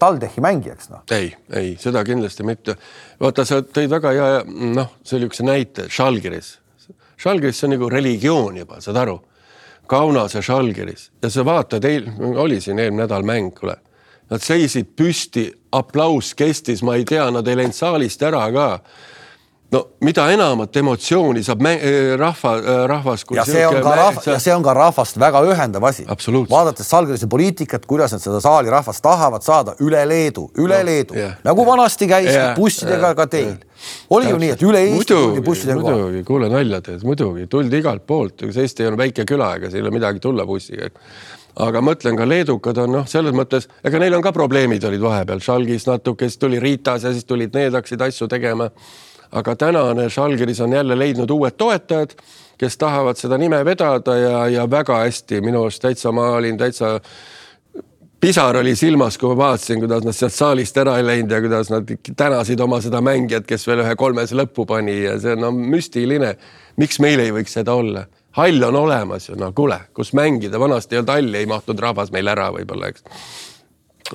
TalTechi 0.00 0.44
mängijaks 0.44 0.92
no.. 0.92 1.02
ei, 1.14 1.32
ei, 1.56 1.74
seda 1.80 2.04
kindlasti 2.06 2.46
mitte. 2.46 2.76
vaata, 3.20 3.46
sa 3.48 3.62
tõid 3.64 3.90
väga 3.92 4.14
hea, 4.16 4.30
noh, 4.76 4.94
see 5.02 5.18
oli 5.18 5.30
üks 5.30 5.42
näite, 5.46 5.88
Žalgiris. 5.90 6.58
Žalgiris 7.20 7.58
see 7.60 7.68
on 7.68 7.76
nagu 7.76 7.90
religioon 7.92 8.62
juba, 8.62 8.80
saad 8.84 9.02
aru 9.02 9.18
Kaunas 9.90 10.34
ja 10.34 10.42
Žalgiris 10.42 11.10
ja 11.22 11.30
sa 11.30 11.44
vaatad, 11.44 11.84
oli 12.38 12.60
siin 12.60 12.78
eelmine 12.78 13.02
nädal 13.02 13.26
mäng, 13.26 13.50
kuule. 13.58 13.74
Nad 14.30 14.44
seisid 14.46 14.92
püsti, 14.94 15.48
aplaus 15.74 16.30
kestis, 16.38 16.84
ma 16.86 16.94
ei 16.94 17.02
tea, 17.04 17.24
nad 17.34 17.48
ei 17.50 17.58
läinud 17.58 17.74
saalist 17.74 18.22
ära 18.22 18.44
ka 18.54 18.66
no 19.70 19.80
mida 20.04 20.26
enamat 20.32 20.76
emotsiooni 20.76 21.42
saab 21.46 21.62
äh, 21.70 21.84
rahva, 22.18 22.56
äh, 22.58 22.82
rahvas. 22.90 23.24
ja 23.34 23.44
see 23.46 23.62
on 23.66 23.78
ka 23.82 23.94
rahvas, 23.96 24.26
ja 24.26 24.38
see 24.42 24.54
on 24.54 24.64
ka 24.66 24.74
rahvast 24.74 25.18
väga 25.20 25.42
ühendav 25.46 25.86
asi. 25.88 26.06
vaadates 26.50 26.90
Salgrise 26.90 27.28
poliitikat, 27.30 27.86
kuidas 27.86 28.12
nad 28.12 28.22
seda 28.22 28.40
saali 28.40 28.70
rahvast 28.70 29.02
tahavad 29.02 29.42
saada 29.46 29.74
üle 29.80 30.02
Leedu, 30.08 30.50
üle 30.58 30.78
no, 30.78 30.86
Leedu. 30.86 31.14
yeah,, 31.14 31.36
nagu 31.44 31.66
vanasti 31.66 32.08
käis 32.10 32.32
yeah, 32.32 32.54
bussidega 32.56 33.12
yeah, 33.12 33.16
ka 33.16 33.26
teil. 33.26 33.52
Yeah.. 33.54 33.98
oli 34.10 34.26
ja, 34.26 34.30
ju 34.30 34.38
nii, 34.42 34.52
et 34.56 34.62
üle 34.66 34.84
Eesti 34.86 35.14
tuldi 35.14 35.44
bussidega 35.46 35.80
kohale? 35.80 36.00
muidugi, 36.02 36.24
kuule 36.28 36.48
nalja 36.52 36.80
teed, 36.84 37.04
muidugi 37.06 37.46
tuldi 37.50 37.82
igalt 37.82 38.06
poolt, 38.06 38.42
ega 38.42 38.64
Eesti 38.64 38.88
on 38.90 38.98
väike 38.98 39.26
küla, 39.28 39.54
ega 39.60 39.70
siin 39.70 39.84
ei 39.84 39.86
ole 39.86 39.94
midagi 39.94 40.22
tulla 40.22 40.46
bussiga 40.46 40.90
aga 41.60 41.80
mõtlen 41.82 42.16
ka 42.18 42.26
leedukad 42.28 42.78
on 42.78 42.92
noh, 42.94 43.06
selles 43.10 43.34
mõttes, 43.36 43.66
ega 43.84 43.98
neil 44.02 44.14
on 44.16 44.22
ka 44.22 44.32
probleemid 44.32 44.84
olid 44.86 45.02
vahepeal, 45.02 45.42
Žalgis 45.44 45.86
natuke, 45.88 46.28
siis 46.28 46.38
tuli 46.38 46.60
Ritas 46.62 47.04
ja 47.04 47.12
siis 47.14 47.26
tulid 47.26 47.54
need 47.56 47.74
hakkasid 47.74 48.02
asju 48.06 48.28
tegema 48.30 48.70
aga 49.32 49.56
tänane 49.56 50.08
Žalgiris 50.10 50.60
on 50.60 50.72
jälle 50.72 50.98
leidnud 50.98 51.30
uued 51.30 51.56
toetajad, 51.56 52.14
kes 52.58 52.78
tahavad 52.78 53.16
seda 53.16 53.38
nime 53.38 53.64
vedada 53.64 54.16
ja, 54.18 54.46
ja 54.48 54.70
väga 54.70 54.98
hästi 55.04 55.40
minu 55.40 55.62
arust 55.62 55.82
täitsa, 55.82 56.12
ma 56.12 56.30
olin 56.36 56.58
täitsa 56.58 56.98
pisar 58.20 58.56
oli 58.56 58.76
silmas, 58.76 59.18
kui 59.18 59.30
ma 59.32 59.36
vaatasin, 59.36 59.80
kuidas 59.80 60.04
nad 60.04 60.16
sealt 60.16 60.34
saalist 60.36 60.76
ära 60.78 60.98
ei 61.00 61.06
läinud 61.06 61.30
ja 61.32 61.40
kuidas 61.40 61.70
nad 61.72 61.92
tänasid 62.16 62.60
oma 62.60 62.80
seda 62.84 63.00
mängijat, 63.00 63.46
kes 63.48 63.66
veel 63.66 63.84
ühe 63.84 63.94
kolmese 63.96 64.36
lõppu 64.36 64.66
pani 64.68 64.98
ja 65.06 65.16
see 65.20 65.36
on 65.38 65.46
no, 65.46 65.52
müstiline. 65.52 66.34
miks 66.76 67.00
meil 67.00 67.20
ei 67.20 67.32
võiks 67.32 67.56
seda 67.56 67.74
olla? 67.74 68.06
hall 68.38 68.62
on 68.62 68.76
olemas 68.76 69.24
ju, 69.28 69.34
no 69.34 69.50
kuule, 69.52 69.80
kus 69.94 70.12
mängida, 70.14 70.58
vanasti 70.60 70.94
ei 70.94 71.00
olnud 71.00 71.14
halli, 71.14 71.38
ei 71.38 71.48
mahtunud 71.50 71.80
rahvas 71.82 72.12
meil 72.14 72.28
ära 72.30 72.50
võib-olla, 72.54 72.92
eks 72.92 73.02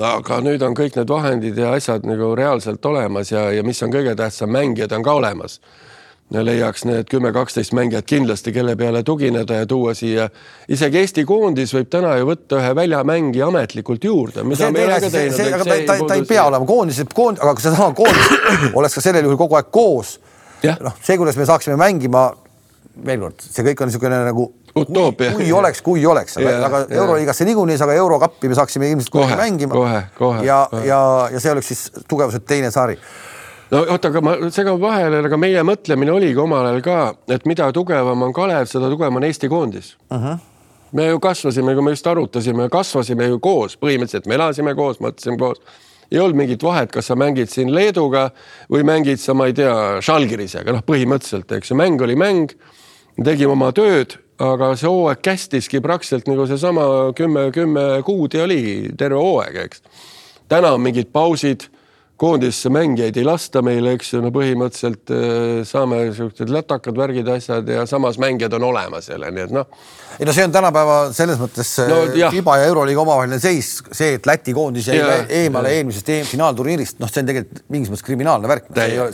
aga 0.04 0.42
nüüd 0.44 0.64
on 0.66 0.76
kõik 0.76 0.98
need 1.00 1.10
vahendid 1.12 1.58
ja 1.60 1.74
asjad 1.76 2.06
nagu 2.08 2.34
reaalselt 2.36 2.86
olemas 2.86 3.32
ja, 3.32 3.48
ja 3.56 3.64
mis 3.64 3.82
on 3.84 3.94
kõige 3.94 4.16
tähtsam, 4.18 4.52
mängijad 4.52 4.92
on 4.96 5.04
ka 5.04 5.14
olemas. 5.22 5.60
leiaks 6.32 6.86
need 6.86 7.06
kümme-kaksteist 7.06 7.74
mängijat 7.74 8.06
kindlasti, 8.06 8.52
kelle 8.52 8.76
peale 8.76 9.04
tugineda 9.04 9.54
ja 9.54 9.66
tuua 9.66 9.94
siia. 9.94 10.30
isegi 10.68 10.98
Eesti 10.98 11.26
koondis 11.26 11.74
võib 11.74 11.90
täna 11.90 12.16
ju 12.18 12.26
võtta 12.26 12.60
ühe 12.60 12.76
väljamängija 12.76 13.48
ametlikult 13.48 14.04
juurde. 14.04 14.44
see, 14.56 14.72
teine, 14.74 15.00
see, 15.10 15.32
see, 15.32 15.54
aga 15.54 15.64
ta, 15.64 15.76
ta, 15.86 16.08
ta 16.08 16.16
ei 16.16 16.26
pea 16.26 16.46
olema 16.46 16.66
koondis, 16.66 17.04
koond, 17.14 17.40
aga 17.40 17.60
seesama 17.60 17.94
koondis 17.94 18.32
oleks 18.78 18.96
ka 18.96 19.02
sellel 19.02 19.24
juhul 19.24 19.38
kogu 19.38 19.56
aeg 19.56 19.72
koos. 19.72 20.20
noh, 20.64 20.98
see, 21.02 21.18
kuidas 21.18 21.38
me 21.38 21.46
saaksime 21.46 21.78
mängima, 21.78 22.32
veel 23.06 23.20
kord, 23.20 23.44
see 23.44 23.66
kõik 23.66 23.84
on 23.84 23.92
niisugune 23.92 24.22
nagu 24.30 24.48
utoopia. 24.76 25.36
kui 25.36 25.52
oleks, 25.52 25.82
kui 25.86 26.06
oleks, 26.06 26.38
aga 26.40 26.86
Euroliigasse 26.90 27.48
niikuinii, 27.48 27.78
aga 27.84 27.94
Eurokappi 28.02 28.52
me 28.52 28.58
saaksime 28.58 28.90
ilmselt 28.92 29.14
kohe 29.14 29.38
mängima. 29.40 29.74
kohe, 29.74 30.02
kohe. 30.18 30.44
ja, 30.46 30.68
ja, 30.84 31.00
ja 31.32 31.40
see 31.40 31.52
oleks 31.52 31.72
siis 31.74 31.88
tugevuselt 32.08 32.46
teine 32.48 32.72
sari 32.72 33.00
no 33.72 33.82
oota, 33.84 34.10
aga 34.12 34.22
ma 34.24 34.36
segan 34.54 34.78
vahele, 34.82 35.22
aga 35.26 35.40
meie 35.42 35.64
mõtlemine 35.66 36.14
oligi 36.14 36.42
omal 36.42 36.68
ajal 36.70 36.84
ka, 36.86 37.00
et 37.36 37.48
mida 37.50 37.70
tugevam 37.76 38.28
on 38.28 38.36
Kalev, 38.36 38.68
seda 38.70 38.92
tugevam 38.92 39.22
on 39.22 39.26
Eesti 39.28 39.50
koondis 39.52 39.96
uh. 40.10 40.18
-huh. 40.18 40.38
me 40.92 41.08
ju 41.08 41.20
kasvasime, 41.20 41.74
kui 41.74 41.84
me 41.84 41.96
just 41.96 42.08
arutasime, 42.08 42.70
kasvasime 42.70 43.32
ju 43.32 43.40
koos, 43.40 43.78
põhimõtteliselt 43.82 44.30
me 44.30 44.36
elasime 44.36 44.76
koos, 44.76 45.00
mõtlesime 45.00 45.38
koos. 45.40 45.62
ei 46.12 46.20
olnud 46.20 46.38
mingit 46.38 46.64
vahet, 46.64 46.92
kas 46.92 47.08
sa 47.08 47.16
mängid 47.16 47.50
siin 47.50 47.74
Leeduga 47.76 48.30
või 48.72 48.84
mängid 48.86 49.18
sa, 49.18 49.34
ma 49.34 49.48
ei 49.48 49.54
tea, 49.54 50.02
Žalgirisega, 50.02 50.72
noh, 50.72 50.84
põhimõtteliselt, 50.86 51.52
eks 51.52 51.72
ju, 51.72 51.76
mäng 51.76 52.02
oli 52.02 52.16
mäng. 52.16 52.54
Tegime 53.24 53.56
oma 53.56 53.72
tööd 53.76 54.18
aga 54.42 54.74
see 54.76 54.90
hooaeg 54.92 55.22
kästiski 55.24 55.80
praktiliselt 55.84 56.28
nagu 56.28 56.46
seesama 56.50 56.86
kümme, 57.16 57.48
kümme 57.56 57.86
kuud 58.08 58.36
ja 58.36 58.44
oli 58.44 58.92
terve 58.98 59.20
hooaeg, 59.22 59.56
eks. 59.66 59.84
täna 60.52 60.74
on 60.76 60.84
mingid 60.84 61.12
pausid, 61.16 61.70
koondisse 62.18 62.70
mängijaid 62.72 63.18
ei 63.20 63.26
lasta 63.28 63.62
meile, 63.66 63.96
eks 63.98 64.14
ju, 64.14 64.22
no 64.24 64.32
põhimõtteliselt 64.36 65.12
äh, 65.12 65.60
saame 65.68 66.00
siuksed 66.16 66.52
lätakad, 66.54 66.96
värgid, 66.98 67.28
asjad 67.32 67.68
ja 67.70 67.84
samas 67.90 68.20
mängijad 68.22 68.56
on 68.56 68.68
olemas 68.70 69.10
jälle, 69.10 69.32
nii 69.36 69.46
et 69.48 69.56
noh. 69.56 69.68
ei 70.20 70.28
no 70.28 70.36
see 70.36 70.46
on 70.48 70.54
tänapäeva 70.56 70.98
selles 71.16 71.42
mõttes 71.42 71.74
äh, 71.84 71.92
no, 71.92 72.02
FIBA 72.32 72.58
ja 72.62 72.70
Euroliiga 72.72 73.04
omavaheline 73.04 73.40
seis, 73.44 73.74
see, 73.92 74.16
et 74.20 74.30
Läti 74.30 74.56
koondis 74.56 74.88
jäi 74.92 75.02
eemale 75.42 75.74
ja. 75.74 75.82
eelmisest 75.82 76.12
e 76.16 76.20
finaalturniirist, 76.30 77.02
noh, 77.04 77.12
see 77.12 77.26
on 77.26 77.32
tegelikult 77.32 77.66
mingis 77.76 77.92
mõttes 77.92 78.08
kriminaalne 78.08 78.52
värk 78.52 78.70
no,. 78.70 78.78
täiega, 78.78 79.10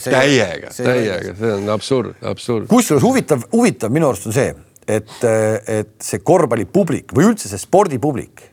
täiega, 0.78 1.36
see 1.40 1.56
on 1.56 1.74
absurd, 1.74 2.14
absurd. 2.34 2.70
kusjuures 2.70 3.08
huvitav, 3.08 3.50
huvitav 3.56 3.94
minu 3.94 4.12
arust 4.12 4.30
on 4.30 4.38
see 4.38 4.52
et, 4.92 5.18
et 5.24 5.94
see 6.04 6.22
korvpallipublik 6.26 7.14
või 7.16 7.32
üldse 7.32 7.50
see 7.50 7.62
spordipublik 7.62 8.46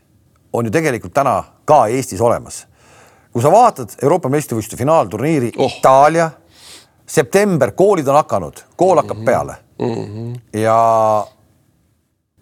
on 0.52 0.68
ju 0.68 0.72
tegelikult 0.72 1.14
täna 1.16 1.36
ka 1.68 1.86
Eestis 1.92 2.20
olemas. 2.24 2.64
Kui 3.32 3.42
sa 3.42 3.52
vaatad 3.52 3.96
Euroopa 4.02 4.30
meistrivõistluste 4.32 4.78
finaalturniiri 4.80 5.52
oh. 5.56 5.72
Itaalia, 5.78 6.30
september, 7.06 7.72
koolid 7.76 8.08
on 8.08 8.20
hakanud, 8.20 8.64
kool 8.76 8.96
hakkab 8.96 9.16
mm 9.16 9.22
-hmm. 9.22 9.26
peale 9.26 9.56
mm 9.78 9.94
-hmm. 9.94 10.58
ja 10.60 11.26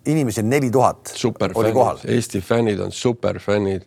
inimesi 0.06 0.40
on 0.40 0.50
neli 0.50 0.70
tuhat 0.70 1.14
oli 1.54 1.72
kohal. 1.72 1.98
Eesti 2.04 2.40
fännid 2.40 2.80
on 2.80 2.92
superfännid 2.92 3.82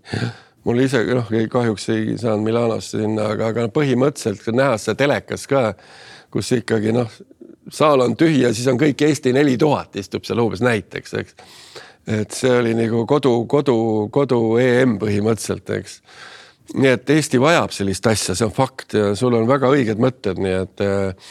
mul 0.64 0.80
ise 0.80 1.04
noh, 1.04 1.28
kahjuks 1.50 1.90
ei 1.90 2.18
saanud 2.18 2.44
Milanosse 2.44 2.98
sinna, 2.98 3.30
aga, 3.34 3.48
aga 3.48 3.68
põhimõtteliselt 3.68 4.56
näha 4.56 4.78
seda 4.78 4.96
telekas 4.96 5.48
ka, 5.48 5.74
kus 6.32 6.52
ikkagi 6.52 6.92
noh 6.92 7.10
saal 7.72 8.02
on 8.02 8.18
tühi 8.18 8.44
ja 8.44 8.54
siis 8.54 8.68
on 8.68 8.80
kõik 8.80 9.02
Eesti 9.06 9.34
neli 9.36 9.58
tuhat 9.58 9.96
istub 10.00 10.26
seal 10.28 10.42
umbes 10.44 10.62
näiteks, 10.66 11.14
eks. 11.22 11.36
et 12.08 12.36
see 12.36 12.52
oli 12.62 12.74
nagu 12.78 13.06
kodu, 13.10 13.34
kodu, 13.50 13.78
kodu 14.14 14.42
EM 14.62 14.98
põhimõtteliselt, 15.02 15.70
eks. 15.78 16.00
Nii 16.76 16.94
et 16.94 17.10
Eesti 17.16 17.42
vajab 17.42 17.74
sellist 17.74 18.08
asja, 18.10 18.36
see 18.38 18.48
on 18.48 18.54
fakt 18.54 18.96
ja 18.98 19.12
sul 19.18 19.36
on 19.38 19.48
väga 19.50 19.72
õiged 19.74 20.02
mõtted, 20.02 20.42
nii 20.42 20.56
et 20.64 20.84
äh, 20.86 21.30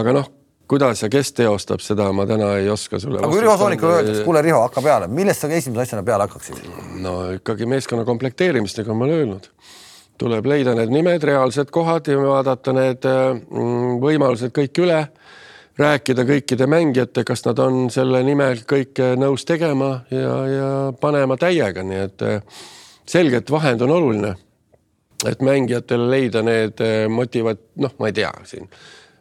aga 0.00 0.14
noh, 0.16 0.30
kuidas 0.68 1.02
ja 1.02 1.10
kes 1.12 1.32
teostab 1.36 1.82
seda, 1.84 2.10
ma 2.12 2.26
täna 2.28 2.54
ei 2.60 2.68
oska 2.72 3.00
sulle. 3.00 3.22
aga 3.22 3.32
kui 3.32 3.42
Riho 3.44 3.56
Soonikule 3.56 3.98
öeldakse, 4.00 4.24
kuule 4.26 4.42
Riho, 4.44 4.60
hakka 4.66 4.84
peale, 4.84 5.10
millest 5.12 5.44
sa 5.44 5.50
esimese 5.50 5.86
asjana 5.86 6.04
peale 6.06 6.28
hakkaksid? 6.28 6.62
no 7.04 7.18
ikkagi 7.38 7.68
meeskonna 7.68 8.06
komplekteerimist, 8.08 8.80
nagu 8.82 8.96
ma 8.96 9.08
olen 9.08 9.22
öelnud. 9.22 9.50
tuleb 10.18 10.46
leida 10.50 10.74
need 10.74 10.92
nimed, 10.92 11.24
reaalsed 11.24 11.70
kohad 11.74 12.08
ja 12.10 12.18
vaadata 12.18 12.74
need 12.76 13.04
mm, 13.06 13.98
võimalused 14.02 14.54
kõik 14.56 14.82
üle 14.84 15.02
rääkida 15.78 16.24
kõikide 16.26 16.66
mängijate, 16.66 17.24
kas 17.24 17.44
nad 17.46 17.58
on 17.62 17.86
selle 17.94 18.22
nimel 18.26 18.64
kõike 18.68 19.12
nõus 19.18 19.46
tegema 19.46 20.00
ja, 20.10 20.34
ja 20.50 20.68
panema 21.00 21.38
täiega, 21.38 21.84
nii 21.86 22.00
et 22.02 22.24
eh, 22.26 22.60
selge, 23.08 23.42
et 23.42 23.50
vahend 23.50 23.82
on 23.86 23.94
oluline. 23.94 24.34
Et 25.26 25.42
mängijatele 25.42 26.08
leida 26.10 26.42
need 26.46 26.80
eh, 26.84 27.04
motivad, 27.10 27.60
noh, 27.82 27.94
ma 27.98 28.10
ei 28.10 28.16
tea 28.16 28.30
siin, 28.46 28.68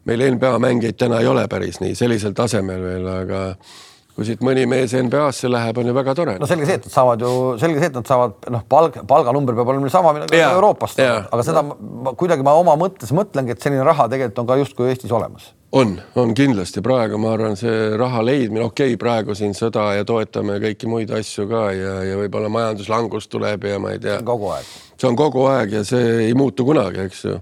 meil 0.08 0.24
NBA 0.36 0.54
mängijaid 0.64 0.98
täna 1.00 1.22
ei 1.24 1.30
ole 1.30 1.48
päris 1.52 1.82
nii 1.82 1.96
sellisel 1.98 2.36
tasemel 2.38 2.84
veel, 2.84 3.08
aga 3.12 3.44
kui 4.18 4.26
siit 4.26 4.42
mõni 4.42 4.64
mees 4.70 4.96
NBA-sse 4.98 5.50
läheb, 5.52 5.78
on 5.78 5.92
ju 5.92 5.94
väga 5.94 6.16
tore. 6.18 6.38
no 6.42 6.50
selge 6.50 6.66
see, 6.70 6.80
et 6.80 6.88
nad 6.88 6.94
saavad 6.94 7.22
ju, 7.22 7.34
selge 7.62 7.82
see, 7.82 7.92
et 7.92 8.00
nad 8.00 8.10
saavad 8.10 8.50
noh, 8.54 8.64
palk, 8.70 9.02
palganumber 9.10 9.58
peab 9.58 9.74
olema 9.74 9.92
sama, 9.94 10.14
millega 10.18 10.54
Euroopast, 10.56 11.02
aga 11.06 11.46
seda 11.46 11.66
ma, 11.66 12.14
kuidagi 12.18 12.46
ma 12.46 12.56
oma 12.58 12.78
mõttes 12.80 13.14
mõtlengi, 13.14 13.54
et 13.54 13.62
selline 13.62 13.86
raha 13.86 14.10
tegelikult 14.14 14.42
on 14.42 14.50
ka 14.50 14.60
justkui 14.64 14.90
Eestis 14.90 15.14
olemas 15.14 15.52
on, 15.72 16.02
on 16.16 16.34
kindlasti 16.34 16.82
praegu, 16.82 17.18
ma 17.20 17.34
arvan, 17.36 17.56
see 17.60 17.96
raha 18.00 18.24
leidmine, 18.26 18.66
okei 18.66 18.94
okay,, 18.94 19.00
praegu 19.02 19.36
siin 19.36 19.56
sõda 19.58 19.90
ja 19.98 20.06
toetame 20.08 20.60
kõiki 20.64 20.90
muid 20.90 21.12
asju 21.14 21.48
ka 21.50 21.64
ja, 21.76 21.96
ja 22.08 22.20
võib-olla 22.22 22.52
majanduslangus 22.52 23.28
tuleb 23.32 23.68
ja 23.68 23.80
ma 23.82 23.96
ei 23.96 24.04
tea. 24.04 24.20
kogu 24.26 24.52
aeg. 24.56 24.70
see 24.96 25.10
on 25.10 25.18
kogu 25.20 25.48
aeg 25.52 25.76
ja 25.80 25.84
see 25.88 26.30
ei 26.30 26.38
muutu 26.38 26.66
kunagi, 26.68 27.04
eks 27.10 27.26
ju. 27.26 27.40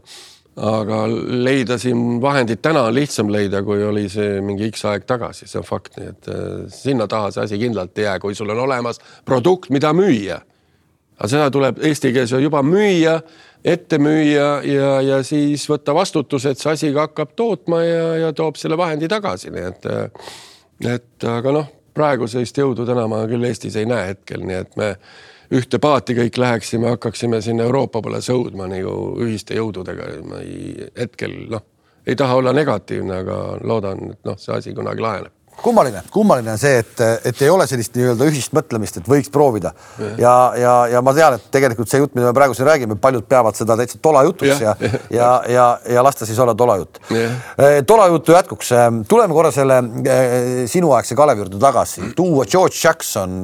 aga 0.56 1.04
leida 1.46 1.78
siin 1.82 2.20
vahendid 2.24 2.64
täna 2.66 2.88
on 2.90 2.96
lihtsam 2.96 3.30
leida, 3.30 3.62
kui 3.64 3.84
oli 3.84 4.08
see 4.10 4.42
mingi 4.42 4.72
X 4.72 4.86
aeg 4.90 5.06
tagasi, 5.06 5.48
see 5.52 5.62
on 5.62 5.68
fakt, 5.68 6.00
nii 6.00 6.12
et 6.14 6.30
äh, 6.32 6.52
sinna 6.74 7.08
taha 7.12 7.32
see 7.36 7.46
asi 7.46 7.62
kindlalt 7.62 7.98
ei 8.00 8.10
jää, 8.10 8.20
kui 8.24 8.36
sul 8.36 8.50
on 8.56 8.66
olemas 8.66 9.02
produkt, 9.26 9.70
mida 9.70 9.94
müüa. 9.94 10.42
aga 11.20 11.30
seda 11.32 11.52
tuleb 11.52 11.78
eesti 11.84 12.12
keeles 12.12 12.34
juba 12.42 12.64
müüa 12.66 13.20
ette 13.66 13.98
müüa 13.98 14.50
ja, 14.68 14.90
ja 15.02 15.22
siis 15.26 15.66
võtta 15.70 15.96
vastutus, 15.98 16.46
et 16.46 16.62
see 16.62 16.72
asi 16.72 16.92
ka 16.94 17.08
hakkab 17.08 17.34
tootma 17.38 17.82
ja, 17.84 18.10
ja 18.26 18.34
toob 18.38 18.60
selle 18.62 18.78
vahendi 18.78 19.10
tagasi, 19.12 19.52
nii 19.54 19.70
et, 19.72 19.88
et 20.92 21.28
aga 21.30 21.54
noh, 21.56 21.72
praegu 21.96 22.28
sellist 22.30 22.58
jõudu 22.62 22.86
täna 22.86 23.08
ma 23.12 23.24
küll 23.30 23.48
Eestis 23.48 23.78
ei 23.80 23.88
näe 23.90 24.12
hetkel, 24.12 24.44
nii 24.46 24.60
et 24.60 24.78
me 24.80 24.92
ühte 25.56 25.80
paati 25.82 26.16
kõik 26.18 26.38
läheksime, 26.42 26.92
hakkaksime 26.96 27.42
sinna 27.42 27.66
Euroopa 27.66 28.02
poole 28.06 28.22
sõudma 28.26 28.70
nagu 28.70 29.16
ühiste 29.26 29.58
jõududega. 29.58 30.12
ma 30.26 30.42
ei, 30.42 30.90
hetkel 30.98 31.36
noh, 31.50 31.66
ei 32.06 32.16
taha 32.16 32.38
olla 32.42 32.54
negatiivne, 32.54 33.22
aga 33.26 33.40
loodan, 33.64 34.12
et 34.14 34.30
noh, 34.30 34.38
see 34.42 34.54
asi 34.58 34.74
kunagi 34.78 35.02
laheneb 35.02 35.34
kummaline, 35.64 36.02
kummaline 36.12 36.52
on 36.52 36.60
see, 36.60 36.80
et, 36.82 37.02
et 37.26 37.42
ei 37.42 37.50
ole 37.50 37.66
sellist 37.70 37.96
nii-öelda 37.98 38.28
ühist 38.30 38.54
mõtlemist, 38.56 39.00
et 39.00 39.10
võiks 39.10 39.32
proovida 39.34 39.72
ja, 40.20 40.34
ja, 40.60 40.74
ja 40.92 41.02
ma 41.06 41.14
tean, 41.18 41.38
et 41.38 41.48
tegelikult 41.54 41.92
see 41.92 42.02
jutt, 42.02 42.16
mida 42.18 42.30
me 42.30 42.38
praegu 42.38 42.56
siin 42.58 42.68
räägime, 42.70 42.98
paljud 43.02 43.28
peavad 43.30 43.58
seda 43.58 43.78
täitsa 43.80 44.00
tola 44.04 44.24
jutuks 44.28 44.62
ja, 44.62 44.76
ja, 44.80 45.02
ja, 45.14 45.30
ja, 45.52 45.68
ja 45.98 46.06
las 46.06 46.20
ta 46.20 46.28
siis 46.28 46.40
olla 46.42 46.56
tola 46.58 46.78
jutt. 46.82 47.00
Eh, 47.12 47.82
tola 47.88 48.08
jutu 48.12 48.36
jätkuks 48.36 48.72
eh, 48.76 48.88
tuleme 49.10 49.38
korra 49.38 49.52
selle 49.56 49.80
eh, 50.04 50.66
sinuaegse 50.72 51.18
Kalevi 51.18 51.46
juurde 51.46 51.62
tagasi, 51.62 52.12
tuua 52.18 52.46
George 52.50 52.80
Jackson 52.84 53.44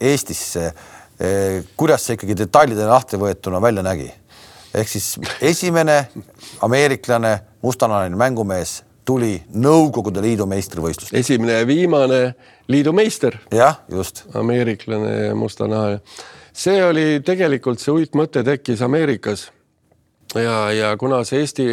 Eestisse. 0.00 0.72
kuidas 1.78 2.02
see 2.02 2.16
ikkagi 2.16 2.34
detailidena 2.34 2.96
lahti 2.96 3.18
võetuna 3.20 3.60
välja 3.62 3.82
nägi? 3.86 4.08
ehk 4.74 4.88
siis 4.88 5.18
esimene 5.44 6.08
ameeriklane 6.64 7.36
mustanahaline 7.62 8.16
mängumees 8.16 8.80
tuli 9.04 9.34
Nõukogude 9.54 10.22
Liidu 10.22 10.46
meistrivõistlust. 10.50 11.14
esimene 11.14 11.60
ja 11.60 11.66
viimane 11.66 12.20
liidu 12.68 12.92
meister. 12.92 13.38
jah, 13.52 13.80
just. 13.90 14.24
ameeriklane 14.34 15.16
ja 15.26 15.34
mustanahaline. 15.34 16.00
see 16.52 16.84
oli 16.84 17.20
tegelikult 17.24 17.80
see 17.80 17.94
uitmõte 17.94 18.44
tekkis 18.44 18.82
Ameerikas. 18.82 19.50
ja, 20.34 20.70
ja 20.72 20.96
kuna 20.96 21.24
see 21.24 21.40
Eesti 21.40 21.68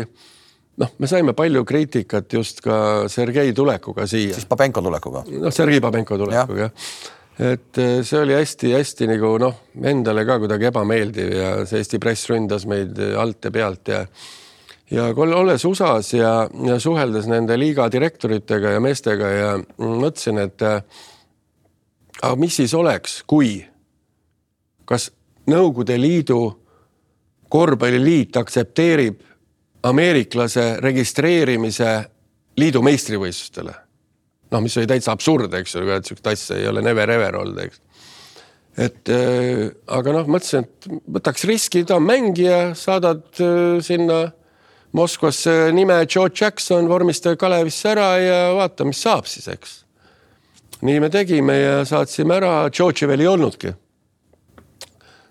noh, 0.79 0.91
me 0.97 1.07
saime 1.07 1.33
palju 1.33 1.65
kriitikat 1.65 2.33
just 2.33 2.61
ka 2.65 3.07
Sergei 3.07 3.53
tulekuga 3.53 4.07
siia. 4.07 4.33
siis 4.33 4.45
Pabenko 4.45 4.81
tulekuga. 4.81 5.23
noh, 5.29 5.53
Sergei 5.53 5.81
Pabenko 5.81 6.17
tulekuga 6.17 6.69
jah 6.69 6.75
et 7.39 7.77
eh, 7.79 8.01
see 8.03 8.19
oli 8.19 8.35
hästi-hästi 8.35 9.07
nagu 9.13 9.37
noh, 9.39 9.55
endale 9.87 10.25
ka 10.27 10.35
kuidagi 10.41 10.67
ebameeldiv 10.69 11.29
ja 11.37 11.51
see 11.69 11.79
Eesti 11.79 11.99
press 12.03 12.27
ründas 12.27 12.65
meid 12.67 12.99
alt 13.15 13.47
ja 13.47 13.51
pealt 13.55 13.91
ja 13.93 14.01
ja 14.91 15.09
olles 15.13 15.65
USA-s 15.65 16.13
ja, 16.13 16.33
ja 16.65 16.79
suheldes 16.79 17.27
nende 17.29 17.57
liiga 17.59 17.87
direktoritega 17.91 18.75
ja 18.75 18.81
meestega 18.83 19.29
ja 19.29 19.51
mõtlesin, 19.77 20.41
et 20.41 20.65
äh, 20.65 20.81
aga 22.21 22.35
mis 22.39 22.59
siis 22.61 22.73
oleks, 22.73 23.21
kui, 23.27 23.57
kas 24.89 25.11
Nõukogude 25.49 25.95
Liidu 25.97 26.43
korvpalliliit 27.49 28.37
aktsepteerib 28.37 29.23
ameeriklase 29.89 30.75
registreerimise 30.83 31.93
liidu 32.59 32.81
meistrivõistlustele. 32.85 33.73
noh, 34.51 34.61
mis 34.65 34.77
oli 34.77 34.89
täitsa 34.89 35.13
absurd, 35.13 35.53
eks 35.53 35.75
ju, 35.75 35.85
et 35.93 36.05
sihukest 36.05 36.27
asja 36.27 36.57
ei 36.57 36.67
ole 36.67 36.81
never 36.81 37.09
ever 37.09 37.35
olnud, 37.37 37.59
eks. 37.63 37.81
et 38.77 39.09
äh, 39.13 39.69
aga 39.87 40.13
noh, 40.19 40.29
mõtlesin, 40.29 40.65
et 40.65 40.89
võtaks 41.17 41.45
riski, 41.49 41.83
ta 41.85 41.97
on 41.97 42.05
mängija, 42.05 42.75
saadad 42.77 43.25
äh, 43.41 43.79
sinna 43.85 44.27
Moskvasse 44.91 45.71
nime 45.71 46.05
Joe 46.15 46.29
Jackson, 46.41 46.87
vormistage 46.89 47.37
Kalevisse 47.37 47.91
ära 47.91 48.07
ja 48.17 48.37
vaata, 48.57 48.87
mis 48.89 49.01
saab 49.03 49.27
siis, 49.29 49.45
eks. 49.51 49.75
nii 50.81 51.01
me 51.03 51.09
tegime 51.13 51.57
ja 51.59 51.75
saatsime 51.85 52.39
ära, 52.39 52.53
George'i 52.73 53.07
veel 53.07 53.21
ei 53.21 53.27
olnudki. 53.29 53.73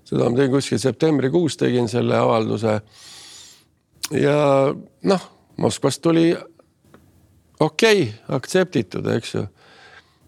seda 0.07 0.29
ma 0.29 0.37
tegin 0.37 0.53
kuskil 0.53 0.79
septembrikuus, 0.79 1.57
tegin 1.57 1.89
selle 1.89 2.17
avalduse. 2.17 2.81
ja 4.15 4.39
noh, 5.03 5.27
Moskvast 5.57 6.03
tuli 6.03 6.37
okei 7.59 8.03
okay,, 8.03 8.13
aktseptitud, 8.29 9.07
eks 9.17 9.35
ju. 9.35 9.45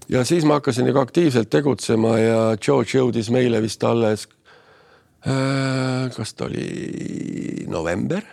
ja 0.08 0.24
siis 0.24 0.44
ma 0.44 0.58
hakkasin 0.58 0.90
nagu 0.90 0.98
aktiivselt 0.98 1.50
tegutsema 1.50 2.18
ja 2.18 2.40
George 2.58 2.98
jõudis 2.98 3.30
meile 3.30 3.62
vist 3.62 3.84
alles 3.84 4.26
äh,. 5.22 6.10
kas 6.16 6.34
ta 6.34 6.50
oli 6.50 7.64
november? 7.68 8.26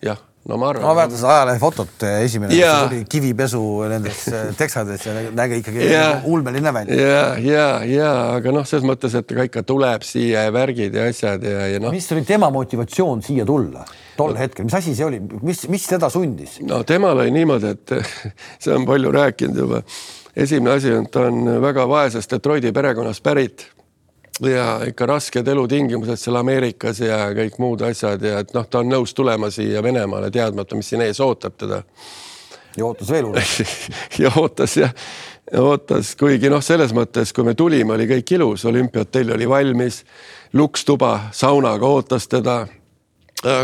jah 0.00 0.27
no 0.48 0.56
ma 0.56 0.70
arvan. 0.72 0.84
ma 0.86 0.94
mäletan 0.96 1.20
seda 1.20 1.32
ajalehe 1.34 1.60
fotot, 1.60 1.94
eh, 2.08 2.22
esimene 2.24 2.56
yeah. 2.56 2.86
oli 2.86 3.02
kivipesu 3.10 3.60
nendes 3.92 4.24
eh, 4.32 4.50
teksades 4.56 5.04
ja 5.06 5.14
nägi 5.36 5.60
ikkagi 5.62 5.84
yeah. 5.84 6.24
ulmeline 6.24 6.72
välja. 6.74 6.96
ja, 6.96 7.22
ja, 7.44 7.68
ja 7.84 8.10
aga 8.38 8.54
noh, 8.56 8.66
selles 8.68 8.86
mõttes, 8.88 9.16
et 9.18 9.28
ta 9.28 9.44
ikka 9.44 9.62
tuleb 9.68 10.06
siia 10.08 10.46
ja 10.48 10.54
värgid 10.54 10.96
ja 10.96 11.08
asjad 11.10 11.44
ja, 11.44 11.66
ja 11.74 11.82
noh. 11.84 11.92
mis 11.94 12.08
oli 12.16 12.24
tema 12.28 12.50
motivatsioon 12.54 13.22
siia 13.26 13.46
tulla 13.48 13.84
tol 14.18 14.34
no. 14.34 14.40
hetkel, 14.40 14.66
mis 14.66 14.78
asi 14.80 14.96
see 14.98 15.06
oli, 15.06 15.20
mis, 15.44 15.66
mis 15.70 15.88
teda 15.90 16.10
sundis? 16.12 16.58
no 16.66 16.80
temal 16.88 17.20
oli 17.20 17.34
niimoodi, 17.34 17.74
et 17.76 17.96
see 18.62 18.74
on 18.74 18.88
palju 18.88 19.12
rääkinud 19.14 19.64
juba. 19.66 19.82
esimene 20.36 20.78
asi 20.78 20.94
on, 20.96 21.10
ta 21.12 21.28
on 21.28 21.58
väga 21.62 21.88
vaesest 21.90 22.38
Detroiti 22.38 22.72
perekonnast 22.72 23.22
pärit 23.24 23.68
ja 24.40 24.80
ikka 24.86 25.06
rasked 25.06 25.48
elutingimused 25.48 26.20
seal 26.20 26.38
Ameerikas 26.38 27.00
ja 27.02 27.28
kõik 27.34 27.58
muud 27.58 27.82
asjad 27.86 28.22
ja 28.22 28.42
et 28.42 28.54
noh, 28.54 28.66
ta 28.70 28.82
on 28.82 28.90
nõus 28.92 29.14
tulema 29.16 29.50
siia 29.50 29.82
Venemaale, 29.82 30.30
teadmata, 30.30 30.76
mis 30.78 30.90
siin 30.92 31.02
ees 31.06 31.20
ootab 31.20 31.56
teda. 31.58 31.82
ja 32.76 32.86
ootas 32.86 33.10
veel 33.10 33.26
hullem 33.26 33.72
ja 34.22 34.32
ootas 34.36 34.76
jah, 34.76 34.94
ootas, 35.58 36.14
kuigi 36.16 36.50
noh, 36.52 36.62
selles 36.64 36.92
mõttes, 36.94 37.32
kui 37.34 37.44
me 37.44 37.54
tulime, 37.54 37.94
oli 37.94 38.06
kõik 38.10 38.34
ilus, 38.36 38.64
olümpiahotell 38.68 39.34
oli 39.34 39.48
valmis, 39.48 40.04
lukstuba 40.52 41.30
saunaga 41.32 41.86
ootas 41.86 42.28
teda. 42.28 42.66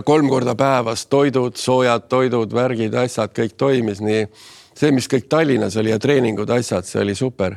Kolm 0.06 0.28
korda 0.30 0.52
päevas 0.54 1.06
toidud, 1.10 1.56
soojad 1.58 2.04
toidud, 2.06 2.52
värgid, 2.54 2.94
asjad, 2.94 3.32
kõik 3.34 3.56
toimis 3.58 3.98
nii. 4.06 4.20
See, 4.78 4.92
mis 4.94 5.08
kõik 5.10 5.26
Tallinnas 5.28 5.74
oli 5.76 5.90
ja 5.90 5.98
treeningud, 5.98 6.50
asjad, 6.50 6.86
see 6.86 7.00
oli 7.02 7.16
super 7.18 7.56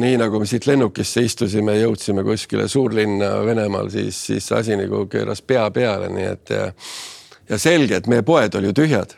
nii 0.00 0.16
nagu 0.20 0.40
me 0.40 0.48
siit 0.48 0.66
lennukisse 0.68 1.24
istusime, 1.26 1.76
jõudsime 1.80 2.24
kuskile 2.26 2.68
suurlinna 2.70 3.36
Venemaal, 3.46 3.90
siis, 3.92 4.18
siis 4.30 4.48
asi 4.52 4.76
nagu 4.78 5.04
keeras 5.10 5.42
pea 5.42 5.68
peale, 5.74 6.08
nii 6.12 6.26
et 6.30 6.54
ja, 6.54 6.66
ja 7.50 7.60
selge, 7.60 8.00
et 8.00 8.10
meie 8.10 8.24
poed 8.26 8.58
olid 8.58 8.72
ju 8.72 8.82
tühjad. 8.82 9.16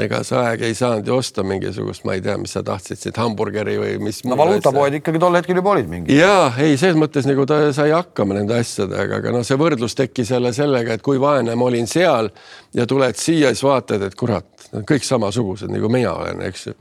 ega 0.00 0.24
see 0.26 0.38
aeg 0.40 0.62
ei 0.66 0.74
saanud 0.74 1.06
ju 1.06 1.14
osta 1.14 1.44
mingisugust, 1.46 2.02
ma 2.08 2.16
ei 2.16 2.22
tea, 2.24 2.34
mis 2.40 2.56
sa 2.56 2.64
tahtsid 2.66 2.98
siit 2.98 3.18
hamburgeri 3.20 3.76
või 3.78 3.92
mis. 4.02 4.24
no 4.26 4.34
valuutapoed 4.40 4.96
ikkagi 4.98 5.20
tol 5.22 5.38
hetkel 5.38 5.60
juba 5.60 5.70
olid 5.76 5.90
mingid. 5.92 6.16
ja 6.18 6.50
ei, 6.58 6.74
selles 6.80 6.98
mõttes 6.98 7.28
nagu 7.30 7.46
ta 7.46 7.60
sai 7.76 7.92
hakkama 7.94 8.34
nende 8.40 8.58
asjadega, 8.58 9.22
aga 9.22 9.34
noh, 9.36 9.46
see 9.46 9.60
võrdlus 9.60 9.94
tekkis 9.94 10.34
jälle 10.34 10.52
sellega, 10.56 10.98
et 10.98 11.04
kui 11.04 11.20
vaene 11.22 11.54
ma 11.54 11.70
olin 11.70 11.86
seal 11.86 12.32
ja 12.74 12.88
tuled 12.90 13.20
siia, 13.20 13.54
siis 13.54 13.62
vaatad, 13.62 14.02
et 14.08 14.18
kurat, 14.18 14.70
kõik 14.82 15.06
samasugused 15.06 15.70
nagu 15.70 15.92
mina 15.92 16.16
olen, 16.16 16.42
eks 16.50 16.72
ju 16.72 16.78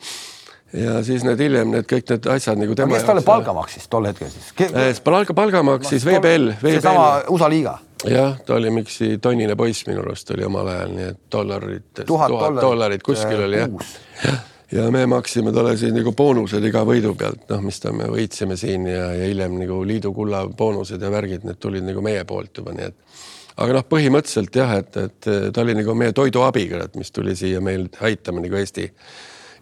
ja 0.74 1.00
siis 1.06 1.24
need 1.26 1.42
hiljem 1.44 1.74
need 1.74 1.88
kõik 1.90 2.08
need 2.10 2.30
asjad 2.34 2.60
nagu 2.60 2.76
tema. 2.78 2.98
kes 2.98 3.08
talle 3.08 3.24
palka 3.26 3.54
maksis 3.56 3.90
tol 3.92 4.08
hetkel 4.10 4.32
siis 4.34 4.54
Ke...? 4.58 4.70
Äh, 4.70 4.94
palga, 5.06 5.36
palga 5.38 5.64
maksis 5.66 6.06
VBL, 6.08 6.56
VBL.. 6.58 6.80
seesama 6.80 7.10
USA 7.34 7.50
liiga. 7.52 7.76
jah, 8.10 8.40
ta 8.46 8.58
oli 8.58 8.72
mingi 8.74 9.12
tonnine 9.22 9.58
poiss 9.60 9.86
minu 9.90 10.02
arust 10.06 10.34
oli 10.36 10.48
omal 10.48 10.72
ajal, 10.74 10.96
nii 10.98 11.12
et 11.12 11.22
dollarid, 11.32 11.86
tuhat 12.08 12.58
dollarit 12.62 13.06
kuskil 13.06 13.46
oli 13.46 13.62
jah. 13.62 14.42
ja 14.74 14.88
me 14.92 15.06
maksime 15.10 15.54
talle 15.54 15.76
siis 15.78 15.94
nagu 15.96 16.16
boonused 16.18 16.66
iga 16.66 16.82
võidu 16.88 17.14
pealt, 17.20 17.46
noh, 17.52 17.62
mis 17.66 17.80
ta, 17.84 17.94
me 17.94 18.10
võitsime 18.10 18.58
siin 18.60 18.90
ja, 18.90 19.12
ja 19.14 19.30
hiljem 19.30 19.60
nagu 19.62 19.84
liidu 19.88 20.14
kulla 20.16 20.48
boonused 20.48 21.02
ja 21.02 21.14
värgid, 21.14 21.46
need 21.48 21.62
tulid 21.62 21.86
nagu 21.86 22.02
meie 22.06 22.26
poolt 22.26 22.64
juba, 22.64 22.74
nii 22.74 22.90
et 22.90 23.22
aga 23.62 23.78
noh, 23.78 23.86
põhimõtteliselt 23.86 24.58
jah, 24.58 24.74
et, 24.82 24.98
et 24.98 25.30
ta 25.54 25.62
oli 25.62 25.78
nagu 25.78 25.94
meie 25.98 26.16
toiduabiga, 26.18 26.82
et 26.88 26.98
mis 26.98 27.14
tuli 27.14 27.36
siia 27.38 27.62
meil 27.62 27.86
aitama 28.02 28.42
nagu 28.42 28.58
Eesti, 28.58 28.88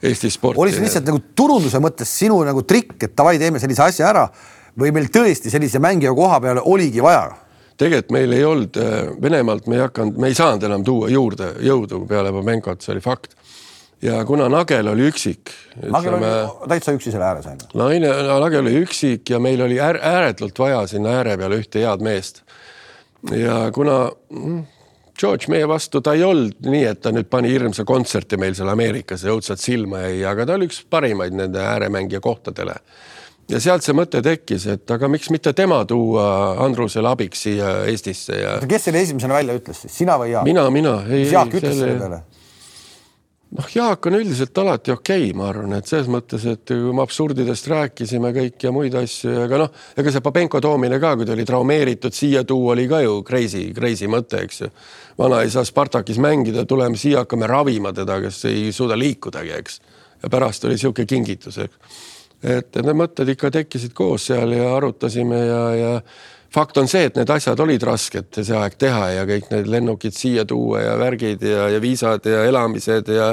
Eesti 0.01 0.31
sporti. 0.33 0.61
oli 0.61 0.73
see 0.73 0.85
lihtsalt 0.85 1.05
nagu 1.11 1.21
turunduse 1.35 1.81
mõttes 1.83 2.09
sinu 2.23 2.39
nagu 2.47 2.63
trikk, 2.67 2.97
et 3.03 3.15
davai, 3.17 3.37
teeme 3.41 3.61
sellise 3.61 3.83
asja 3.85 4.09
ära 4.09 4.25
või 4.79 4.93
meil 4.95 5.11
tõesti 5.13 5.51
sellise 5.53 5.81
mängija 5.83 6.13
koha 6.17 6.39
peale 6.41 6.63
oligi 6.65 7.03
vaja? 7.03 7.29
tegelikult 7.81 8.13
meil 8.13 8.33
ei 8.37 8.45
olnud 8.45 8.77
Venemaalt, 9.21 9.67
me 9.67 9.79
ei 9.79 9.85
hakanud, 9.87 10.17
me 10.21 10.29
ei 10.29 10.37
saanud 10.37 10.63
enam 10.67 10.83
tuua 10.85 11.09
juurde 11.09 11.53
jõudu 11.65 12.03
peale 12.09 12.33
Pomenkot, 12.33 12.81
see 12.81 12.95
oli 12.95 13.03
fakt 13.05 13.37
ja 14.01 14.25
kuna 14.25 14.49
Nagel 14.49 14.87
oli 14.87 15.07
üksik. 15.11 15.51
Nagel 15.89 16.17
oli 16.17 16.29
täitsa 16.69 16.93
üksi 16.95 17.13
selle 17.13 17.27
ääres 17.27 17.45
ju. 17.45 17.69
naine, 17.77 18.09
Nagel 18.41 18.65
oli 18.65 18.81
üksik 18.81 19.29
ja 19.29 19.39
meil 19.39 19.61
oli 19.61 19.79
äär, 19.81 19.99
ääretult 20.01 20.59
vaja 20.59 20.85
sinna 20.89 21.17
ääre 21.19 21.37
peale 21.37 21.61
ühte 21.61 21.83
head 21.83 22.01
meest 22.05 22.41
ja 23.29 23.69
kuna 23.73 24.11
mm, 24.29 24.63
George 25.19 25.51
meie 25.51 25.67
vastu 25.69 26.01
ta 26.01 26.13
ei 26.17 26.23
olnud 26.25 26.67
nii, 26.67 26.83
et 26.93 27.01
ta 27.03 27.11
nüüd 27.13 27.29
pani 27.31 27.51
hirmsa 27.51 27.85
kontserti 27.87 28.39
meil 28.41 28.55
seal 28.57 28.71
Ameerikas 28.71 29.25
ja 29.25 29.35
õudselt 29.35 29.61
silma 29.61 30.05
jäi, 30.05 30.21
aga 30.27 30.47
ta 30.47 30.57
oli 30.57 30.69
üks 30.69 30.81
parimaid 30.89 31.35
nende 31.37 31.61
ääremängija 31.61 32.21
kohtadele. 32.23 32.75
ja 33.51 33.59
sealt 33.59 33.83
see 33.83 33.95
mõte 33.97 34.21
tekkis, 34.23 34.67
et 34.71 34.91
aga 34.91 35.09
miks 35.11 35.29
mitte 35.33 35.53
tema 35.53 35.81
tuua 35.85 36.55
Andrusele 36.63 37.09
abiks 37.09 37.47
siia 37.47 37.81
Eestisse 37.91 38.37
ja. 38.39 38.59
kes 38.67 38.89
selle 38.89 39.01
esimesena 39.01 39.39
välja 39.39 39.57
ütles 39.59 39.85
siis, 39.85 39.97
sina 40.03 40.17
või 40.21 40.31
Jaak? 40.31 40.45
mina, 40.47 40.69
mina. 40.69 41.01
Jaak 41.09 41.59
ütles 41.59 41.75
selle 41.79 41.97
peale 41.99 42.23
noh, 43.57 43.67
Jaak 43.75 44.05
on 44.07 44.15
üldiselt 44.19 44.57
alati 44.61 44.93
okei 44.93 45.25
okay,, 45.27 45.35
ma 45.37 45.49
arvan, 45.51 45.75
et 45.77 45.89
selles 45.89 46.09
mõttes, 46.11 46.45
et 46.47 46.63
kui 46.71 46.93
me 46.95 47.03
absurdidest 47.03 47.67
rääkisime 47.71 48.31
kõik 48.35 48.65
ja 48.65 48.71
muid 48.75 48.95
asju, 48.97 49.33
aga 49.45 49.61
noh, 49.63 49.73
ega 49.99 50.13
see 50.13 50.23
Pabenko 50.25 50.61
toomine 50.63 50.99
ka, 51.03 51.13
kui 51.19 51.27
ta 51.27 51.35
oli 51.35 51.45
traumeeritud 51.47 52.15
siia 52.15 52.45
tuua, 52.47 52.73
oli 52.75 52.87
ka 52.91 53.01
ju 53.03 53.19
crazy, 53.27 53.67
crazy 53.77 54.09
mõte, 54.11 54.43
eks 54.45 54.63
ju. 54.63 54.71
vana 55.19 55.41
ei 55.45 55.51
saa 55.53 55.67
Spartakis 55.67 56.21
mängida, 56.23 56.65
tuleme 56.65 56.99
siia, 56.99 57.25
hakkame 57.25 57.49
ravima 57.51 57.93
teda, 57.95 58.21
kes 58.23 58.43
ei 58.51 58.69
suuda 58.75 58.97
liikudagi, 58.99 59.55
eks. 59.59 59.81
ja 60.23 60.31
pärast 60.31 60.65
oli 60.65 60.77
niisugune 60.79 61.09
kingitus, 61.09 61.59
eks. 61.65 62.03
et 62.41 62.81
need 62.81 62.97
mõtted 63.03 63.35
ikka 63.35 63.51
tekkisid 63.51 63.93
koos 63.97 64.29
seal 64.31 64.55
ja 64.55 64.75
arutasime 64.77 65.45
ja, 65.45 65.63
ja 65.75 65.95
fakt 66.53 66.77
on 66.77 66.89
see, 66.91 67.07
et 67.07 67.19
need 67.19 67.29
asjad 67.31 67.59
olid 67.63 67.83
rasked 67.87 68.41
see 68.41 68.57
aeg 68.57 68.75
teha 68.79 69.05
ja 69.15 69.27
kõik 69.29 69.51
need 69.53 69.69
lennukid 69.71 70.15
siia 70.15 70.45
tuua 70.47 70.83
ja 70.83 70.97
värgid 70.99 71.45
ja, 71.47 71.69
ja 71.71 71.79
viisad 71.83 72.27
ja 72.27 72.43
elamised 72.49 73.11
ja 73.15 73.31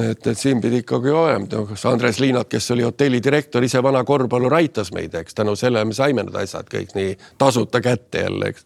et, 0.00 0.26
et 0.26 0.38
siin 0.38 0.60
pidi 0.60 0.80
ikkagi 0.82 1.12
olema, 1.12 1.64
kas 1.68 1.84
Andres 1.90 2.20
Liinat, 2.22 2.48
kes 2.50 2.70
oli 2.72 2.86
hotelli 2.86 3.20
direktor, 3.24 3.64
ise 3.64 3.82
vana 3.84 4.04
korvpallur 4.08 4.54
aitas 4.56 4.92
meid, 4.96 5.14
eks 5.20 5.36
tänu 5.36 5.56
sellele 5.58 5.84
me 5.88 5.96
saime 5.96 6.24
need 6.24 6.38
asjad 6.44 6.68
kõik 6.72 6.94
nii 6.96 7.16
tasuta 7.40 7.82
kätte 7.84 8.24
jälle, 8.24 8.52
eks. 8.52 8.64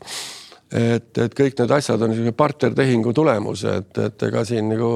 et, 0.71 1.11
et 1.27 1.35
kõik 1.35 1.59
need 1.59 1.75
asjad 1.79 2.03
on 2.03 2.14
niisugune 2.14 2.37
partnertehingu 2.37 3.14
tulemus, 3.17 3.67
et, 3.71 3.91
et 3.99 4.29
ega 4.29 4.45
siin 4.47 4.71
nagu 4.71 4.93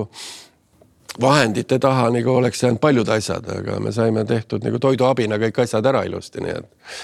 vahendite 1.21 1.81
taha 1.83 2.07
nagu 2.14 2.37
oleks 2.39 2.62
jäänud 2.62 2.79
paljud 2.81 3.09
asjad, 3.11 3.51
aga 3.57 3.81
me 3.83 3.91
saime 3.93 4.23
tehtud 4.25 4.62
nagu 4.62 4.79
toiduabina 4.79 5.41
kõik 5.43 5.64
asjad 5.64 5.91
ära 5.91 6.05
ilusti, 6.07 6.45
nii 6.45 6.55
et 6.55 6.95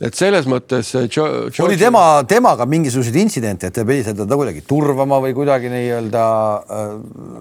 et 0.00 0.16
selles 0.16 0.46
mõttes 0.48 0.92
jo,. 1.12 1.26
oli 1.64 1.76
tema, 1.80 2.22
temaga 2.28 2.64
mingisuguseid 2.68 3.18
intsidente, 3.20 3.68
et 3.68 3.76
te 3.76 3.84
pidite 3.86 4.14
teda 4.16 4.38
kuidagi 4.38 4.62
turvama 4.68 5.20
või 5.20 5.34
kuidagi 5.36 5.72
nii-öelda 5.72 6.24
äh,. 6.76 6.94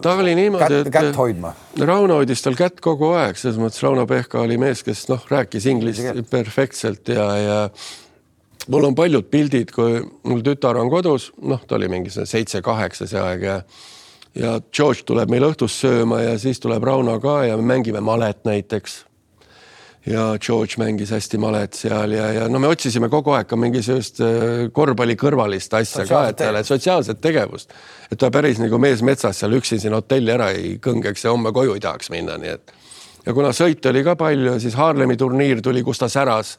ta 0.03 0.15
oli 0.19 0.35
niimoodi, 0.39 0.81
et 0.83 0.91
kätt 0.93 1.15
hoidma. 1.19 1.53
Rauno 1.79 2.19
hoidis 2.19 2.43
tal 2.43 2.59
kätt 2.59 2.81
kogu 2.83 3.13
aeg, 3.19 3.39
selles 3.39 3.59
mõttes 3.61 3.83
Rauno 3.85 4.05
Pehka 4.09 4.43
oli 4.43 4.59
mees, 4.61 4.83
kes 4.83 5.07
noh, 5.11 5.23
rääkis 5.31 5.69
inglise 5.71 6.15
perfektselt 6.29 7.13
ja, 7.15 7.29
ja 7.39 7.59
mul 8.67 8.89
on 8.91 8.97
paljud 8.97 9.31
pildid, 9.31 9.71
kui 9.75 10.01
mul 10.27 10.43
tütar 10.45 10.81
on 10.81 10.91
kodus, 10.91 11.31
noh, 11.41 11.63
ta 11.63 11.79
oli 11.79 11.91
mingi 11.91 12.11
seitse-kaheksa 12.11 13.07
see 13.09 13.23
aeg 13.23 13.47
ja 13.47 13.61
ja 14.37 14.59
George 14.75 15.01
tuleb 15.09 15.31
meil 15.31 15.47
õhtus 15.47 15.79
sööma 15.81 16.19
ja 16.21 16.35
siis 16.39 16.59
tuleb 16.61 16.83
Rauno 16.85 17.15
ka 17.23 17.41
ja 17.47 17.55
me 17.57 17.65
mängime 17.73 18.01
malet 18.03 18.43
näiteks 18.45 19.05
ja 20.07 20.37
George 20.39 20.79
mängis 20.79 21.11
hästi 21.11 21.37
malet 21.37 21.75
seal 21.75 22.13
ja, 22.15 22.29
ja 22.33 22.47
no 22.49 22.59
me 22.59 22.69
otsisime 22.71 23.09
kogu 23.11 23.33
aeg 23.35 23.49
ka 23.49 23.57
mingisugust 23.59 24.21
äh, 24.23 24.69
korvpalli 24.73 25.17
kõrvalist 25.19 25.75
asja 25.75 26.05
ka, 26.07 26.23
et 26.31 26.39
talle 26.39 26.63
sotsiaalset 26.63 27.19
tegevust, 27.21 27.75
et 28.11 28.19
ta 28.19 28.31
päris 28.31 28.61
nagu 28.63 28.79
mees 28.79 29.03
metsas 29.05 29.41
seal 29.41 29.57
üksi 29.59 29.79
siin 29.81 29.97
hotelli 29.97 30.33
ära 30.35 30.51
ei 30.55 30.77
kõngeks 30.83 31.25
ja 31.25 31.35
homme 31.35 31.51
koju 31.55 31.75
ei 31.75 31.83
tahaks 31.83 32.11
minna, 32.13 32.39
nii 32.39 32.55
et. 32.55 32.73
Ja 33.25 33.35
kuna 33.35 33.51
sõite 33.53 33.91
oli 33.91 34.01
ka 34.07 34.15
palju, 34.17 34.55
siis 34.63 34.77
Haarlemi 34.79 35.17
turniir 35.19 35.59
tuli, 35.61 35.83
kus 35.83 35.99
ta 35.99 36.07
säras, 36.09 36.55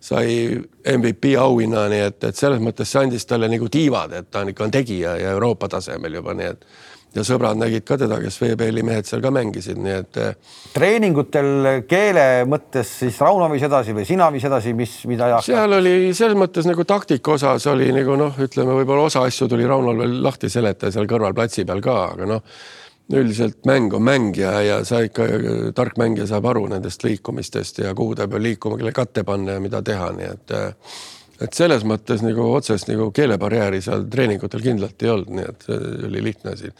sai 0.00 0.56
MVP 0.96 1.34
auhinna, 1.38 1.84
nii 1.92 2.04
et, 2.06 2.22
et 2.30 2.36
selles 2.36 2.62
mõttes 2.62 2.88
see 2.88 3.02
andis 3.02 3.26
talle 3.28 3.50
nagu 3.50 3.68
tiivad, 3.68 4.14
et 4.16 4.30
ta 4.30 4.40
on 4.42 4.52
ikka 4.52 4.64
on 4.64 4.72
tegija 4.72 5.16
ja 5.20 5.34
Euroopa 5.36 5.68
tasemel 5.68 6.16
juba, 6.20 6.34
nii 6.38 6.48
et 6.54 6.64
ja 7.16 7.24
sõbrad 7.26 7.58
nägid 7.58 7.84
ka 7.88 7.96
teda, 8.00 8.18
kes 8.22 8.36
veepeeli 8.42 8.82
mehed 8.86 9.08
seal 9.08 9.22
ka 9.24 9.32
mängisid, 9.34 9.78
nii 9.80 9.94
et. 9.96 10.18
Eh, 10.20 10.56
treeningutel 10.74 11.84
keele 11.88 12.26
mõttes 12.48 12.90
siis 13.00 13.20
Rauno 13.24 13.48
viis 13.52 13.64
edasi 13.68 13.94
või 13.96 14.06
sina 14.08 14.28
viis 14.34 14.44
edasi, 14.48 14.74
mis, 14.76 14.98
mida 15.10 15.30
Jaak? 15.32 15.46
seal 15.48 15.78
oli 15.78 15.94
selles 16.16 16.38
mõttes 16.38 16.68
nagu 16.68 16.84
taktika 16.88 17.36
osas 17.36 17.66
oli 17.72 17.90
nagu 17.96 18.18
noh, 18.20 18.36
ütleme 18.44 18.76
võib-olla 18.80 19.08
osa 19.08 19.24
asju 19.28 19.48
tuli 19.50 19.66
Raunol 19.68 20.04
veel 20.04 20.18
lahti 20.24 20.52
seletada 20.52 20.92
seal 20.94 21.08
kõrval 21.10 21.36
platsi 21.36 21.66
peal 21.68 21.82
ka, 21.84 21.98
aga 22.12 22.28
noh, 22.28 22.58
üldiselt 23.08 23.64
mäng 23.66 23.94
on 23.96 24.04
mäng 24.04 24.36
ja, 24.36 24.58
ja 24.60 24.80
sa 24.84 25.00
ikka, 25.04 25.24
tark 25.76 25.96
mängija 26.00 26.26
saab 26.28 26.50
aru 26.50 26.66
nendest 26.68 27.04
liikumistest 27.06 27.80
ja 27.80 27.94
kuhu 27.96 28.18
ta 28.18 28.28
peab 28.28 28.44
liikuma, 28.44 28.76
kelle 28.76 28.92
katte 28.92 29.24
panna 29.24 29.56
ja 29.56 29.64
mida 29.64 29.80
teha, 29.82 30.10
nii 30.18 30.28
et 30.28 30.58
eh, 30.58 30.98
et 31.44 31.54
selles 31.54 31.86
mõttes 31.86 32.24
nagu 32.24 32.50
otsest 32.50 32.90
nagu 32.90 33.10
keelebarjääri 33.14 33.80
seal 33.84 34.04
treeningutel 34.10 34.62
kindlalt 34.64 35.06
ei 35.06 35.14
olnud, 35.14 35.32
nii 35.38 35.48
et 35.48 35.66
see 35.68 35.80
oli 36.10 36.22
lihtne 36.28 36.54
asi. 36.56 36.72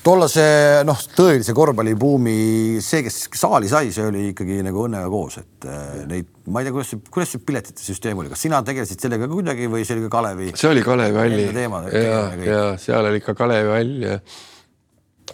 Tollase 0.00 0.42
noh, 0.88 0.96
tõelise 1.12 1.52
korvpallibuumi, 1.52 2.78
see, 2.80 3.02
kes 3.04 3.18
saali 3.36 3.68
sai, 3.68 3.90
see 3.92 4.06
oli 4.08 4.30
ikkagi 4.30 4.62
nagu 4.64 4.86
õnnega 4.86 5.10
koos, 5.12 5.36
et 5.42 5.66
äh, 5.68 5.98
neid, 6.08 6.30
ma 6.48 6.62
ei 6.62 6.68
tea, 6.68 6.74
kuidas, 6.78 6.94
kuidas 7.12 7.34
see 7.34 7.42
piletite 7.44 7.84
süsteem 7.84 8.22
oli, 8.22 8.32
kas 8.32 8.46
sina 8.46 8.62
tegelesid 8.64 9.04
sellega 9.04 9.28
kuidagi 9.28 9.68
või 9.68 9.84
see 9.84 9.98
oli 9.98 10.06
ka 10.06 10.14
Kalevi? 10.14 10.54
see 10.56 10.70
oli 10.72 10.86
Kalevi 10.86 11.20
Alli 11.20 11.44
ja, 11.92 12.22
ja 12.46 12.62
seal 12.80 13.10
oli 13.10 13.20
ikka 13.20 13.36
Kalevi 13.36 13.74
All 13.76 14.06
ja 14.06 14.16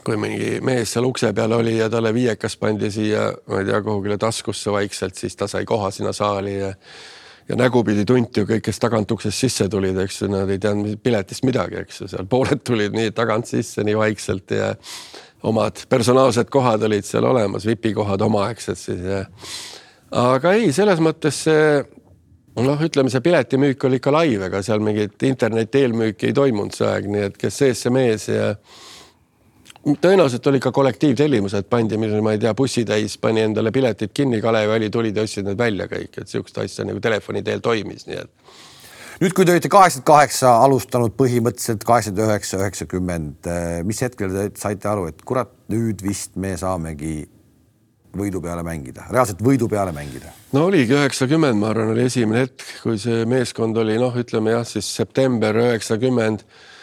kui 0.07 0.19
mingi 0.21 0.57
mees 0.67 0.91
seal 0.97 1.07
ukse 1.07 1.31
peal 1.35 1.55
oli 1.55 1.77
ja 1.79 1.87
talle 1.93 2.11
viiekas 2.15 2.59
pandi 2.59 2.91
siia, 2.95 3.29
ma 3.47 3.63
ei 3.63 3.71
tea, 3.71 3.81
kuhugile 3.87 4.19
taskusse 4.19 4.75
vaikselt, 4.75 5.15
siis 5.15 5.39
ta 5.39 5.47
sai 5.51 5.63
koha 5.69 5.93
sinna 5.95 6.11
saali 6.17 6.59
ja 6.59 6.75
ja 7.49 7.57
nägupidi 7.59 8.05
tunti 8.05 8.43
ju 8.43 8.49
kõik, 8.49 8.65
kes 8.67 8.81
tagant 8.83 9.13
uksest 9.15 9.45
sisse 9.45 9.69
tulid, 9.71 9.99
eks 10.03 10.23
ju, 10.23 10.31
nad 10.33 10.51
ei 10.51 10.59
teadnud 10.63 10.99
piletist 11.03 11.47
midagi, 11.47 11.79
eks 11.85 12.03
ju, 12.03 12.09
seal 12.11 12.27
pooled 12.31 12.65
tulid 12.67 12.97
nii 12.97 13.13
tagant 13.17 13.49
sisse 13.51 13.85
nii 13.87 13.97
vaikselt 13.99 14.57
ja 14.57 14.73
omad 15.47 15.85
personaalsed 15.89 16.51
kohad 16.51 16.83
olid 16.89 17.07
seal 17.07 17.27
olemas, 17.29 17.67
vipikohad 17.69 18.23
omaaegsed 18.27 18.81
siis 18.81 19.05
ja. 19.07 19.23
aga 20.11 20.57
ei, 20.59 20.73
selles 20.75 21.03
mõttes 21.03 21.45
see 21.47 21.69
noh, 22.65 22.83
ütleme, 22.83 23.13
see 23.13 23.23
piletimüük 23.25 23.85
oli 23.87 24.01
ikka 24.01 24.13
live, 24.17 24.49
ega 24.49 24.63
seal 24.65 24.83
mingit 24.85 25.23
interneti 25.29 25.85
eelmüüki 25.85 26.31
ei 26.31 26.37
toimunud 26.37 26.75
see 26.75 26.89
aeg, 26.89 27.09
nii 27.13 27.27
et 27.29 27.41
kes 27.41 27.63
sees, 27.63 27.83
see 27.85 27.93
mees 27.95 28.29
ja 28.31 28.55
tõenäoliselt 29.95 30.47
oli 30.51 30.61
ka 30.63 30.73
kollektiivtellimused 30.75 31.69
pandi, 31.71 31.99
ma 31.99 32.35
ei 32.35 32.41
tea, 32.43 32.55
bussitäis 32.59 33.17
pani 33.23 33.45
endale 33.47 33.71
piletid 33.75 34.11
kinni, 34.15 34.41
Kalevi 34.43 34.75
oli, 34.79 34.91
tulid 34.91 35.17
ja 35.17 35.27
ostsid 35.27 35.47
need 35.47 35.59
välja 35.59 35.87
kõik, 35.91 36.19
et 36.19 36.31
sihukest 36.31 36.59
asja 36.65 36.87
nagu 36.89 37.03
telefoni 37.03 37.45
teel 37.47 37.63
toimis, 37.63 38.09
nii 38.09 38.19
et. 38.19 38.33
nüüd, 39.23 39.37
kui 39.37 39.47
te 39.47 39.55
olite 39.55 39.71
kaheksakümmend 39.73 40.11
kaheksa 40.11 40.57
alustanud 40.65 41.15
põhimõtteliselt 41.19 41.87
kaheksakümmend 41.87 42.27
üheksa, 42.27 42.61
üheksakümmend, 42.65 43.51
eh, 43.53 43.81
mis 43.87 44.03
hetkel 44.03 44.35
te 44.35 44.51
saite 44.59 44.91
aru, 44.91 45.07
et 45.13 45.23
kurat, 45.25 45.55
nüüd 45.73 46.03
vist 46.03 46.35
me 46.35 46.57
saamegi 46.59 47.17
võidu 48.17 48.41
peale 48.43 48.63
mängida, 48.67 49.07
reaalselt 49.13 49.43
võidu 49.45 49.69
peale 49.71 49.95
mängida? 49.95 50.35
no 50.57 50.67
oligi 50.67 50.97
üheksakümmend, 50.99 51.61
ma 51.63 51.71
arvan, 51.71 51.95
oli 51.95 52.09
esimene 52.11 52.47
hetk, 52.47 52.65
kui 52.83 52.99
see 52.99 53.27
meeskond 53.29 53.77
oli 53.79 54.01
noh, 54.03 54.15
ütleme 54.19 54.57
jah, 54.57 54.67
siis 54.67 54.89
september 54.99 55.63
üheksakümmend 55.63 56.43
mm, 56.43 56.75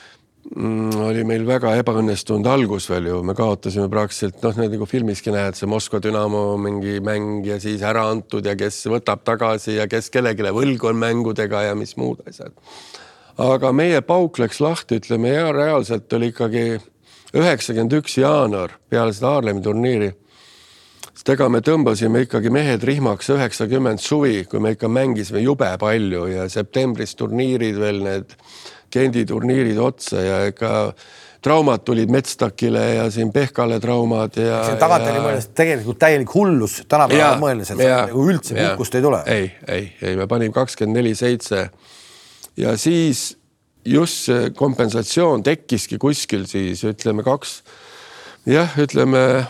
oli 0.52 1.24
meil 1.26 1.46
väga 1.48 1.72
ebaõnnestunud 1.80 2.48
algus 2.52 2.90
veel 2.92 3.08
ju, 3.08 3.20
me 3.26 3.36
kaotasime 3.38 3.88
praktiliselt 3.92 4.42
noh, 4.44 4.58
nagu 4.60 4.88
filmiski 4.90 5.32
näed, 5.34 5.56
see 5.56 5.70
Moskva 5.72 6.02
Dünamo 6.04 6.58
mingi 6.62 7.00
mäng 7.04 7.46
ja 7.48 7.60
siis 7.64 7.82
ära 7.86 8.10
antud 8.12 8.46
ja 8.46 8.56
kes 8.60 8.82
võtab 8.92 9.24
tagasi 9.24 9.78
ja 9.78 9.88
kes 9.88 10.12
kellelegi 10.14 10.52
võlgu 10.54 10.92
on 10.92 11.00
mängudega 11.00 11.70
ja 11.70 11.78
mis 11.80 11.96
muud 11.98 12.22
asjad. 12.28 12.52
aga 13.38 13.72
meie 13.72 14.02
pauk 14.02 14.38
läks 14.40 14.60
lahti, 14.60 15.00
ütleme 15.00 15.32
ja 15.32 15.52
reaalselt 15.56 16.12
oli 16.14 16.34
ikkagi 16.34 16.66
üheksakümmend 17.34 17.96
üks 18.02 18.20
jaanuar 18.20 18.76
peale 18.90 19.14
seda 19.16 19.32
Haarlemi 19.34 19.64
turniiri. 19.64 20.12
sest 21.14 21.30
ega 21.30 21.48
me 21.50 21.64
tõmbasime 21.64 22.28
ikkagi 22.28 22.52
mehed 22.52 22.84
rihmaks 22.84 23.32
üheksakümmend 23.32 24.04
suvi, 24.04 24.44
kui 24.44 24.60
me 24.60 24.76
ikka 24.76 24.92
mängisime 24.92 25.40
jube 25.40 25.72
palju 25.80 26.28
ja 26.28 26.50
septembris 26.50 27.16
turniirid 27.16 27.80
veel 27.80 28.04
need 28.04 28.36
Gendi 28.94 29.26
turniirid 29.30 29.80
otsa 29.82 30.22
ja 30.22 30.40
ega 30.50 30.74
traumad 31.44 31.84
tulid 31.84 32.12
Metstakile 32.14 32.84
ja 32.96 33.08
siin 33.12 33.34
Pehkale 33.36 33.80
traumad 33.84 34.38
ja. 34.40 34.62
tagantjärgi 34.80 35.24
mõeldes 35.26 35.50
tegelikult 35.58 36.00
täielik 36.00 36.32
hullus 36.34 36.80
tänapäeval 36.88 37.42
mõeldes, 37.42 37.74
et 37.74 37.84
ja, 37.84 38.04
nagu 38.08 38.28
üldse 38.32 38.56
puhkust 38.56 38.96
ei 38.96 39.04
tule. 39.04 39.24
ei, 39.28 39.50
ei, 39.68 39.90
ei, 40.02 40.16
me 40.20 40.28
panime 40.32 40.56
kakskümmend 40.56 41.02
neli 41.02 41.16
seitse 41.20 41.66
ja 42.60 42.78
siis 42.80 43.34
just 43.86 44.30
see 44.30 44.54
kompensatsioon 44.56 45.44
tekkiski 45.44 46.00
kuskil 46.00 46.48
siis 46.48 46.86
ütleme 46.88 47.26
kaks, 47.26 47.60
jah, 48.48 48.72
ütleme 48.80 49.44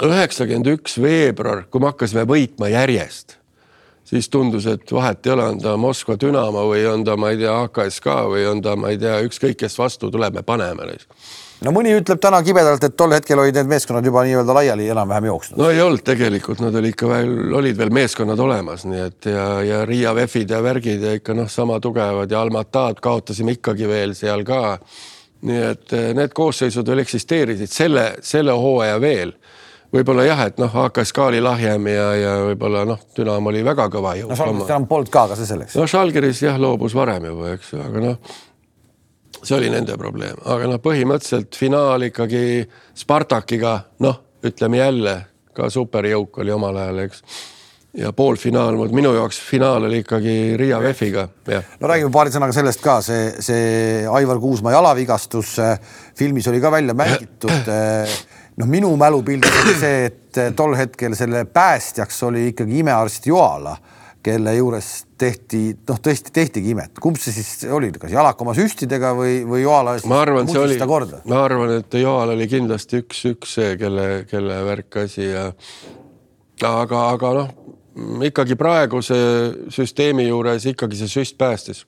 üheksakümmend 0.00 0.70
üks 0.76 0.96
veebruar, 1.02 1.66
kui 1.70 1.82
me 1.82 1.90
hakkasime 1.90 2.24
võitma 2.28 2.70
järjest, 2.72 3.39
siis 4.04 4.28
tundus, 4.28 4.66
et 4.66 4.92
vahet 4.92 5.26
ei 5.26 5.32
ole, 5.32 5.50
on 5.54 5.60
ta 5.62 5.76
Moskva 5.76 6.16
Dünamo 6.20 6.66
või 6.70 6.82
on 6.90 7.04
ta, 7.06 7.16
ma 7.20 7.30
ei 7.30 7.38
tea, 7.40 7.54
AKSK 7.66 8.10
või 8.32 8.46
on 8.50 8.62
ta, 8.64 8.76
ma 8.76 8.90
ei 8.90 8.98
tea, 8.98 9.20
ükskõik, 9.26 9.60
kes 9.60 9.78
vastu 9.78 10.10
tuleb, 10.10 10.40
me 10.40 10.46
paneme 10.46 10.88
neid 10.90 11.06
no 11.64 11.72
mõni 11.74 11.92
ütleb 11.96 12.20
täna 12.22 12.40
kibedalt, 12.44 12.84
et 12.86 12.96
tol 12.98 13.12
hetkel 13.14 13.40
olid 13.42 13.56
need 13.58 13.68
meeskonnad 13.70 14.06
juba 14.06 14.24
nii-öelda 14.26 14.56
laiali 14.56 14.88
enam-vähem 14.92 15.28
jooksnud. 15.30 15.60
no 15.60 15.68
ei 15.72 15.80
olnud 15.84 16.02
tegelikult, 16.06 16.62
nad 16.64 16.76
olid 16.80 16.94
ikka 16.94 17.10
veel, 17.10 17.34
olid 17.60 17.78
veel 17.78 17.92
meeskonnad 18.00 18.40
olemas, 18.40 18.86
nii 18.88 19.04
et 19.04 19.30
ja, 19.30 19.46
ja 19.66 19.84
Riia 19.88 20.14
VEF-id 20.16 20.54
ja 20.54 20.62
värgid 20.64 21.04
ja 21.04 21.14
ikka 21.18 21.36
noh, 21.36 21.50
sama 21.52 21.80
tugevad 21.80 22.30
ja 22.30 22.40
Almatad 22.40 23.00
kaotasime 23.04 23.58
ikkagi 23.58 23.88
veel 23.88 24.16
seal 24.18 24.44
ka. 24.48 24.78
nii 25.40 25.60
et 25.70 25.92
eh, 25.96 26.10
need 26.12 26.34
koosseisud 26.36 26.88
veel 26.88 27.00
eksisteerisid 27.00 27.70
selle, 27.72 28.02
selle 28.20 28.52
hooaja 28.52 28.98
veel 29.00 29.32
võib-olla 29.94 30.26
jah, 30.26 30.44
et 30.50 30.60
noh, 30.62 30.70
HKSK 30.70 31.24
oli 31.30 31.40
lahjem 31.42 31.88
ja, 31.90 32.06
ja 32.18 32.36
võib-olla 32.50 32.84
noh, 32.88 33.00
Dünamo 33.16 33.50
oli 33.52 33.64
väga 33.66 33.88
kõva 33.92 34.14
jõud. 34.18 34.30
no 34.30 34.38
Žalgiris 34.38 34.70
enam 34.70 34.86
polnud 34.90 35.10
ka, 35.12 35.26
aga 35.28 35.38
see 35.40 35.50
selleks. 35.50 35.78
no 35.78 35.88
Žalgiris 35.90 36.44
jah, 36.46 36.60
loobus 36.60 36.94
varem 36.96 37.30
juba, 37.32 37.54
eks 37.56 37.74
ju, 37.74 37.82
aga 37.86 38.06
noh 38.06 38.38
see 39.40 39.56
oli 39.56 39.70
nende 39.72 39.96
probleem, 40.00 40.36
aga 40.44 40.68
noh, 40.68 40.80
põhimõtteliselt 40.82 41.56
finaal 41.56 42.04
ikkagi 42.10 42.42
Spartakiga, 42.98 43.78
noh, 44.04 44.20
ütleme 44.44 44.80
jälle 44.80 45.14
ka 45.56 45.70
superjõuk 45.72 46.42
oli 46.42 46.52
omal 46.54 46.76
ajal, 46.80 47.00
eks. 47.06 47.22
ja 48.00 48.12
poolfinaal, 48.16 48.76
minu 48.94 49.12
jaoks 49.16 49.40
finaal 49.42 49.88
oli 49.88 50.02
ikkagi 50.04 50.34
Riia 50.60 50.80
VEF-iga, 50.82 51.26
no 51.80 51.90
räägime 51.90 52.12
paari 52.14 52.34
sõnaga 52.34 52.56
sellest 52.56 52.82
ka, 52.84 53.00
see, 53.04 53.30
see 53.42 54.04
Aivar 54.10 54.42
Kuusma 54.42 54.74
jalavigastus 54.76 55.56
filmis 56.18 56.48
oli 56.52 56.60
ka 56.62 56.72
välja 56.76 56.96
mängitud. 56.96 57.72
noh, 58.60 58.68
minu 58.68 58.90
mälupildis 59.00 59.62
oli 59.64 59.78
see, 59.80 60.10
et 60.10 60.42
tol 60.56 60.76
hetkel 60.78 61.16
selle 61.18 61.46
päästjaks 61.48 62.22
oli 62.28 62.50
ikkagi 62.52 62.82
imearst 62.84 63.26
Joala 63.30 63.76
kelle 64.22 64.52
juures 64.52 64.88
tehti, 65.18 65.60
noh, 65.88 65.98
tõesti 66.02 66.32
tehtigi 66.34 66.74
imet. 66.74 66.98
kumb 67.00 67.16
see 67.20 67.32
siis 67.32 67.64
oli, 67.72 67.88
kas 67.96 68.12
Jalak 68.12 68.40
oma 68.44 68.52
süstidega 68.56 69.14
või, 69.16 69.40
või 69.48 69.62
Joala? 69.64 69.96
ma 70.10 70.20
arvan, 70.24 70.48
see 70.50 70.60
oli, 70.60 70.76
ma 71.30 71.44
arvan, 71.46 71.72
et 71.80 71.96
Joal 72.00 72.34
oli 72.34 72.48
kindlasti 72.50 73.00
üks, 73.00 73.22
üks 73.32 73.54
see, 73.56 73.76
kelle, 73.80 74.26
kelle 74.30 74.60
värk 74.66 75.00
asi 75.06 75.30
ja 75.30 75.46
aga, 76.68 77.06
aga 77.14 77.32
noh, 77.38 77.54
ikkagi 78.28 78.58
praeguse 78.60 79.16
süsteemi 79.72 80.28
juures 80.28 80.68
ikkagi 80.68 81.00
see 81.00 81.14
süst 81.20 81.38
päästis. 81.40 81.86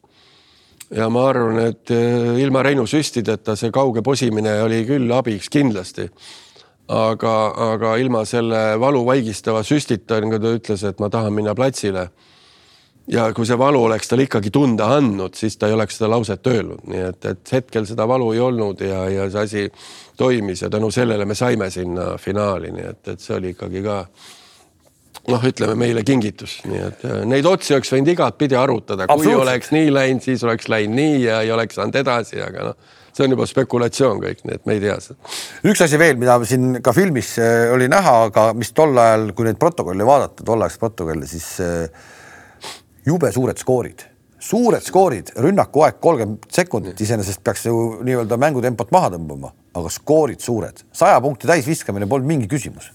ja 0.92 1.08
ma 1.12 1.26
arvan, 1.28 1.60
et 1.68 1.92
eh, 1.92 2.40
ilma 2.40 2.64
Reinu 2.64 2.86
süstideta 2.88 3.56
see 3.60 3.72
kauge 3.72 4.02
posimine 4.02 4.56
oli 4.64 4.82
küll 4.88 5.12
abiks 5.12 5.52
kindlasti 5.52 6.08
aga, 6.88 7.36
aga 7.72 7.94
ilma 8.00 8.24
selle 8.28 8.60
valu 8.80 9.04
vaigistava 9.06 9.62
süstita, 9.66 10.20
nagu 10.22 10.40
ta 10.42 10.52
ütles, 10.58 10.84
et 10.88 11.00
ma 11.00 11.10
tahan 11.12 11.34
minna 11.34 11.54
platsile. 11.54 12.10
ja 13.10 13.24
kui 13.34 13.46
see 13.46 13.58
valu 13.58 13.80
oleks 13.82 14.06
tal 14.08 14.20
ikkagi 14.22 14.50
tunda 14.54 14.86
andnud, 14.96 15.34
siis 15.34 15.56
ta 15.58 15.66
ei 15.66 15.74
oleks 15.74 15.96
seda 15.98 16.10
lauset 16.12 16.46
öelnud, 16.46 16.84
nii 16.86 17.00
et, 17.08 17.24
et 17.26 17.52
hetkel 17.52 17.86
seda 17.86 18.06
valu 18.08 18.30
ei 18.32 18.40
olnud 18.40 18.80
ja, 18.80 19.08
ja 19.10 19.26
see 19.30 19.42
asi 19.42 19.64
toimis 20.16 20.62
ja 20.62 20.70
tänu 20.70 20.90
sellele 20.90 21.24
me 21.26 21.34
saime 21.34 21.70
sinna 21.70 22.12
finaali, 22.18 22.70
nii 22.70 22.86
et, 22.92 23.08
et 23.08 23.20
see 23.20 23.34
oli 23.34 23.50
ikkagi 23.56 23.82
ka 23.82 23.96
noh, 25.32 25.48
ütleme 25.50 25.74
meile 25.74 26.06
kingitus, 26.06 26.60
nii 26.70 26.84
et 26.86 27.04
neid 27.26 27.46
otsi 27.50 27.74
oleks 27.74 27.90
võinud 27.90 28.14
igatpidi 28.14 28.58
arutada, 28.58 29.10
kui 29.10 29.34
oleks 29.34 29.74
nii 29.74 29.90
läinud, 29.90 30.22
siis 30.22 30.46
oleks 30.46 30.70
läinud 30.70 31.00
nii 31.00 31.20
ja 31.24 31.42
ei 31.42 31.50
oleks 31.50 31.80
saanud 31.80 31.98
edasi, 32.04 32.38
aga 32.42 32.70
noh 32.70 33.00
see 33.12 33.26
on 33.26 33.34
juba 33.34 33.46
spekulatsioon 33.48 34.22
kõik, 34.22 34.44
nii 34.46 34.58
et 34.58 34.64
me 34.68 34.76
ei 34.76 34.82
tea 34.82 34.96
seda. 35.04 35.32
üks 35.68 35.84
asi 35.84 36.00
veel, 36.00 36.16
mida 36.20 36.38
siin 36.48 36.78
ka 36.84 36.94
filmis 36.96 37.34
äh, 37.42 37.66
oli 37.74 37.88
näha, 37.92 38.14
aga 38.30 38.48
mis 38.56 38.72
tol 38.76 38.96
ajal, 38.98 39.30
kui 39.36 39.48
neid 39.48 39.60
protokolle 39.60 40.06
vaadata, 40.08 40.46
tolleaegseid 40.48 40.82
protokolle, 40.82 41.28
siis 41.30 41.48
äh, 41.64 42.08
jube 43.06 43.32
suured 43.34 43.60
skoorid, 43.60 44.06
suured 44.42 44.86
skoorid, 44.86 45.34
rünnaku 45.44 45.84
aeg 45.86 46.00
kolmkümmend 46.02 46.48
sekundit, 46.52 47.04
iseenesest 47.04 47.44
peaks 47.44 47.68
ju 47.68 47.76
nii-öelda 48.06 48.40
mängutempot 48.40 48.94
maha 48.94 49.12
tõmbama, 49.16 49.52
aga 49.76 49.92
skoorid 49.92 50.42
suured, 50.42 50.84
saja 50.96 51.20
punkti 51.24 51.50
täisviskamine 51.50 52.08
polnud 52.10 52.32
mingi 52.32 52.50
küsimus 52.50 52.92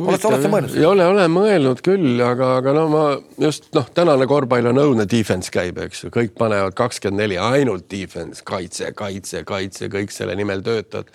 oled 0.00 0.20
sa, 0.20 0.30
oled 0.30 0.44
sa 0.44 0.50
mõelnud? 0.52 0.74
ei 0.78 0.86
ole, 0.88 1.06
olen 1.12 1.32
mõelnud 1.32 1.82
küll, 1.84 2.20
aga, 2.24 2.56
aga 2.60 2.74
no 2.76 2.84
ma 2.92 3.04
just 3.42 3.68
noh, 3.76 3.88
tänane 3.94 4.26
korvpall 4.30 4.70
on 4.70 4.80
õudne 4.80 5.06
defense 5.10 5.52
käib, 5.52 5.80
eks 5.84 6.06
ju, 6.06 6.12
kõik 6.14 6.34
panevad 6.38 6.76
kakskümmend 6.78 7.24
neli, 7.24 7.38
ainult 7.40 7.88
defense, 7.92 8.44
kaitse, 8.48 8.92
kaitse, 8.96 9.44
kaitse, 9.48 9.90
kõik 9.92 10.14
selle 10.14 10.36
nimel 10.38 10.64
töötavad. 10.64 11.12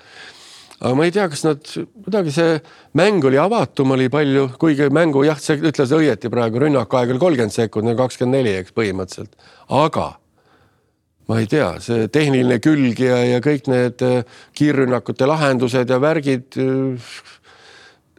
aga 0.78 0.93
ma 0.93 1.07
ei 1.07 1.15
tea, 1.15 1.25
kas 1.32 1.43
nad 1.47 1.65
kuidagi 1.65 2.36
see 2.36 2.59
mäng 2.99 3.25
oli 3.25 3.41
avatum, 3.41 3.95
oli 3.97 4.11
palju, 4.13 4.51
kuigi 4.61 4.91
mängu 4.93 5.25
jah, 5.25 5.41
sa 5.41 5.57
ütlesid 5.57 5.97
õieti 5.97 6.30
praegu, 6.34 6.61
rünnakuaeg 6.61 7.15
oli 7.15 7.25
kolmkümmend 7.25 7.57
sekundit, 7.57 7.97
kakskümmend 7.97 8.41
neli, 8.41 8.55
eks 8.61 8.78
põhimõtteliselt, 8.78 9.34
aga 9.73 10.11
ma 11.28 11.41
ei 11.41 11.47
tea, 11.51 11.73
see 11.84 12.07
tehniline 12.11 12.59
külg 12.63 13.01
ja, 13.03 13.17
ja 13.34 13.39
kõik 13.43 13.67
need 13.71 14.03
äh, 14.05 14.38
kiirrünnakute 14.55 15.28
lahendused 15.28 15.89
ja 15.91 15.99
värgid 15.99 16.55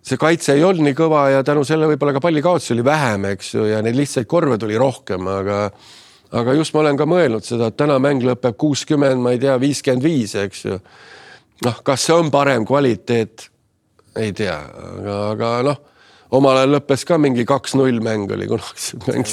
see 0.08 0.20
kaitse 0.20 0.56
ei 0.56 0.64
olnud 0.64 0.86
nii 0.86 0.96
kõva 0.98 1.26
ja 1.32 1.44
tänu 1.46 1.64
selle 1.68 1.88
võib-olla 1.90 2.14
ka 2.16 2.22
pallikaotusi 2.24 2.74
oli 2.76 2.84
vähem, 2.86 3.28
eks 3.34 3.54
ju, 3.54 3.66
ja 3.68 3.82
neid 3.84 3.96
lihtsaid 3.98 4.28
korve 4.30 4.58
tuli 4.60 4.78
rohkem, 4.80 5.26
aga 5.32 5.58
aga 6.38 6.54
just 6.58 6.74
ma 6.74 6.82
olen 6.82 6.98
ka 7.00 7.06
mõelnud 7.08 7.44
seda, 7.44 7.70
et 7.70 7.76
täna 7.80 7.98
mäng 8.02 8.24
lõpeb 8.24 8.56
kuuskümmend, 8.60 9.20
ma 9.22 9.32
ei 9.34 9.40
tea, 9.42 9.54
viiskümmend 9.60 10.04
viis, 10.04 10.34
eks 10.38 10.64
ju. 10.66 10.80
noh, 11.66 11.76
kas 11.84 12.08
see 12.08 12.16
on 12.16 12.32
parem 12.34 12.66
kvaliteet? 12.68 13.48
ei 14.18 14.32
tea, 14.36 14.56
aga, 14.98 15.18
aga 15.32 15.50
noh, 15.68 15.78
omal 16.34 16.56
ajal 16.60 16.74
lõppes 16.76 17.04
ka 17.08 17.18
mingi 17.20 17.44
kaks-null 17.48 18.00
mäng 18.04 18.32
oli 18.34 18.48
kunagi 18.50 18.98
mäng 19.08 19.24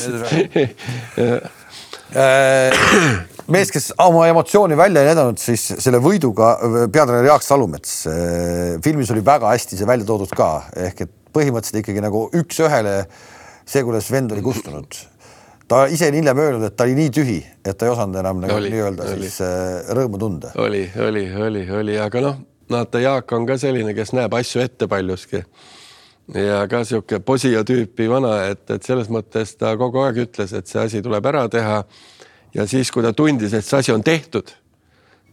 mees, 3.51 3.71
kes 3.73 3.91
oma 4.01 4.25
emotsiooni 4.29 4.77
välja 4.77 5.03
ei 5.03 5.11
näidanud, 5.11 5.39
siis 5.41 5.63
selle 5.83 5.99
võiduga 6.03 6.55
peatreener 6.91 7.29
Jaak 7.29 7.45
Salumets. 7.45 7.97
Eh, 8.09 8.77
filmis 8.83 9.11
oli 9.13 9.23
väga 9.25 9.51
hästi 9.53 9.79
see 9.79 9.89
välja 9.89 10.07
toodud 10.07 10.31
ka, 10.35 10.49
ehk 10.87 11.05
et 11.05 11.13
põhimõtteliselt 11.35 11.81
ikkagi 11.83 12.03
nagu 12.03 12.25
üks-ühele 12.35 12.95
see, 13.65 13.83
kuidas 13.83 14.09
vend 14.13 14.33
oli 14.35 14.45
kustunud. 14.45 15.03
ta 15.67 15.85
ise 15.89 16.11
on 16.11 16.17
hiljem 16.19 16.37
öelnud, 16.37 16.63
et 16.67 16.75
ta 16.77 16.85
oli 16.85 16.95
nii 16.97 17.13
tühi, 17.13 17.39
et 17.65 17.77
ta 17.77 17.87
ei 17.87 17.91
osanud 17.91 18.19
enam 18.21 18.41
nagu 18.43 18.59
nii-öelda 18.61 19.07
siis 19.15 19.39
eh, 19.41 19.93
rõõmu 19.97 20.21
tunda. 20.21 20.51
oli, 20.61 20.83
oli, 21.07 21.25
oli, 21.47 21.63
oli, 21.71 21.97
aga 22.01 22.21
noh, 22.21 22.43
vaata 22.71 23.01
Jaak 23.01 23.33
on 23.33 23.47
ka 23.49 23.57
selline, 23.61 23.93
kes 23.97 24.13
näeb 24.13 24.33
asju 24.33 24.61
ette 24.61 24.87
paljuski 24.89 25.41
ja 26.33 26.63
ka 26.69 26.83
sihuke 26.85 27.19
posija 27.21 27.63
tüüpi 27.65 28.09
vana, 28.09 28.37
et, 28.49 28.65
et 28.69 28.85
selles 28.85 29.09
mõttes 29.13 29.53
ta 29.57 29.75
kogu 29.77 30.01
aeg 30.05 30.23
ütles, 30.25 30.53
et 30.53 30.69
see 30.69 30.81
asi 30.81 31.01
tuleb 31.05 31.25
ära 31.29 31.45
teha 31.49 31.83
ja 32.55 32.67
siis, 32.67 32.91
kui 32.91 33.03
ta 33.03 33.13
tundis, 33.13 33.53
et 33.53 33.65
see 33.65 33.81
asi 33.81 33.93
on 33.93 34.03
tehtud, 34.03 34.51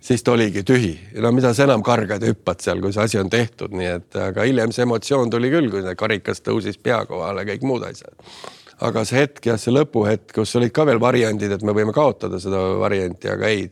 siis 0.02 0.24
ta 0.26 0.34
oligi 0.34 0.64
tühi. 0.66 0.92
no 1.22 1.32
mida 1.32 1.54
sa 1.54 1.66
enam 1.68 1.82
kargad 1.86 2.22
ja 2.22 2.32
hüppad 2.32 2.62
seal, 2.64 2.82
kui 2.82 2.92
see 2.94 3.04
asi 3.04 3.20
on 3.20 3.30
tehtud, 3.30 3.74
nii 3.78 3.90
et 3.96 4.18
aga 4.28 4.46
hiljem 4.48 4.74
see 4.74 4.86
emotsioon 4.86 5.30
tuli 5.30 5.52
küll, 5.52 5.70
kui 5.70 5.94
karikas 5.98 6.42
tõusis 6.42 6.80
pea 6.82 7.04
kohale, 7.06 7.46
kõik 7.48 7.66
muud 7.68 7.86
asjad. 7.86 8.14
aga 8.82 9.04
see 9.06 9.22
hetk 9.22 9.46
jah, 9.52 9.60
see 9.60 9.74
lõpuhetk, 9.74 10.32
kus 10.34 10.56
olid 10.58 10.74
ka 10.74 10.86
veel 10.88 11.00
variandid, 11.02 11.54
et 11.54 11.62
me 11.62 11.74
võime 11.76 11.94
kaotada 11.94 12.40
seda 12.42 12.62
varianti, 12.82 13.30
aga 13.30 13.52
ei. 13.52 13.68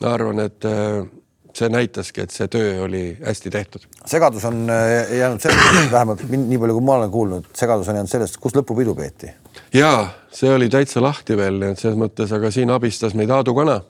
ma 0.00 0.12
arvan, 0.12 0.44
et 0.44 0.68
äh, 0.68 1.06
see 1.56 1.72
näitaski, 1.72 2.26
et 2.26 2.34
see 2.34 2.48
töö 2.52 2.82
oli 2.84 3.06
hästi 3.24 3.50
tehtud. 3.50 3.88
segadus 4.04 4.44
on 4.44 4.68
äh, 4.68 5.16
jäänud 5.22 5.40
sellest, 5.40 5.90
vähemalt 5.92 6.28
nii 6.28 6.60
palju, 6.60 6.76
kui 6.76 6.84
ma 6.84 7.00
olen 7.00 7.10
kuulnud, 7.10 7.50
segadus 7.56 7.88
on 7.88 8.02
jäänud 8.02 8.12
sellest, 8.12 8.36
kus 8.42 8.56
lõpupidu 8.58 8.96
peeti 8.98 9.32
ja 9.76 10.08
see 10.32 10.52
oli 10.52 10.68
täitsa 10.72 11.02
lahti 11.04 11.36
veel, 11.38 11.58
nii 11.60 11.74
et 11.74 11.80
selles 11.80 11.98
mõttes, 12.00 12.32
aga 12.32 12.50
siin 12.54 12.72
abistas 12.72 13.16
meid 13.18 13.32
Aadu 13.32 13.54
Kana. 13.56 13.80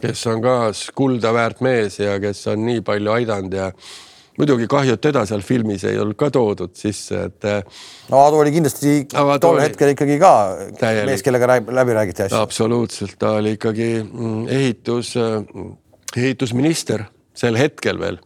kes 0.00 0.26
on 0.26 0.40
ka 0.42 0.54
kulda 0.96 1.32
väärt 1.34 1.60
mees 1.62 2.00
ja 2.00 2.16
kes 2.20 2.46
on 2.50 2.64
nii 2.66 2.80
palju 2.86 3.12
aidanud 3.14 3.54
ja 3.54 3.68
muidugi 4.40 4.66
kahju, 4.70 4.96
et 4.96 5.02
teda 5.04 5.26
seal 5.28 5.44
filmis 5.44 5.84
ei 5.84 5.98
olnud 6.00 6.16
ka 6.18 6.30
toodud 6.34 6.72
sisse, 6.74 7.26
et. 7.28 7.48
no 8.10 8.24
Aadu 8.24 8.40
oli 8.42 8.54
kindlasti 8.56 9.04
tol 9.12 9.54
oli... 9.54 9.66
hetkel 9.66 9.94
ikkagi 9.94 10.18
ka 10.22 10.32
täielik. 10.80 11.12
mees, 11.12 11.24
kellega 11.26 11.60
läbi 11.60 11.98
räägiti 11.98 12.26
asju. 12.26 12.40
absoluutselt, 12.40 13.18
ta 13.18 13.36
oli 13.38 13.54
ikkagi 13.58 13.90
mm, 14.02 14.46
ehitus, 14.48 15.14
mm, 15.20 15.74
ehitusminister 16.16 17.04
sel 17.36 17.58
hetkel 17.60 18.00
veel 18.00 18.18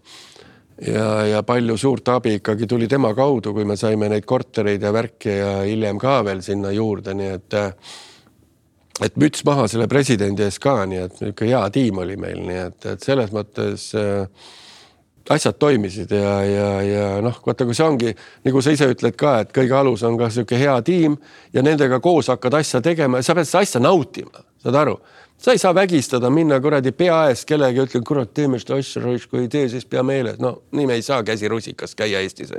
ja, 0.82 1.26
ja 1.26 1.42
palju 1.46 1.76
suurt 1.78 2.08
abi 2.08 2.38
ikkagi 2.40 2.66
tuli 2.66 2.88
tema 2.88 3.14
kaudu, 3.14 3.54
kui 3.54 3.64
me 3.68 3.76
saime 3.76 4.08
neid 4.10 4.26
kortereid 4.26 4.82
ja 4.82 4.92
värki 4.92 5.38
ja 5.38 5.54
hiljem 5.62 6.00
ka 6.02 6.20
veel 6.26 6.42
sinna 6.42 6.72
juurde, 6.74 7.14
nii 7.14 7.30
et 7.38 7.60
et 9.02 9.16
müts 9.18 9.42
maha 9.46 9.66
selle 9.70 9.88
presidendi 9.90 10.44
ees 10.46 10.60
ka, 10.62 10.84
nii 10.86 11.00
et 11.02 11.16
niisugune 11.18 11.50
hea 11.50 11.62
tiim 11.74 11.98
oli 11.98 12.18
meil, 12.20 12.44
nii 12.46 12.60
et, 12.68 12.86
et 12.92 13.02
selles 13.02 13.32
mõttes 13.34 13.88
äh, 13.98 14.52
asjad 15.34 15.58
toimisid 15.58 16.12
ja, 16.14 16.34
ja, 16.46 16.68
ja 16.84 17.08
noh, 17.24 17.40
vaata, 17.46 17.66
kui 17.66 17.74
see 17.74 17.86
ongi 17.86 18.12
nagu 18.44 18.62
sa 18.62 18.74
ise 18.74 18.86
ütled 18.92 19.16
ka, 19.18 19.38
et 19.42 19.54
kõige 19.56 19.74
alus 19.78 20.04
on 20.06 20.18
ka 20.20 20.28
niisugune 20.30 20.60
hea 20.62 20.76
tiim 20.86 21.18
ja 21.54 21.64
nendega 21.66 21.98
koos 22.04 22.30
hakkad 22.30 22.60
asja 22.60 22.82
tegema 22.84 23.18
ja 23.18 23.26
sa 23.26 23.36
pead 23.38 23.50
seda 23.50 23.64
asja 23.66 23.82
nautima, 23.82 24.44
saad 24.62 24.78
aru 24.84 24.98
sa 25.44 25.52
ei 25.52 25.58
saa 25.58 25.74
vägistada, 25.74 26.30
minna 26.30 26.60
kuradi 26.60 26.92
pea 26.96 27.18
ees 27.28 27.44
kellegi, 27.44 27.82
ütled, 27.84 28.04
kurat, 28.08 28.30
teeme 28.34 28.56
seda 28.60 28.78
asja, 28.80 29.02
kui 29.28 29.42
ei 29.42 29.48
tee, 29.52 29.66
siis 29.68 29.84
pea 29.84 30.02
meeles. 30.02 30.38
no 30.40 30.54
nii 30.72 30.86
me 30.88 30.96
ei 30.96 31.02
saa 31.04 31.22
käsi 31.22 31.48
rusikas 31.48 31.92
käia 31.94 32.22
Eestis. 32.24 32.52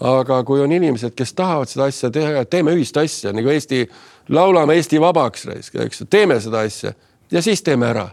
aga 0.00 0.42
kui 0.44 0.60
on 0.60 0.72
inimesed, 0.72 1.14
kes 1.14 1.34
tahavad 1.38 1.70
seda 1.70 1.86
asja 1.86 2.10
teha, 2.10 2.44
teeme 2.44 2.74
ühist 2.74 2.98
asja 2.98 3.32
nagu 3.32 3.48
Eesti, 3.48 3.84
laulame 4.28 4.74
Eesti 4.74 5.00
vabaks, 5.00 5.46
eks, 5.46 6.02
teeme 6.10 6.40
seda 6.40 6.66
asja 6.66 6.92
ja 7.30 7.42
siis 7.42 7.62
teeme 7.62 7.86
ära. 7.86 8.08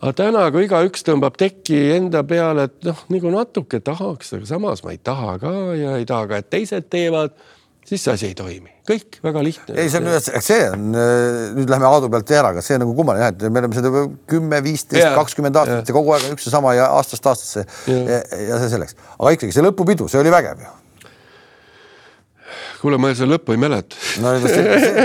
aga 0.00 0.12
täna, 0.12 0.46
kui 0.54 0.68
igaüks 0.68 1.02
tõmbab 1.02 1.34
teki 1.36 1.80
enda 1.96 2.22
peale, 2.24 2.68
et 2.70 2.84
noh, 2.84 3.04
nagu 3.10 3.34
natuke 3.34 3.80
tahaks, 3.80 4.36
aga 4.38 4.46
samas 4.46 4.84
ma 4.84 4.94
ei 4.94 5.02
taha 5.02 5.38
ka 5.38 5.56
ja 5.74 5.96
ei 5.96 6.06
taha 6.06 6.26
ka, 6.30 6.36
et 6.36 6.50
teised 6.50 6.86
teevad 6.90 7.34
siis 7.86 8.02
see 8.04 8.14
asi 8.14 8.28
ei 8.30 8.34
toimi, 8.38 8.72
kõik 8.88 9.18
väga 9.24 9.42
lihtne. 9.44 9.76
ei, 9.78 9.90
see 9.90 10.00
on 10.00 10.06
nüüd, 10.06 10.26
see 10.44 10.58
on, 10.70 10.84
nüüd 11.56 11.70
lähme 11.72 11.88
Aadu 11.88 12.10
pealt 12.12 12.32
ära, 12.36 12.52
aga 12.54 12.64
see 12.64 12.76
on 12.76 12.84
nagu 12.84 12.94
kummaline 12.96 13.26
jah, 13.26 13.32
et 13.34 13.46
me 13.46 13.62
oleme 13.62 13.76
seda 13.78 14.04
kümme, 14.30 14.60
viisteist, 14.64 15.14
kakskümmend 15.16 15.58
aastat 15.60 15.90
ja 15.90 15.96
kogu 15.96 16.14
aeg 16.14 16.28
on 16.28 16.36
üks 16.36 16.46
ja 16.48 16.54
sama 16.54 16.74
ja 16.78 16.90
aastast 16.98 17.26
aastasse. 17.30 17.64
Ja, 17.90 18.20
ja 18.20 18.60
see 18.62 18.72
selleks, 18.74 18.98
aga 19.16 19.34
ikkagi 19.36 19.56
see 19.56 19.64
lõpupidu, 19.64 20.08
see 20.12 20.20
oli 20.22 20.32
vägev 20.34 20.64
ju. 20.64 20.74
kuule, 22.80 22.98
ma 23.00 23.12
seda 23.12 23.34
lõppu 23.34 23.56
ei 23.56 23.60
mäleta. 23.60 24.02
No, 24.24 24.34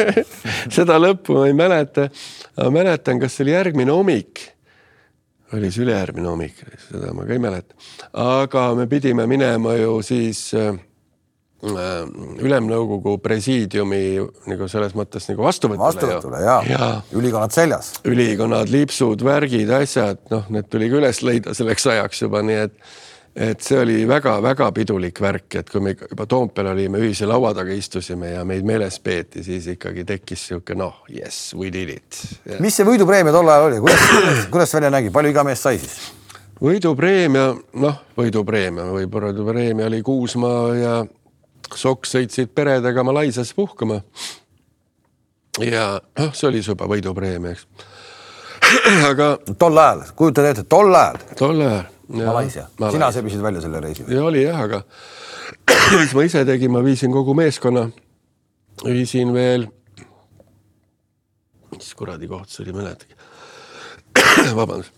seda 0.78 1.00
lõppu 1.02 1.40
ma 1.40 1.46
ei 1.50 1.56
mäleta, 1.58 2.10
ma 2.62 2.74
mäletan, 2.82 3.22
kas 3.24 3.38
see 3.38 3.48
oli 3.48 3.56
järgmine 3.58 3.96
hommik 3.96 4.50
oli 5.56 5.70
see 5.72 5.86
ülejärgmine 5.86 6.28
hommik, 6.28 6.58
seda 6.90 7.14
ma 7.16 7.24
ka 7.24 7.32
ei 7.32 7.40
mäleta, 7.40 7.78
aga 8.20 8.64
me 8.76 8.90
pidime 8.92 9.24
minema 9.30 9.76
ju 9.78 10.02
siis 10.04 10.50
äh, 10.58 10.74
Äh, 10.74 10.95
ülemnõukogu 11.66 13.18
presiidiumi 13.24 14.04
nagu 14.52 14.70
selles 14.72 14.94
mõttes 14.98 15.30
nagu 15.32 15.46
vastuvõtule. 15.46 15.88
vastuvõtule 15.88 16.44
ja, 16.44 16.60
ja., 16.70 16.92
ülikonnad 17.16 17.56
seljas. 17.56 17.94
ülikonnad, 18.06 18.72
lipsud, 18.74 19.26
värgid, 19.26 19.72
asjad, 19.82 20.22
noh, 20.34 20.46
need 20.54 20.70
tuli 20.72 20.92
ka 20.92 21.02
üles 21.02 21.24
leida 21.26 21.56
selleks 21.58 21.90
ajaks 21.96 22.26
juba, 22.28 22.46
nii 22.46 22.62
et 22.68 22.80
et 23.36 23.60
see 23.60 23.76
oli 23.76 23.96
väga-väga 24.08 24.70
pidulik 24.72 25.20
värk, 25.20 25.58
et 25.60 25.70
kui 25.70 25.82
me 25.84 25.92
juba 25.98 26.24
Toompeal 26.32 26.70
olime, 26.72 27.02
ühise 27.04 27.28
laua 27.28 27.52
taga 27.56 27.76
istusime 27.76 28.30
ja 28.32 28.46
meid 28.48 28.64
meeles 28.64 28.96
peeti, 29.04 29.44
siis 29.44 29.68
ikkagi 29.74 30.06
tekkis 30.08 30.46
niisugune 30.46 30.80
noh, 30.86 31.02
yes, 31.12 31.50
we 31.58 31.68
did 31.74 31.92
it 31.98 32.22
mis 32.64 32.80
see 32.80 32.88
võidupreemia 32.88 33.36
tol 33.36 33.52
ajal 33.52 33.68
oli, 33.68 33.82
kuidas, 33.84 34.48
kuidas 34.54 34.78
välja 34.78 34.94
nägi, 34.96 35.12
palju 35.12 35.36
iga 35.36 35.44
mees 35.44 35.66
sai 35.68 35.82
siis? 35.84 35.98
võidupreemia, 36.62 37.50
noh, 37.84 38.00
võidupreemia, 38.16 38.88
võidupreemia 38.96 39.90
oli 39.90 40.02
Kuusmaa 40.06 40.64
ja 40.80 40.96
Sokk 41.74 42.06
sõitsid 42.08 42.52
peredega 42.56 43.04
Malaisiasse 43.04 43.56
puhkama. 43.56 44.02
ja 45.60 46.00
noh, 46.20 46.34
see 46.36 46.50
oli 46.50 46.62
juba 46.64 46.88
võidupreemia, 46.90 47.56
eks. 47.56 47.66
aga. 49.12 49.38
tol 49.60 49.78
ajal, 49.78 50.04
kujutad 50.16 50.50
ette, 50.52 50.66
tol 50.70 50.94
ajal. 50.94 51.20
tol 51.40 51.62
ajal. 51.62 51.92
Malaisia, 52.06 52.68
sina 52.92 53.10
sebisid 53.12 53.42
välja 53.42 53.64
selle 53.64 53.80
reisi? 53.82 54.06
oli 54.22 54.44
jah, 54.44 54.60
aga 54.62 54.84
mis 56.02 56.14
ma 56.14 56.26
ise 56.28 56.44
tegin, 56.46 56.72
ma 56.76 56.84
viisin 56.86 57.14
kogu 57.14 57.34
meeskonna, 57.38 57.88
viisin 58.84 59.34
veel, 59.34 59.66
mis 61.74 61.90
kuradi 61.98 62.30
koht 62.30 62.54
see 62.54 62.62
oli, 62.66 62.76
mäletagi. 62.78 63.18
vabandust, 64.60 64.94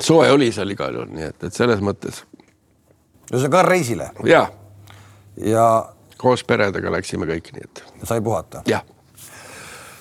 soe 0.00 0.30
oli 0.34 0.50
seal 0.52 0.74
igal 0.74 0.98
juhul, 0.98 1.14
nii 1.14 1.30
et, 1.30 1.46
et 1.46 1.54
selles 1.54 1.82
mõttes. 1.84 2.24
ühesõnaga 3.30 3.58
ka 3.60 3.66
reisile? 3.70 4.10
jaa 4.26 4.48
ja. 5.36 5.92
koos 6.18 6.44
peredega 6.44 6.92
läksime 6.92 7.28
kõik, 7.28 7.52
nii 7.52 7.64
et. 7.68 7.82
sai 8.04 8.20
puhata? 8.24 8.62
jah 8.68 8.84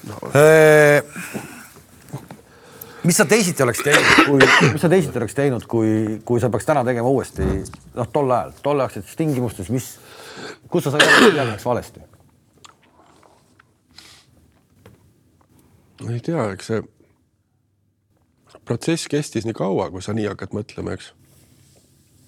no.. 0.07 0.19
mis 3.03 3.17
sa 3.17 3.25
teisiti 3.29 3.63
oleks 3.63 3.83
teinud, 3.83 4.09
kui, 4.25 4.39
mis 4.71 4.81
sa 4.81 4.89
teisiti 4.89 5.19
oleks 5.21 5.37
teinud, 5.37 5.67
kui, 5.69 6.19
kui 6.25 6.41
sa 6.41 6.49
peaks 6.53 6.67
täna 6.67 6.83
tegema 6.87 7.11
uuesti, 7.11 7.45
noh, 7.95 8.09
tol 8.13 8.31
ajal, 8.31 8.55
tolleaegsetes 8.65 9.15
tingimustes, 9.19 9.69
mis, 9.73 9.91
kus 10.71 10.87
sa 10.87 10.95
said 10.95 11.05
aru, 11.05 11.31
et 11.33 11.39
läks 11.53 11.67
valesti? 11.67 12.03
ei 16.05 16.19
tea, 16.21 16.49
eks 16.53 16.67
see 16.69 16.81
protsess 18.65 19.09
kestis 19.09 19.45
nii 19.45 19.55
kaua, 19.57 19.87
kui 19.93 20.03
sa 20.05 20.13
nii 20.13 20.27
hakkad 20.31 20.53
mõtlema, 20.57 20.97
eks. 20.97 21.13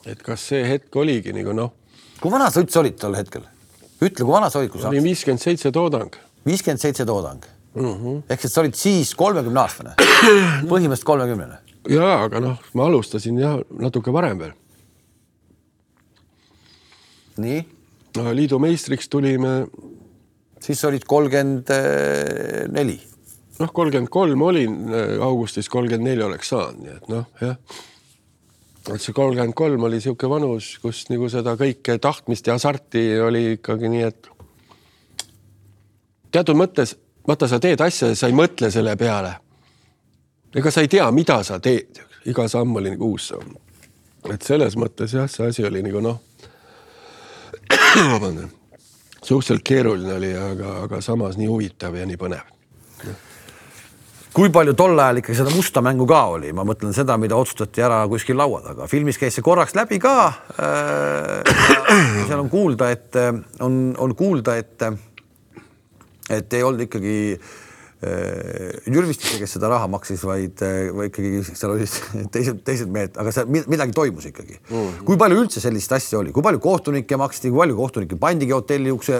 et 0.09 0.21
kas 0.25 0.45
see 0.51 0.63
hetk 0.65 0.95
oligi 0.97 1.33
nagu 1.35 1.53
noh 1.57 1.73
kui 2.21 2.33
vana 2.33 2.49
sa 2.51 2.63
üldse 2.63 2.81
olid 2.81 2.97
tol 3.01 3.15
hetkel? 3.17 3.45
ütle, 3.97 4.23
kui 4.23 4.31
vana 4.31 4.49
sa 4.53 4.61
olid, 4.61 4.71
kui 4.73 4.81
sa 4.81 4.91
olin 4.91 5.05
viiskümmend 5.05 5.41
seitse 5.41 5.71
toodang. 5.73 6.13
viiskümmend 6.45 6.81
seitse 6.81 7.05
toodang 7.05 7.45
mm 7.75 7.93
-hmm.. 7.93 8.21
ehk 8.29 8.45
et 8.45 8.51
sa 8.51 8.61
olid 8.61 8.75
siis 8.75 9.15
kolmekümne 9.15 9.59
aastane, 9.59 9.95
põhimõtteliselt 10.71 11.09
kolmekümnene. 11.11 11.57
ja, 11.89 12.23
aga 12.23 12.39
noh, 12.39 12.61
ma 12.73 12.85
alustasin 12.85 13.39
jah, 13.39 13.59
natuke 13.79 14.13
varem 14.13 14.39
veel. 14.39 14.53
nii? 17.37 17.65
liidu 18.33 18.59
meistriks 18.59 19.09
tulime. 19.09 19.67
siis 20.61 20.83
olid 20.85 21.05
kolmkümmend 21.05 21.69
neli. 22.71 22.99
noh, 23.59 23.73
kolmkümmend 23.73 24.09
kolm 24.09 24.41
olin, 24.41 24.79
augustis 25.21 25.69
kolmkümmend 25.69 26.09
neli 26.09 26.23
oleks 26.23 26.49
saanud, 26.49 26.81
nii 26.81 26.97
et 26.97 27.07
noh, 27.13 27.29
jah 27.41 27.55
see 28.95 29.13
kolmkümmend 29.13 29.53
kolm 29.57 29.83
oli 29.83 29.99
niisugune 29.99 30.29
vanus, 30.31 30.77
kus 30.81 31.03
nagu 31.11 31.27
seda 31.31 31.57
kõike 31.59 31.97
tahtmist 32.01 32.47
ja 32.47 32.55
hasarti 32.55 33.03
oli 33.19 33.43
ikkagi 33.57 33.91
nii, 33.91 34.03
et 34.07 34.29
teatud 36.31 36.59
mõttes 36.59 36.95
vaata, 37.27 37.49
sa 37.51 37.59
teed 37.59 37.81
asja 37.83 38.11
ja 38.13 38.17
sa 38.19 38.31
ei 38.31 38.37
mõtle 38.37 38.71
selle 38.71 38.95
peale. 38.95 39.35
ega 40.55 40.71
sa 40.71 40.81
ei 40.81 40.87
tea, 40.87 41.09
mida 41.11 41.41
sa 41.43 41.59
teed, 41.59 41.99
iga 42.25 42.47
samm 42.47 42.75
oli 42.79 42.95
nagu 42.95 43.11
uus 43.11 43.27
samm. 43.33 43.55
et 44.31 44.41
selles 44.41 44.75
mõttes 44.79 45.13
jah, 45.13 45.27
see 45.29 45.47
asi 45.47 45.65
oli 45.67 45.83
nagu 45.83 46.01
noh, 46.01 46.21
vabandust, 48.13 48.55
suhteliselt 49.21 49.63
keeruline 49.63 50.13
oli, 50.13 50.31
aga, 50.35 50.77
aga 50.87 51.01
samas 51.01 51.37
nii 51.37 51.47
huvitav 51.51 51.95
ja 51.95 52.05
nii 52.07 52.19
põnev 52.19 52.56
kui 54.35 54.49
palju 54.53 54.73
tol 54.77 54.99
ajal 54.99 55.21
ikkagi 55.21 55.37
seda 55.39 55.53
musta 55.55 55.83
mängu 55.85 56.07
ka 56.09 56.23
oli, 56.35 56.51
ma 56.55 56.65
mõtlen 56.67 56.95
seda, 56.95 57.17
mida 57.21 57.37
otsustati 57.39 57.83
ära 57.85 58.01
kuskil 58.11 58.37
laua 58.39 58.61
taga, 58.65 58.87
filmis 58.91 59.19
käis 59.19 59.37
see 59.37 59.45
korraks 59.45 59.75
läbi 59.77 59.99
ka 60.03 60.15
äh,. 60.61 61.53
seal 62.27 62.41
on 62.41 62.51
kuulda, 62.51 62.91
et 62.93 63.21
on, 63.63 63.95
on 63.97 64.15
kuulda, 64.17 64.57
et, 64.59 64.89
et 66.29 66.53
ei 66.59 66.65
olnud 66.65 66.85
ikkagi 66.87 67.17
äh, 67.33 67.55
Jürvistise, 68.85 69.39
kes 69.41 69.55
seda 69.57 69.71
raha 69.71 69.87
maksis, 69.89 70.21
vaid, 70.27 70.61
vaid 70.93 71.09
ikkagi 71.09 71.41
seal 71.47 71.73
olid 71.73 71.95
teised, 72.35 72.61
teised 72.67 72.91
mehed, 72.93 73.17
aga 73.17 73.33
seal 73.33 73.49
midagi 73.49 73.95
toimus 73.97 74.27
ikkagi 74.29 74.59
mm. 74.59 74.75
-hmm. 74.75 75.03
kui 75.07 75.17
palju 75.17 75.41
üldse 75.41 75.63
sellist 75.63 75.97
asja 75.97 76.19
oli, 76.19 76.31
kui 76.35 76.45
palju 76.45 76.61
kohtunikke 76.61 77.17
maksti, 77.17 77.49
kui 77.49 77.63
palju 77.63 77.77
kohtunikke 77.79 78.19
pandigi 78.21 78.53
hotelli 78.53 78.93
ukse 78.93 79.17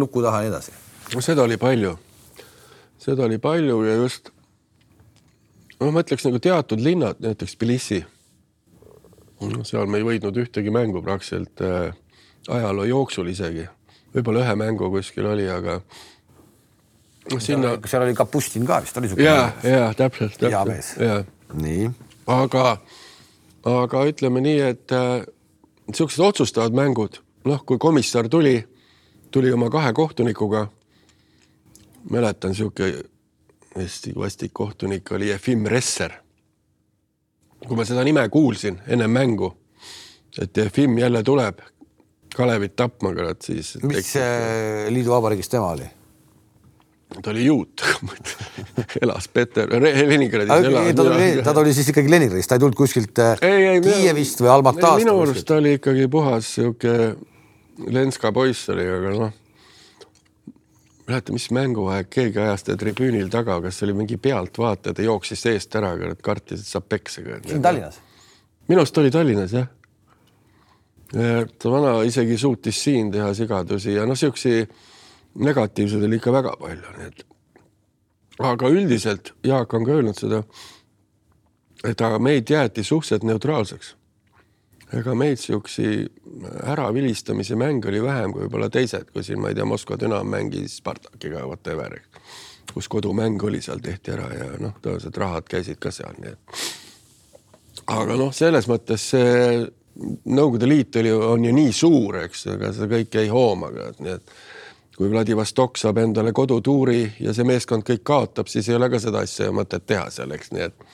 luku 0.00 0.22
taha 0.24 0.42
ja 0.42 0.48
nii 0.48 0.54
edasi? 0.54 0.72
no 1.14 1.20
seda 1.20 1.44
oli 1.44 1.60
palju, 1.60 1.98
seda 2.98 3.24
oli 3.24 3.38
palju 3.38 3.82
ja 3.86 3.94
just 4.02 4.32
noh, 5.78 5.92
ma 5.92 6.02
ütleks 6.02 6.26
nagu 6.26 6.40
teatud 6.42 6.82
linnad, 6.82 7.20
näiteks 7.22 7.56
Tbilisi. 7.56 8.02
seal 9.62 9.86
me 9.86 10.00
ei 10.00 10.06
võitnud 10.06 10.38
ühtegi 10.42 10.72
mängu 10.74 11.02
praktiliselt 11.02 11.62
äh, 11.62 11.94
ajaloo 12.48 12.86
jooksul 12.88 13.28
isegi, 13.30 13.68
võib-olla 14.14 14.42
ühe 14.46 14.54
mängu 14.58 14.90
kuskil 14.90 15.28
oli, 15.30 15.46
aga 15.50 15.78
noh, 17.32 17.42
sinna. 17.42 17.76
seal 17.86 18.06
oli 18.06 18.16
Kapustin 18.18 18.66
ka 18.66 18.80
vist 18.82 18.98
oli. 18.98 19.12
ja, 19.22 19.52
ja 19.62 19.92
täpselt, 19.96 20.38
täpselt. 20.40 20.72
mees. 20.72 20.94
nii. 21.54 21.90
aga, 22.26 22.64
aga 23.76 24.04
ütleme 24.10 24.42
nii, 24.44 24.58
et 24.72 24.96
niisugused 25.88 26.24
äh, 26.24 26.28
otsustavad 26.32 26.76
mängud, 26.76 27.20
noh, 27.48 27.62
kui 27.66 27.78
komissar 27.78 28.28
tuli, 28.28 28.58
tuli 29.30 29.52
oma 29.52 29.70
kahe 29.70 29.92
kohtunikuga. 29.94 30.68
Mäletan 32.10 32.54
sihuke 32.54 33.04
hästi 33.76 34.12
vastik 34.16 34.52
kohtunik 34.54 35.12
oli 35.12 35.28
Jefim 35.28 35.66
Resser. 35.66 36.12
kui 37.66 37.76
ma 37.76 37.84
seda 37.84 38.04
nime 38.06 38.28
kuulsin 38.28 38.78
enne 38.86 39.08
mängu, 39.10 39.50
et 40.40 40.56
Jefim 40.56 40.98
jälle 40.98 41.22
tuleb 41.22 41.58
Kalevit 42.36 42.76
tapma, 42.76 43.10
kurat 43.14 43.42
siis. 43.42 43.78
mis 43.82 44.12
liiduvabariigis 44.88 45.48
tema 45.48 45.70
oli? 45.70 45.88
ta 47.22 47.30
oli 47.30 47.44
juut 47.44 47.82
elas 49.02 49.28
Peter, 49.28 49.68
Leningradis 49.80 50.64
elas. 50.64 50.94
ta 50.94 51.02
oli, 51.02 51.42
ta 51.42 51.60
oli 51.60 51.74
siis 51.74 51.88
ikkagi 51.88 52.10
Leningradis, 52.10 52.46
ta 52.46 52.54
ei 52.54 52.62
tulnud 52.62 52.76
kuskilt 52.76 53.18
äh, 53.18 53.38
ei, 53.42 53.66
ei, 53.66 53.80
Kiievist 53.80 54.42
või 54.44 54.52
Almatast? 54.52 55.02
minu 55.04 55.16
arust 55.22 55.46
ta 55.48 55.56
oli 55.58 55.78
ikkagi 55.78 56.08
puhas 56.12 56.54
sihuke 56.54 57.14
Lenska 57.88 58.32
poiss 58.32 58.68
oli, 58.74 58.86
aga 58.92 59.14
noh 59.16 59.32
mäleta, 61.08 61.32
mis 61.32 61.48
mänguaeg 61.54 62.10
keegi 62.12 62.40
ajas 62.42 62.66
ta 62.66 62.76
tribüünil 62.78 63.30
taga, 63.32 63.58
kas 63.64 63.78
see 63.78 63.88
oli 63.88 63.96
mingi 64.02 64.18
pealtvaataja, 64.20 64.96
ta 64.98 65.06
jooksis 65.06 65.46
eest 65.52 65.76
ära, 65.78 65.94
kartis, 66.22 66.62
et 66.62 66.72
saab 66.74 66.88
peksa. 66.88 67.22
siin 67.46 67.64
Tallinnas? 67.64 68.00
minu 68.68 68.82
arust 68.82 68.98
oli 69.00 69.10
Tallinnas 69.10 69.54
jah. 69.56 69.68
ta 71.12 71.72
vana 71.72 72.02
isegi 72.04 72.38
suutis 72.38 72.82
siin 72.84 73.12
teha 73.12 73.32
sigadusi 73.34 73.96
ja 73.96 74.06
noh, 74.06 74.18
siukseid 74.18 74.68
negatiivseid 75.38 76.04
oli 76.04 76.20
ikka 76.20 76.32
väga 76.32 76.56
palju, 76.60 76.96
nii 76.98 77.06
et. 77.06 77.24
aga 78.38 78.72
üldiselt 78.74 79.32
Jaak 79.46 79.74
on 79.74 79.86
ka 79.88 79.96
öelnud 79.96 80.18
seda, 80.18 80.42
et 81.84 82.00
aga 82.00 82.18
meid 82.18 82.50
jäeti 82.50 82.84
suhteliselt 82.84 83.24
neutraalseks 83.24 83.94
ega 84.96 85.14
meid 85.14 85.40
siuksi 85.40 86.06
äravilistamise 86.64 87.56
mänge 87.56 87.90
oli 87.90 88.02
vähem 88.02 88.32
kui 88.32 88.46
võib-olla 88.46 88.70
teised, 88.72 89.10
kui 89.12 89.24
siin 89.24 89.40
ma 89.42 89.52
ei 89.52 89.58
tea, 89.58 89.66
Moskva 89.68 89.98
Dünam 90.00 90.28
mängis 90.32 90.78
Spartakiga, 90.80 91.44
whatever, 91.46 91.98
kus 92.72 92.88
kodumäng 92.88 93.42
oli, 93.44 93.60
seal 93.64 93.82
tehti 93.84 94.14
ära 94.14 94.28
ja 94.32 94.50
noh, 94.60 94.76
tõenäoliselt 94.82 95.18
rahad 95.20 95.48
käisid 95.50 95.80
ka 95.82 95.92
seal, 95.94 96.16
nii 96.22 96.32
et. 96.32 96.62
aga 97.96 98.16
noh, 98.16 98.32
selles 98.34 98.70
mõttes 98.70 99.10
see 99.14 99.66
Nõukogude 99.98 100.68
Liit 100.70 100.94
oli, 101.00 101.10
on 101.10 101.42
ju 101.42 101.50
nii 101.50 101.72
suur, 101.74 102.20
eks, 102.22 102.44
ega 102.52 102.68
seda 102.70 102.86
kõike 102.92 103.18
ei 103.24 103.30
hooma 103.32 103.72
nii 103.98 104.12
et 104.12 104.36
kui 104.98 105.10
Vladivostok 105.10 105.78
saab 105.78 105.98
endale 106.02 106.32
kodutuuri 106.34 107.04
ja 107.22 107.34
see 107.34 107.46
meeskond 107.46 107.82
kõik 107.86 108.04
kaotab, 108.06 108.46
siis 108.50 108.68
ei 108.68 108.74
ole 108.78 108.88
ka 108.90 108.98
seda 109.02 109.24
asja 109.26 109.50
mõtet 109.54 109.86
teha 109.86 110.08
seal, 110.14 110.30
eks, 110.34 110.52
nii 110.54 110.64
et 110.68 110.86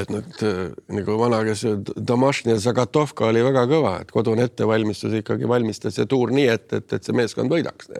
et 0.00 0.10
nüüd 0.12 0.42
äh, 0.46 0.60
nagu 0.96 1.16
vana, 1.20 1.40
kes 1.46 1.64
Domašni 1.96 2.56
Zagatovka 2.62 3.28
oli 3.30 3.44
väga 3.44 3.64
kõva, 3.70 3.94
et 4.02 4.12
kodune 4.14 4.46
ettevalmistus 4.48 5.14
ikkagi 5.20 5.48
valmistas 5.48 5.98
see 5.98 6.08
tuur 6.10 6.32
nii 6.34 6.48
ette, 6.52 6.82
et, 6.82 6.96
et 6.98 7.06
see 7.06 7.16
meeskond 7.16 7.52
võidaks. 7.52 7.90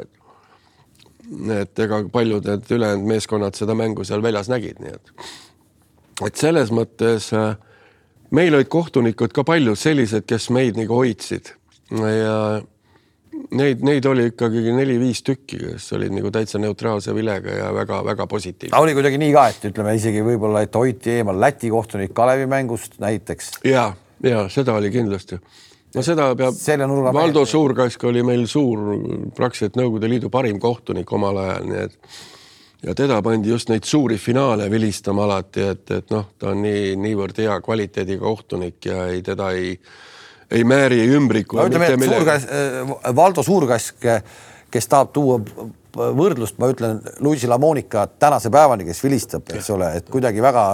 et 1.54 1.84
ega 1.86 2.02
paljud 2.12 2.44
need 2.50 2.72
ülejäänud 2.76 3.08
meeskonnad 3.08 3.56
seda 3.56 3.76
mängu 3.78 4.04
seal 4.04 4.22
väljas 4.22 4.50
nägid, 4.52 4.80
nii 4.82 4.92
et, 4.92 5.14
et 6.26 6.36
selles 6.36 6.72
mõttes 6.74 7.30
äh, 7.36 7.54
meil 8.34 8.54
olid 8.54 8.68
kohtunikud 8.68 9.32
ka 9.32 9.44
paljud 9.46 9.78
sellised, 9.78 10.26
kes 10.28 10.50
meid 10.54 10.78
nagu 10.80 10.98
hoidsid 10.98 11.54
ja 11.90 12.36
Neid, 13.54 13.82
neid 13.86 14.06
oli 14.08 14.28
ikkagi 14.32 14.72
neli-viis 14.74 15.20
tükki, 15.26 15.58
kes 15.60 15.86
olid 15.94 16.14
nagu 16.16 16.30
täitsa 16.34 16.58
neutraalse 16.58 17.14
vilega 17.14 17.52
ja 17.54 17.68
väga-väga 17.74 18.26
positiivne. 18.30 18.78
oli 18.78 18.94
kuidagi 18.96 19.18
nii 19.20 19.34
ka, 19.34 19.44
et 19.52 19.68
ütleme 19.70 19.94
isegi 19.94 20.24
võib-olla, 20.26 20.64
et 20.64 20.74
hoiti 20.74 21.18
eemal 21.18 21.38
Läti 21.40 21.70
kohtunik 21.70 22.14
Kalevi 22.14 22.48
mängust 22.50 22.98
näiteks. 23.02 23.50
ja, 23.64 23.92
ja 24.22 24.48
seda 24.50 24.74
oli 24.80 24.90
kindlasti. 24.90 25.38
no 25.94 26.02
seda 26.02 26.30
peab, 26.34 26.54
Valdo 27.14 27.44
mehed. 27.44 27.50
Suurkask 27.52 28.04
oli 28.10 28.22
meil 28.26 28.46
suur, 28.50 28.80
praktiliselt 29.36 29.78
Nõukogude 29.78 30.10
Liidu 30.10 30.30
parim 30.30 30.58
kohtunik 30.60 31.12
omal 31.12 31.42
ajal, 31.44 31.68
nii 31.70 31.84
et 31.84 31.98
ja 32.86 32.94
teda 32.94 33.20
pandi 33.22 33.48
just 33.48 33.70
neid 33.72 33.84
suuri 33.88 34.18
finaale 34.18 34.70
vilistama 34.70 35.24
alati, 35.24 35.68
et, 35.72 35.90
et 35.90 36.10
noh, 36.12 36.26
ta 36.38 36.50
on 36.52 36.62
nii, 36.64 36.96
niivõrd 37.00 37.38
hea 37.44 37.54
kvaliteediga 37.64 38.24
kohtunik 38.24 38.90
ja 38.90 39.06
ei, 39.12 39.22
teda 39.24 39.50
ei 39.56 39.76
ei 40.50 40.64
määri 40.64 41.00
ei 41.04 41.14
ümbriku. 41.16 41.56
no 41.56 41.68
ütleme, 41.68 41.92
et 41.94 42.04
Suurkask, 42.04 42.50
äh, 42.50 43.16
Valdo 43.16 43.42
Suurkask, 43.42 44.10
kes 44.74 44.90
tahab 44.90 45.14
tuua 45.14 45.40
võrdlust, 45.94 46.58
ma 46.58 46.68
ütlen, 46.72 47.00
Luisi 47.22 47.48
Lamonica 47.50 48.06
tänase 48.18 48.50
päevani, 48.50 48.86
kes 48.88 49.02
vilistab, 49.04 49.50
eks 49.54 49.70
ole, 49.70 49.92
et 50.00 50.08
kuidagi 50.10 50.42
väga 50.42 50.64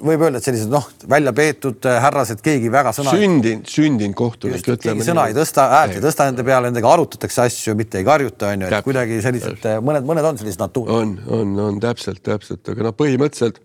võib 0.00 0.22
öelda, 0.24 0.40
et 0.40 0.46
sellised 0.46 0.70
noh, 0.72 0.86
välja 1.10 1.34
peetud 1.36 1.84
äh, 1.88 1.98
härrased, 2.00 2.40
keegi 2.44 2.70
väga 2.72 2.94
sõna. 2.96 3.12
sündinud, 3.16 3.68
sündinud 3.68 4.16
kohtunik. 4.16 4.64
keegi 4.64 5.04
sõna 5.04 5.26
ei 5.28 5.36
tõsta, 5.36 5.66
häält 5.74 5.98
ei 5.98 6.04
tõsta 6.04 6.28
nende 6.30 6.46
peale, 6.46 6.70
nendega 6.70 6.92
arutatakse 6.94 7.42
asju, 7.44 7.74
mitte 7.78 8.00
ei 8.00 8.06
karjuta, 8.08 8.54
on 8.54 8.64
ju, 8.64 8.70
et 8.70 8.86
kuidagi 8.86 9.20
sellised 9.24 9.68
mõned, 9.84 10.06
mõned 10.08 10.30
on 10.30 10.40
sellised 10.40 10.62
natuur. 10.62 10.94
on, 10.96 11.18
on, 11.28 11.52
on 11.66 11.82
täpselt, 11.82 12.22
täpselt, 12.24 12.64
aga 12.72 12.88
noh, 12.88 12.96
põhimõtteliselt 12.96 13.60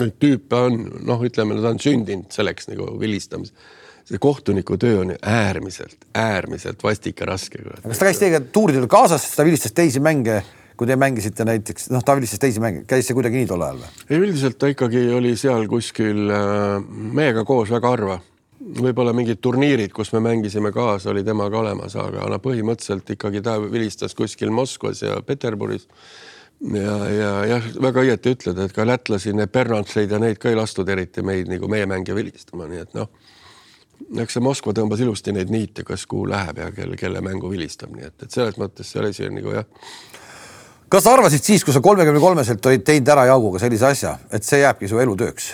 neid 0.00 0.18
tüüpe 0.24 0.64
on 0.66 0.82
noh, 1.06 1.22
ütleme, 1.28 1.54
nad 1.60 1.70
on 1.74 1.80
sündinud 1.82 2.32
selleks 2.34 2.70
nagu 2.72 2.88
vilistamiseks 2.98 3.78
see 4.08 4.18
kohtuniku 4.18 4.76
töö 4.80 5.00
on 5.00 5.14
äärmiselt, 5.22 5.96
äärmiselt 6.14 6.82
vastik 6.82 7.20
ja 7.20 7.26
raske. 7.26 7.62
kas 7.82 7.98
ta 7.98 8.08
käis 8.08 8.18
teiega 8.18 8.40
tuuridel 8.40 8.88
kaasas, 8.90 9.28
ta 9.36 9.44
vilistas 9.46 9.74
teisi 9.76 10.00
mänge, 10.02 10.42
kui 10.76 10.88
te 10.88 10.96
mängisite 10.96 11.46
näiteks, 11.46 11.90
noh, 11.94 12.02
ta 12.04 12.16
vilistas 12.18 12.42
teisi 12.42 12.60
mänge, 12.62 12.84
käis 12.88 13.06
see 13.06 13.16
kuidagi 13.16 13.40
nii 13.40 13.50
tol 13.50 13.62
ajal 13.62 13.80
või? 13.84 13.92
ei, 14.08 14.18
üldiselt 14.18 14.58
ta 14.58 14.70
ikkagi 14.72 15.06
oli 15.14 15.36
seal 15.38 15.68
kuskil 15.70 16.26
äh, 16.34 16.76
meiega 17.20 17.46
koos 17.48 17.70
väga 17.72 17.94
harva. 17.94 18.18
võib-olla 18.62 19.12
mingid 19.14 19.40
turniirid, 19.42 19.90
kus 19.92 20.12
me 20.14 20.20
mängisime 20.22 20.70
kaasa, 20.72 21.10
oli 21.10 21.24
temaga 21.26 21.58
olemas, 21.58 21.96
aga 21.98 22.28
no 22.30 22.38
põhimõtteliselt 22.42 23.10
ikkagi 23.16 23.42
ta 23.42 23.56
vilistas 23.62 24.14
kuskil 24.14 24.50
Moskvas 24.54 25.02
ja 25.02 25.16
Peterburis 25.26 25.88
ja, 26.70 26.96
ja 27.10 27.32
jah, 27.54 27.66
väga 27.82 28.04
õieti 28.06 28.34
ütled, 28.36 28.58
et 28.62 28.74
ka 28.74 28.86
lätlasi, 28.86 29.34
need 29.34 29.50
Bernardseid 29.50 30.10
ja 30.10 30.18
neid 30.22 30.38
ka 30.38 30.50
ei 30.50 30.58
lastud 30.58 30.88
eriti 30.88 31.22
meid 31.26 31.50
nagu 31.50 31.70
meie 31.70 31.86
mänge 31.90 32.14
vilistama, 32.14 32.70
nii 32.70 32.82
et 32.84 32.98
noh 32.98 33.10
eks 34.22 34.36
see 34.36 34.44
Moskva 34.44 34.74
tõmbas 34.76 35.02
ilusti 35.04 35.34
neid 35.34 35.50
niite, 35.52 35.84
kas 35.86 36.06
kuhu 36.10 36.26
läheb 36.30 36.62
ja 36.62 36.70
kelle, 36.74 36.96
kelle 37.00 37.22
mängu 37.24 37.50
vilistab, 37.52 37.92
nii 37.96 38.08
et, 38.08 38.16
et 38.26 38.34
selles 38.34 38.58
mõttes 38.60 38.88
see 38.92 39.04
asi 39.08 39.26
on 39.28 39.36
nagu 39.38 39.54
jah. 39.56 39.66
kas 40.92 41.06
sa 41.06 41.16
arvasid 41.16 41.44
siis, 41.44 41.64
kui 41.64 41.74
sa 41.74 41.82
kolmekümne 41.84 42.20
kolmeselt 42.22 42.66
olid 42.70 42.86
teinud 42.86 43.12
ära 43.14 43.26
Jauguga 43.30 43.62
sellise 43.62 43.88
asja, 43.90 44.16
et 44.32 44.46
see 44.46 44.62
jääbki 44.62 44.90
su 44.90 45.00
elutööks? 45.02 45.52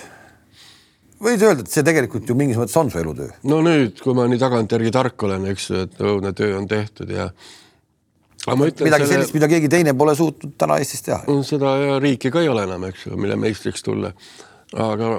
võid 1.23 1.43
öelda, 1.43 1.65
et 1.65 1.73
see 1.73 1.87
tegelikult 1.87 2.29
ju 2.31 2.37
mingis 2.39 2.59
mõttes 2.61 2.77
on 2.79 2.91
su 2.93 3.01
elutöö? 3.01 3.31
no 3.51 3.63
nüüd, 3.65 4.03
kui 4.03 4.15
ma 4.17 4.29
nii 4.31 4.41
tagantjärgi 4.41 4.93
tark 4.95 5.29
olen, 5.29 5.49
eks 5.53 5.71
ju, 5.71 5.87
et 5.87 6.05
õudne 6.05 6.35
töö 6.37 6.59
on 6.59 6.69
tehtud 6.71 7.11
ja 7.15 7.31
midagi 8.55 8.91
selle... 8.91 9.09
sellist, 9.13 9.35
mida 9.35 9.49
keegi 9.51 9.71
teine 9.73 9.95
pole 9.99 10.15
suutnud 10.19 10.55
täna 10.61 10.79
Eestis 10.81 11.03
teha. 11.07 11.21
seda 11.47 11.75
riiki 12.03 12.33
ka 12.35 12.43
ei 12.45 12.51
ole 12.53 12.65
enam, 12.69 12.87
eks 12.89 13.09
ju, 13.09 13.19
mille 13.19 13.37
meistriks 13.41 13.85
tulla. 13.87 14.13
aga 14.75 15.19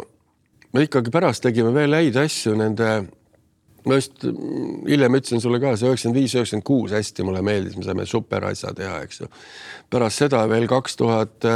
me 0.73 0.85
ikkagi 0.85 1.11
pärast 1.13 1.43
tegime 1.45 1.73
veel 1.75 1.95
häid 1.97 2.19
asju 2.23 2.55
nende 2.59 2.89
ma 3.85 3.99
just 3.99 4.25
hiljem 4.25 5.19
ütlesin 5.19 5.43
sulle 5.43 5.59
ka, 5.61 5.75
see 5.77 5.89
üheksakümmend 5.89 6.19
viis, 6.19 6.35
üheksakümmend 6.35 6.67
kuus 6.67 6.95
hästi 6.95 7.25
mulle 7.27 7.43
meeldis, 7.45 7.77
me 7.79 7.85
saime 7.87 8.05
super 8.09 8.49
asja 8.49 8.73
teha, 8.75 8.99
eks 9.05 9.23
ju. 9.23 9.29
pärast 9.89 10.23
seda 10.23 10.43
veel 10.51 10.67
kaks 10.69 10.99
tuhat, 10.99 11.47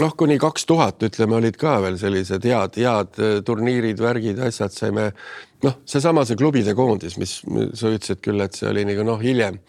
noh, 0.00 0.14
kuni 0.18 0.38
kaks 0.42 0.68
tuhat, 0.70 1.02
ütleme, 1.06 1.38
olid 1.40 1.58
ka 1.60 1.76
veel 1.84 1.98
sellised 2.00 2.46
head, 2.48 2.78
head 2.80 3.24
turniirid, 3.46 4.00
värgid, 4.02 4.40
asjad 4.48 4.74
saime. 4.74 5.10
noh, 5.64 5.80
seesama 5.88 6.26
see 6.28 6.38
klubide 6.40 6.74
koondis, 6.76 7.18
mis 7.20 7.38
sa 7.40 7.92
ütlesid 7.92 8.22
küll, 8.24 8.40
et 8.44 8.56
see 8.56 8.70
oli 8.70 8.86
nagu 8.88 9.06
noh, 9.06 9.20
hiljem. 9.20 9.60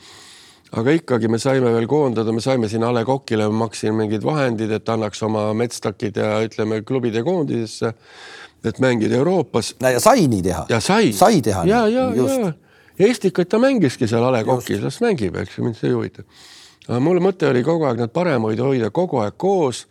Aga 0.71 0.95
ikkagi 0.97 1.29
me 1.31 1.39
saime 1.39 1.71
veel 1.75 1.87
koondada, 1.87 2.31
me 2.33 2.41
saime 2.41 2.69
siin 2.71 2.83
A 2.83 2.93
Le 2.93 3.05
Coqile, 3.05 3.47
ma 3.51 3.65
maksin 3.65 3.93
mingid 3.95 4.25
vahendid, 4.25 4.71
et 4.71 4.89
annaks 4.89 5.21
oma 5.23 5.51
metstakid 5.53 6.17
ja 6.17 6.39
ütleme 6.43 6.81
klubide 6.83 7.23
koondisesse 7.23 7.93
et 8.67 8.79
mängida 8.79 9.15
Euroopas. 9.15 9.75
ja 9.81 9.99
sai 9.99 10.27
nii 10.27 10.41
teha. 10.41 10.65
ja 10.69 10.79
sai. 10.79 11.13
sai 11.13 11.41
teha. 11.41 11.65
ja, 11.65 11.87
ja, 11.87 12.11
ja 12.15 12.53
Eestikaid 12.99 13.49
ta 13.51 13.59
mängiski 13.59 14.07
seal 14.07 14.23
A 14.23 14.31
Le 14.31 14.43
Coqis, 14.47 14.79
las 14.83 15.01
mängib, 15.03 15.35
eks 15.35 15.57
ju, 15.57 15.65
mind 15.65 15.75
see 15.75 15.89
ei 15.89 15.95
huvita. 15.95 16.23
aga 16.87 16.99
mul 17.03 17.19
mõte 17.23 17.49
oli 17.49 17.63
kogu 17.63 17.89
aeg 17.89 17.99
nad 18.05 18.13
parem 18.15 18.47
hoida, 18.47 18.63
hoida 18.63 18.89
kogu 18.95 19.19
aeg 19.23 19.35
koos. 19.37 19.85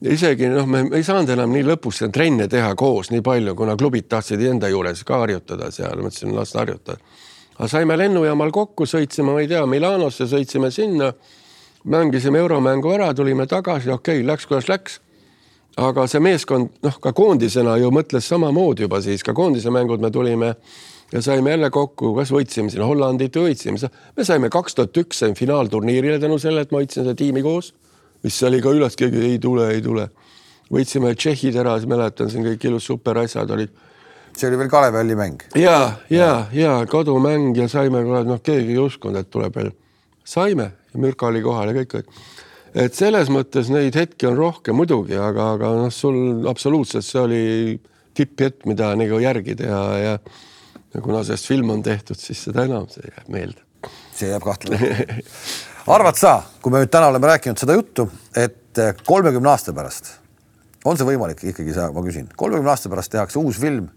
isegi 0.00 0.48
noh, 0.48 0.66
me 0.66 0.86
ei 0.96 1.04
saanud 1.04 1.30
enam 1.36 1.52
nii 1.52 1.66
lõpus 1.68 2.00
trenne 2.12 2.48
teha 2.48 2.74
koos 2.74 3.10
nii 3.10 3.20
palju, 3.20 3.54
kuna 3.54 3.76
klubid 3.76 4.08
tahtsid 4.08 4.40
enda 4.40 4.68
juures 4.72 5.04
ka 5.04 5.20
harjutada 5.20 5.70
seal, 5.70 6.00
mõtlesin 6.00 6.32
las 6.34 6.54
harjutada. 6.56 6.98
Aga 7.60 7.68
saime 7.68 7.96
lennujaamal 8.00 8.50
kokku, 8.56 8.88
sõitsime, 8.88 9.34
ma 9.34 9.44
ei 9.44 9.48
tea, 9.50 9.60
Milanosse, 9.68 10.24
sõitsime 10.30 10.72
sinna, 10.72 11.12
mängisime 11.84 12.40
euromängu 12.40 12.94
ära, 12.96 13.12
tulime 13.14 13.44
tagasi, 13.46 13.92
okei 13.92 14.22
okay,, 14.22 14.26
läks 14.26 14.48
kuidas 14.48 14.68
läks 14.72 15.00
aga 15.80 16.06
see 16.10 16.20
meeskond 16.22 16.70
noh, 16.84 16.96
ka 17.02 17.12
koondisena 17.16 17.76
ju 17.80 17.90
mõtles 17.94 18.26
samamoodi 18.26 18.86
juba 18.86 19.00
siis 19.04 19.22
ka 19.26 19.34
koondise 19.36 19.70
mängud 19.72 20.02
me 20.02 20.10
tulime 20.10 20.54
ja 21.12 21.22
saime 21.22 21.54
jälle 21.54 21.70
kokku, 21.74 22.12
kas 22.16 22.32
võitsime 22.34 22.70
siin 22.70 22.84
Hollandit 22.86 23.36
või 23.36 23.50
võitsime, 23.50 23.90
me 24.16 24.26
saime 24.26 24.50
kaks 24.50 24.76
tuhat 24.78 24.96
üks 25.02 25.22
sain 25.22 25.34
finaalturniirile 25.38 26.18
tänu 26.22 26.38
sellele, 26.38 26.66
et 26.66 26.74
ma 26.74 26.82
hoidsin 26.82 27.02
seda 27.02 27.16
tiimi 27.18 27.42
koos, 27.42 27.72
mis 28.22 28.36
oli 28.46 28.60
ka 28.62 28.74
üles, 28.76 28.96
keegi 28.98 29.24
ei 29.32 29.38
tule, 29.42 29.70
ei 29.74 29.82
tule. 29.82 30.08
võitsime 30.70 31.14
Tšehhid 31.14 31.56
ära, 31.58 31.74
mäletan 31.90 32.30
siin 32.30 32.46
kõik 32.46 32.66
ilus 32.68 32.86
super 32.86 33.18
asjad 33.18 33.50
olid. 33.50 33.72
See 34.40 34.48
oli 34.48 34.58
veel 34.60 34.72
Kalevi 34.72 35.00
halli 35.02 35.16
mäng. 35.18 35.46
ja, 35.58 35.78
ja, 36.10 36.32
ja 36.52 36.74
kodumäng 36.90 37.54
ja 37.58 37.68
saime, 37.68 38.02
noh, 38.04 38.42
keegi 38.42 38.76
ei 38.76 38.82
uskunud, 38.82 39.20
et 39.20 39.30
tuleb 39.30 39.56
veel. 39.56 39.72
saime 40.24 40.72
Mürka 40.98 41.28
oli 41.28 41.42
kohal 41.44 41.70
ja 41.70 41.76
kõik, 41.76 41.92
kõik 41.94 42.22
et 42.74 42.94
selles 42.94 43.30
mõttes 43.32 43.70
neid 43.72 43.96
hetki 43.98 44.28
on 44.30 44.36
rohkem 44.38 44.76
muidugi, 44.78 45.16
aga, 45.18 45.54
aga 45.56 45.72
noh, 45.84 45.90
sul 45.94 46.46
absoluutselt 46.50 47.06
see 47.06 47.22
oli 47.22 47.42
tipphetk, 48.16 48.64
mida 48.70 48.92
nagu 48.98 49.18
järgida 49.22 49.66
ja, 49.66 49.82
ja, 49.98 50.14
ja 50.94 51.02
kuna 51.02 51.24
sellest 51.26 51.50
film 51.50 51.74
on 51.74 51.82
tehtud, 51.86 52.18
siis 52.18 52.44
seda 52.48 52.66
enam 52.68 52.88
see 52.92 53.06
jääb 53.06 53.28
meelde. 53.32 53.66
see 54.14 54.30
jääb 54.30 54.44
kahtlemata 54.44 55.20
arvad 55.96 56.18
sa, 56.18 56.40
kui 56.62 56.72
me 56.72 56.82
nüüd 56.82 56.92
täna 56.92 57.10
oleme 57.10 57.30
rääkinud 57.30 57.60
seda 57.60 57.74
juttu, 57.78 58.06
et 58.36 58.78
kolmekümne 59.06 59.50
aasta 59.50 59.74
pärast 59.74 60.16
on 60.84 60.96
see 60.96 61.06
võimalik 61.08 61.42
ikkagi, 61.50 61.74
sa, 61.76 61.90
ma 61.92 62.04
küsin, 62.04 62.28
kolmekümne 62.38 62.72
aasta 62.72 62.92
pärast 62.92 63.12
tehakse 63.12 63.40
uus 63.40 63.58
film 63.60 63.88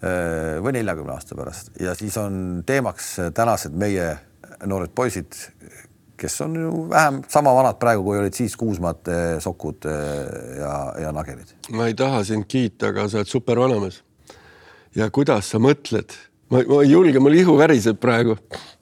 või 0.00 0.72
neljakümne 0.72 1.12
aasta 1.12 1.36
pärast 1.36 1.74
ja 1.80 1.92
siis 1.94 2.14
on 2.16 2.62
teemaks 2.66 3.12
tänased 3.36 3.74
meie 3.76 4.14
noored 4.66 4.92
poisid, 4.94 5.36
kes 6.20 6.40
on 6.44 6.56
ju 6.56 6.70
vähem 6.90 7.22
sama 7.28 7.52
vanad 7.54 7.78
praegu, 7.80 8.04
kui 8.04 8.18
olid 8.18 8.36
siis 8.36 8.56
Kuusmaad, 8.56 9.08
Sokud 9.40 9.88
ja, 10.58 10.74
ja 11.00 11.12
Nagerid. 11.12 11.54
ma 11.72 11.88
ei 11.88 11.94
taha 11.94 12.24
sind 12.24 12.48
kiita, 12.48 12.90
aga 12.92 13.08
sa 13.08 13.20
oled 13.20 13.30
super 13.30 13.60
vanamees. 13.60 14.02
ja 14.94 15.10
kuidas 15.10 15.52
sa 15.52 15.60
mõtled, 15.62 16.16
ma, 16.50 16.64
ei 16.82 16.90
julge, 16.90 17.22
mul 17.22 17.38
ihu 17.40 17.56
väriseb 17.58 18.00
praegu. 18.00 18.36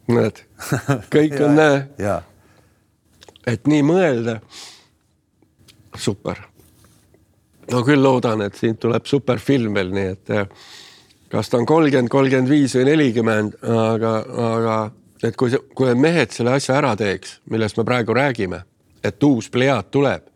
näed, 0.08 0.42
kõik 1.14 1.38
on 1.44 1.56
näe. 1.58 2.18
et 3.46 3.70
nii 3.70 3.86
mõelda. 3.86 4.40
super. 5.96 6.42
no 7.70 7.84
küll 7.86 8.02
loodan, 8.02 8.42
et 8.42 8.58
siit 8.58 8.80
tuleb 8.82 9.06
superfilm 9.06 9.74
veel, 9.78 9.94
nii 9.94 10.12
et 10.16 10.36
kas 11.28 11.50
ta 11.50 11.58
on 11.58 11.66
kolmkümmend, 11.66 12.08
kolmkümmend 12.08 12.50
viis 12.50 12.74
või 12.76 12.86
nelikümmend, 12.88 13.58
aga, 13.62 14.14
aga 14.48 14.78
et 15.24 15.36
kui, 15.36 15.52
kui 15.74 15.94
mehed 15.98 16.32
selle 16.34 16.56
asja 16.56 16.78
ära 16.78 16.94
teeks, 16.98 17.38
millest 17.50 17.78
me 17.78 17.84
praegu 17.88 18.16
räägime, 18.16 18.62
et 19.04 19.22
uus 19.24 19.50
plejaad 19.50 19.90
tuleb. 19.90 20.26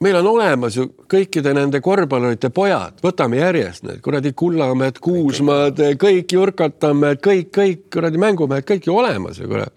meil 0.00 0.16
on 0.18 0.26
olemas 0.28 0.74
ju 0.76 0.90
kõikide 1.08 1.54
nende 1.56 1.80
korvpallurite 1.80 2.50
pojad, 2.52 2.98
võtame 3.02 3.38
järjest 3.38 3.86
need 3.86 4.02
kuradi 4.04 4.32
Kullamäed, 4.36 4.98
Kuusmaad, 5.00 5.80
kõik 5.96 6.32
Jurkatamäed, 6.32 7.22
kõik, 7.24 7.48
kõik 7.48 7.86
kuradi 7.94 8.20
mängumehed, 8.20 8.66
kõik 8.68 8.86
ju 8.86 8.96
olemas 8.96 9.38
ju 9.38 9.48
kurat. 9.48 9.72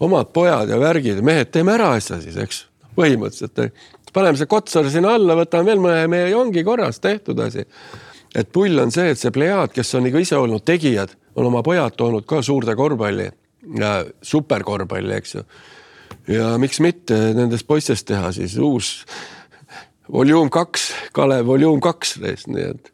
omad 0.00 0.30
pojad 0.32 0.68
ja 0.68 0.78
värgid, 0.78 1.22
mehed, 1.22 1.50
teeme 1.50 1.74
ära 1.74 1.90
asja 1.96 2.20
siis, 2.20 2.36
eks, 2.36 2.66
põhimõtteliselt. 2.96 3.74
paneme 4.12 4.36
see 4.36 4.46
Kotsar 4.46 4.90
sinna 4.90 5.16
alla, 5.16 5.34
võtame 5.34 5.64
veel 5.64 5.78
mõne 5.78 6.06
mehe 6.08 6.34
ongi 6.36 6.64
korras 6.64 7.00
tehtud 7.00 7.38
asi. 7.40 7.66
Et 8.34 8.52
pull 8.52 8.78
on 8.80 8.90
see, 8.94 9.10
et 9.12 9.18
see 9.18 9.32
plejaad, 9.34 9.72
kes 9.74 9.94
on 9.98 10.06
nagu 10.06 10.22
ise 10.22 10.38
olnud 10.38 10.64
tegijad 10.64 11.12
on 11.36 11.48
oma 11.48 11.62
pojad 11.64 11.96
toonud 11.96 12.26
ka 12.28 12.42
suurde 12.44 12.74
korvpalli, 12.76 13.28
superkorvpalli, 14.22 15.14
eks 15.16 15.34
ju. 15.34 15.44
ja 16.32 16.56
miks 16.60 16.80
mitte 16.84 17.18
nendest 17.36 17.66
poistest 17.66 18.06
teha 18.08 18.32
siis 18.32 18.56
uus 18.58 18.92
volüüm 20.12 20.50
kaks, 20.52 20.90
Kalev 21.12 21.46
volüüm 21.46 21.80
kaks, 21.80 22.18
nii 22.22 22.66
et 22.68 22.92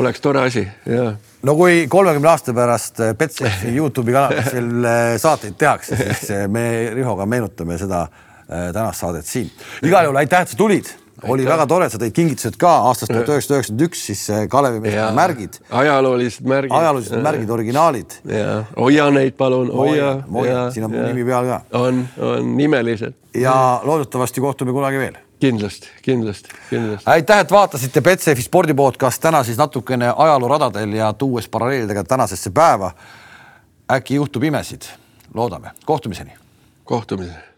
oleks 0.00 0.24
tore 0.24 0.46
asi 0.48 0.64
ja. 0.88 1.12
no 1.42 1.54
kui 1.58 1.86
kolmekümne 1.90 2.32
aasta 2.32 2.54
pärast 2.56 3.02
Betsafe 3.18 3.70
Youtube'i 3.76 4.16
kanalis 4.16 4.50
veel 4.54 4.88
äh, 4.88 5.04
saateid 5.22 5.58
tehakse, 5.60 5.98
siis 6.00 6.30
äh, 6.32 6.48
me 6.48 6.64
Rihoga 6.94 7.26
meenutame 7.28 7.78
seda 7.78 8.06
äh, 8.08 8.72
tänast 8.72 9.04
saadet 9.04 9.28
siin. 9.28 9.50
igal 9.82 10.08
juhul 10.08 10.22
aitäh, 10.22 10.42
et 10.42 10.54
sa 10.54 10.58
tulid 10.58 10.90
oli 11.28 11.46
väga 11.46 11.66
tore, 11.70 11.88
sa 11.90 11.98
tõid 12.00 12.14
kingitused 12.16 12.56
ka 12.60 12.70
aastast 12.88 13.12
tuhat 13.12 13.28
üheksasada 13.30 13.58
üheksakümmend 13.58 13.84
üks, 13.86 14.04
siis 14.10 14.22
Kalevi 14.50 14.80
meeskonna 14.82 15.14
märgid. 15.16 15.58
ajaloolised 15.70 16.46
märgid. 16.48 16.76
ajaloolised 16.78 17.22
märgid, 17.22 17.50
originaalid. 17.50 18.16
ja 18.28 18.62
hoia 18.76 19.10
neid 19.14 19.36
palun, 19.38 19.70
hoia. 19.72 20.70
siin 20.74 20.88
on 20.88 20.94
mu 20.94 21.04
nimi 21.06 21.26
peal 21.28 21.50
ka. 21.50 21.60
on, 21.78 22.06
on 22.18 22.56
nimelised. 22.56 23.14
ja 23.34 23.54
loodetavasti 23.84 24.40
kohtume 24.40 24.72
kunagi 24.72 24.98
veel 25.02 25.20
kindlasti, 25.42 25.88
kindlasti, 26.02 26.50
kindlasti. 26.70 27.10
aitäh, 27.10 27.44
et 27.44 27.50
vaatasite 27.50 28.00
Betsafe 28.00 28.42
spordipodcast 28.42 29.22
täna 29.22 29.44
siis 29.44 29.58
natukene 29.58 30.12
ajalooradadel 30.16 30.98
ja 30.98 31.12
tuues 31.12 31.48
paralleelidega 31.48 32.04
tänasesse 32.04 32.50
päeva. 32.50 32.92
äkki 33.92 34.14
juhtub 34.14 34.42
imesid, 34.42 34.82
loodame, 35.34 35.70
kohtumiseni. 35.84 36.32
kohtumiseni 36.84 37.51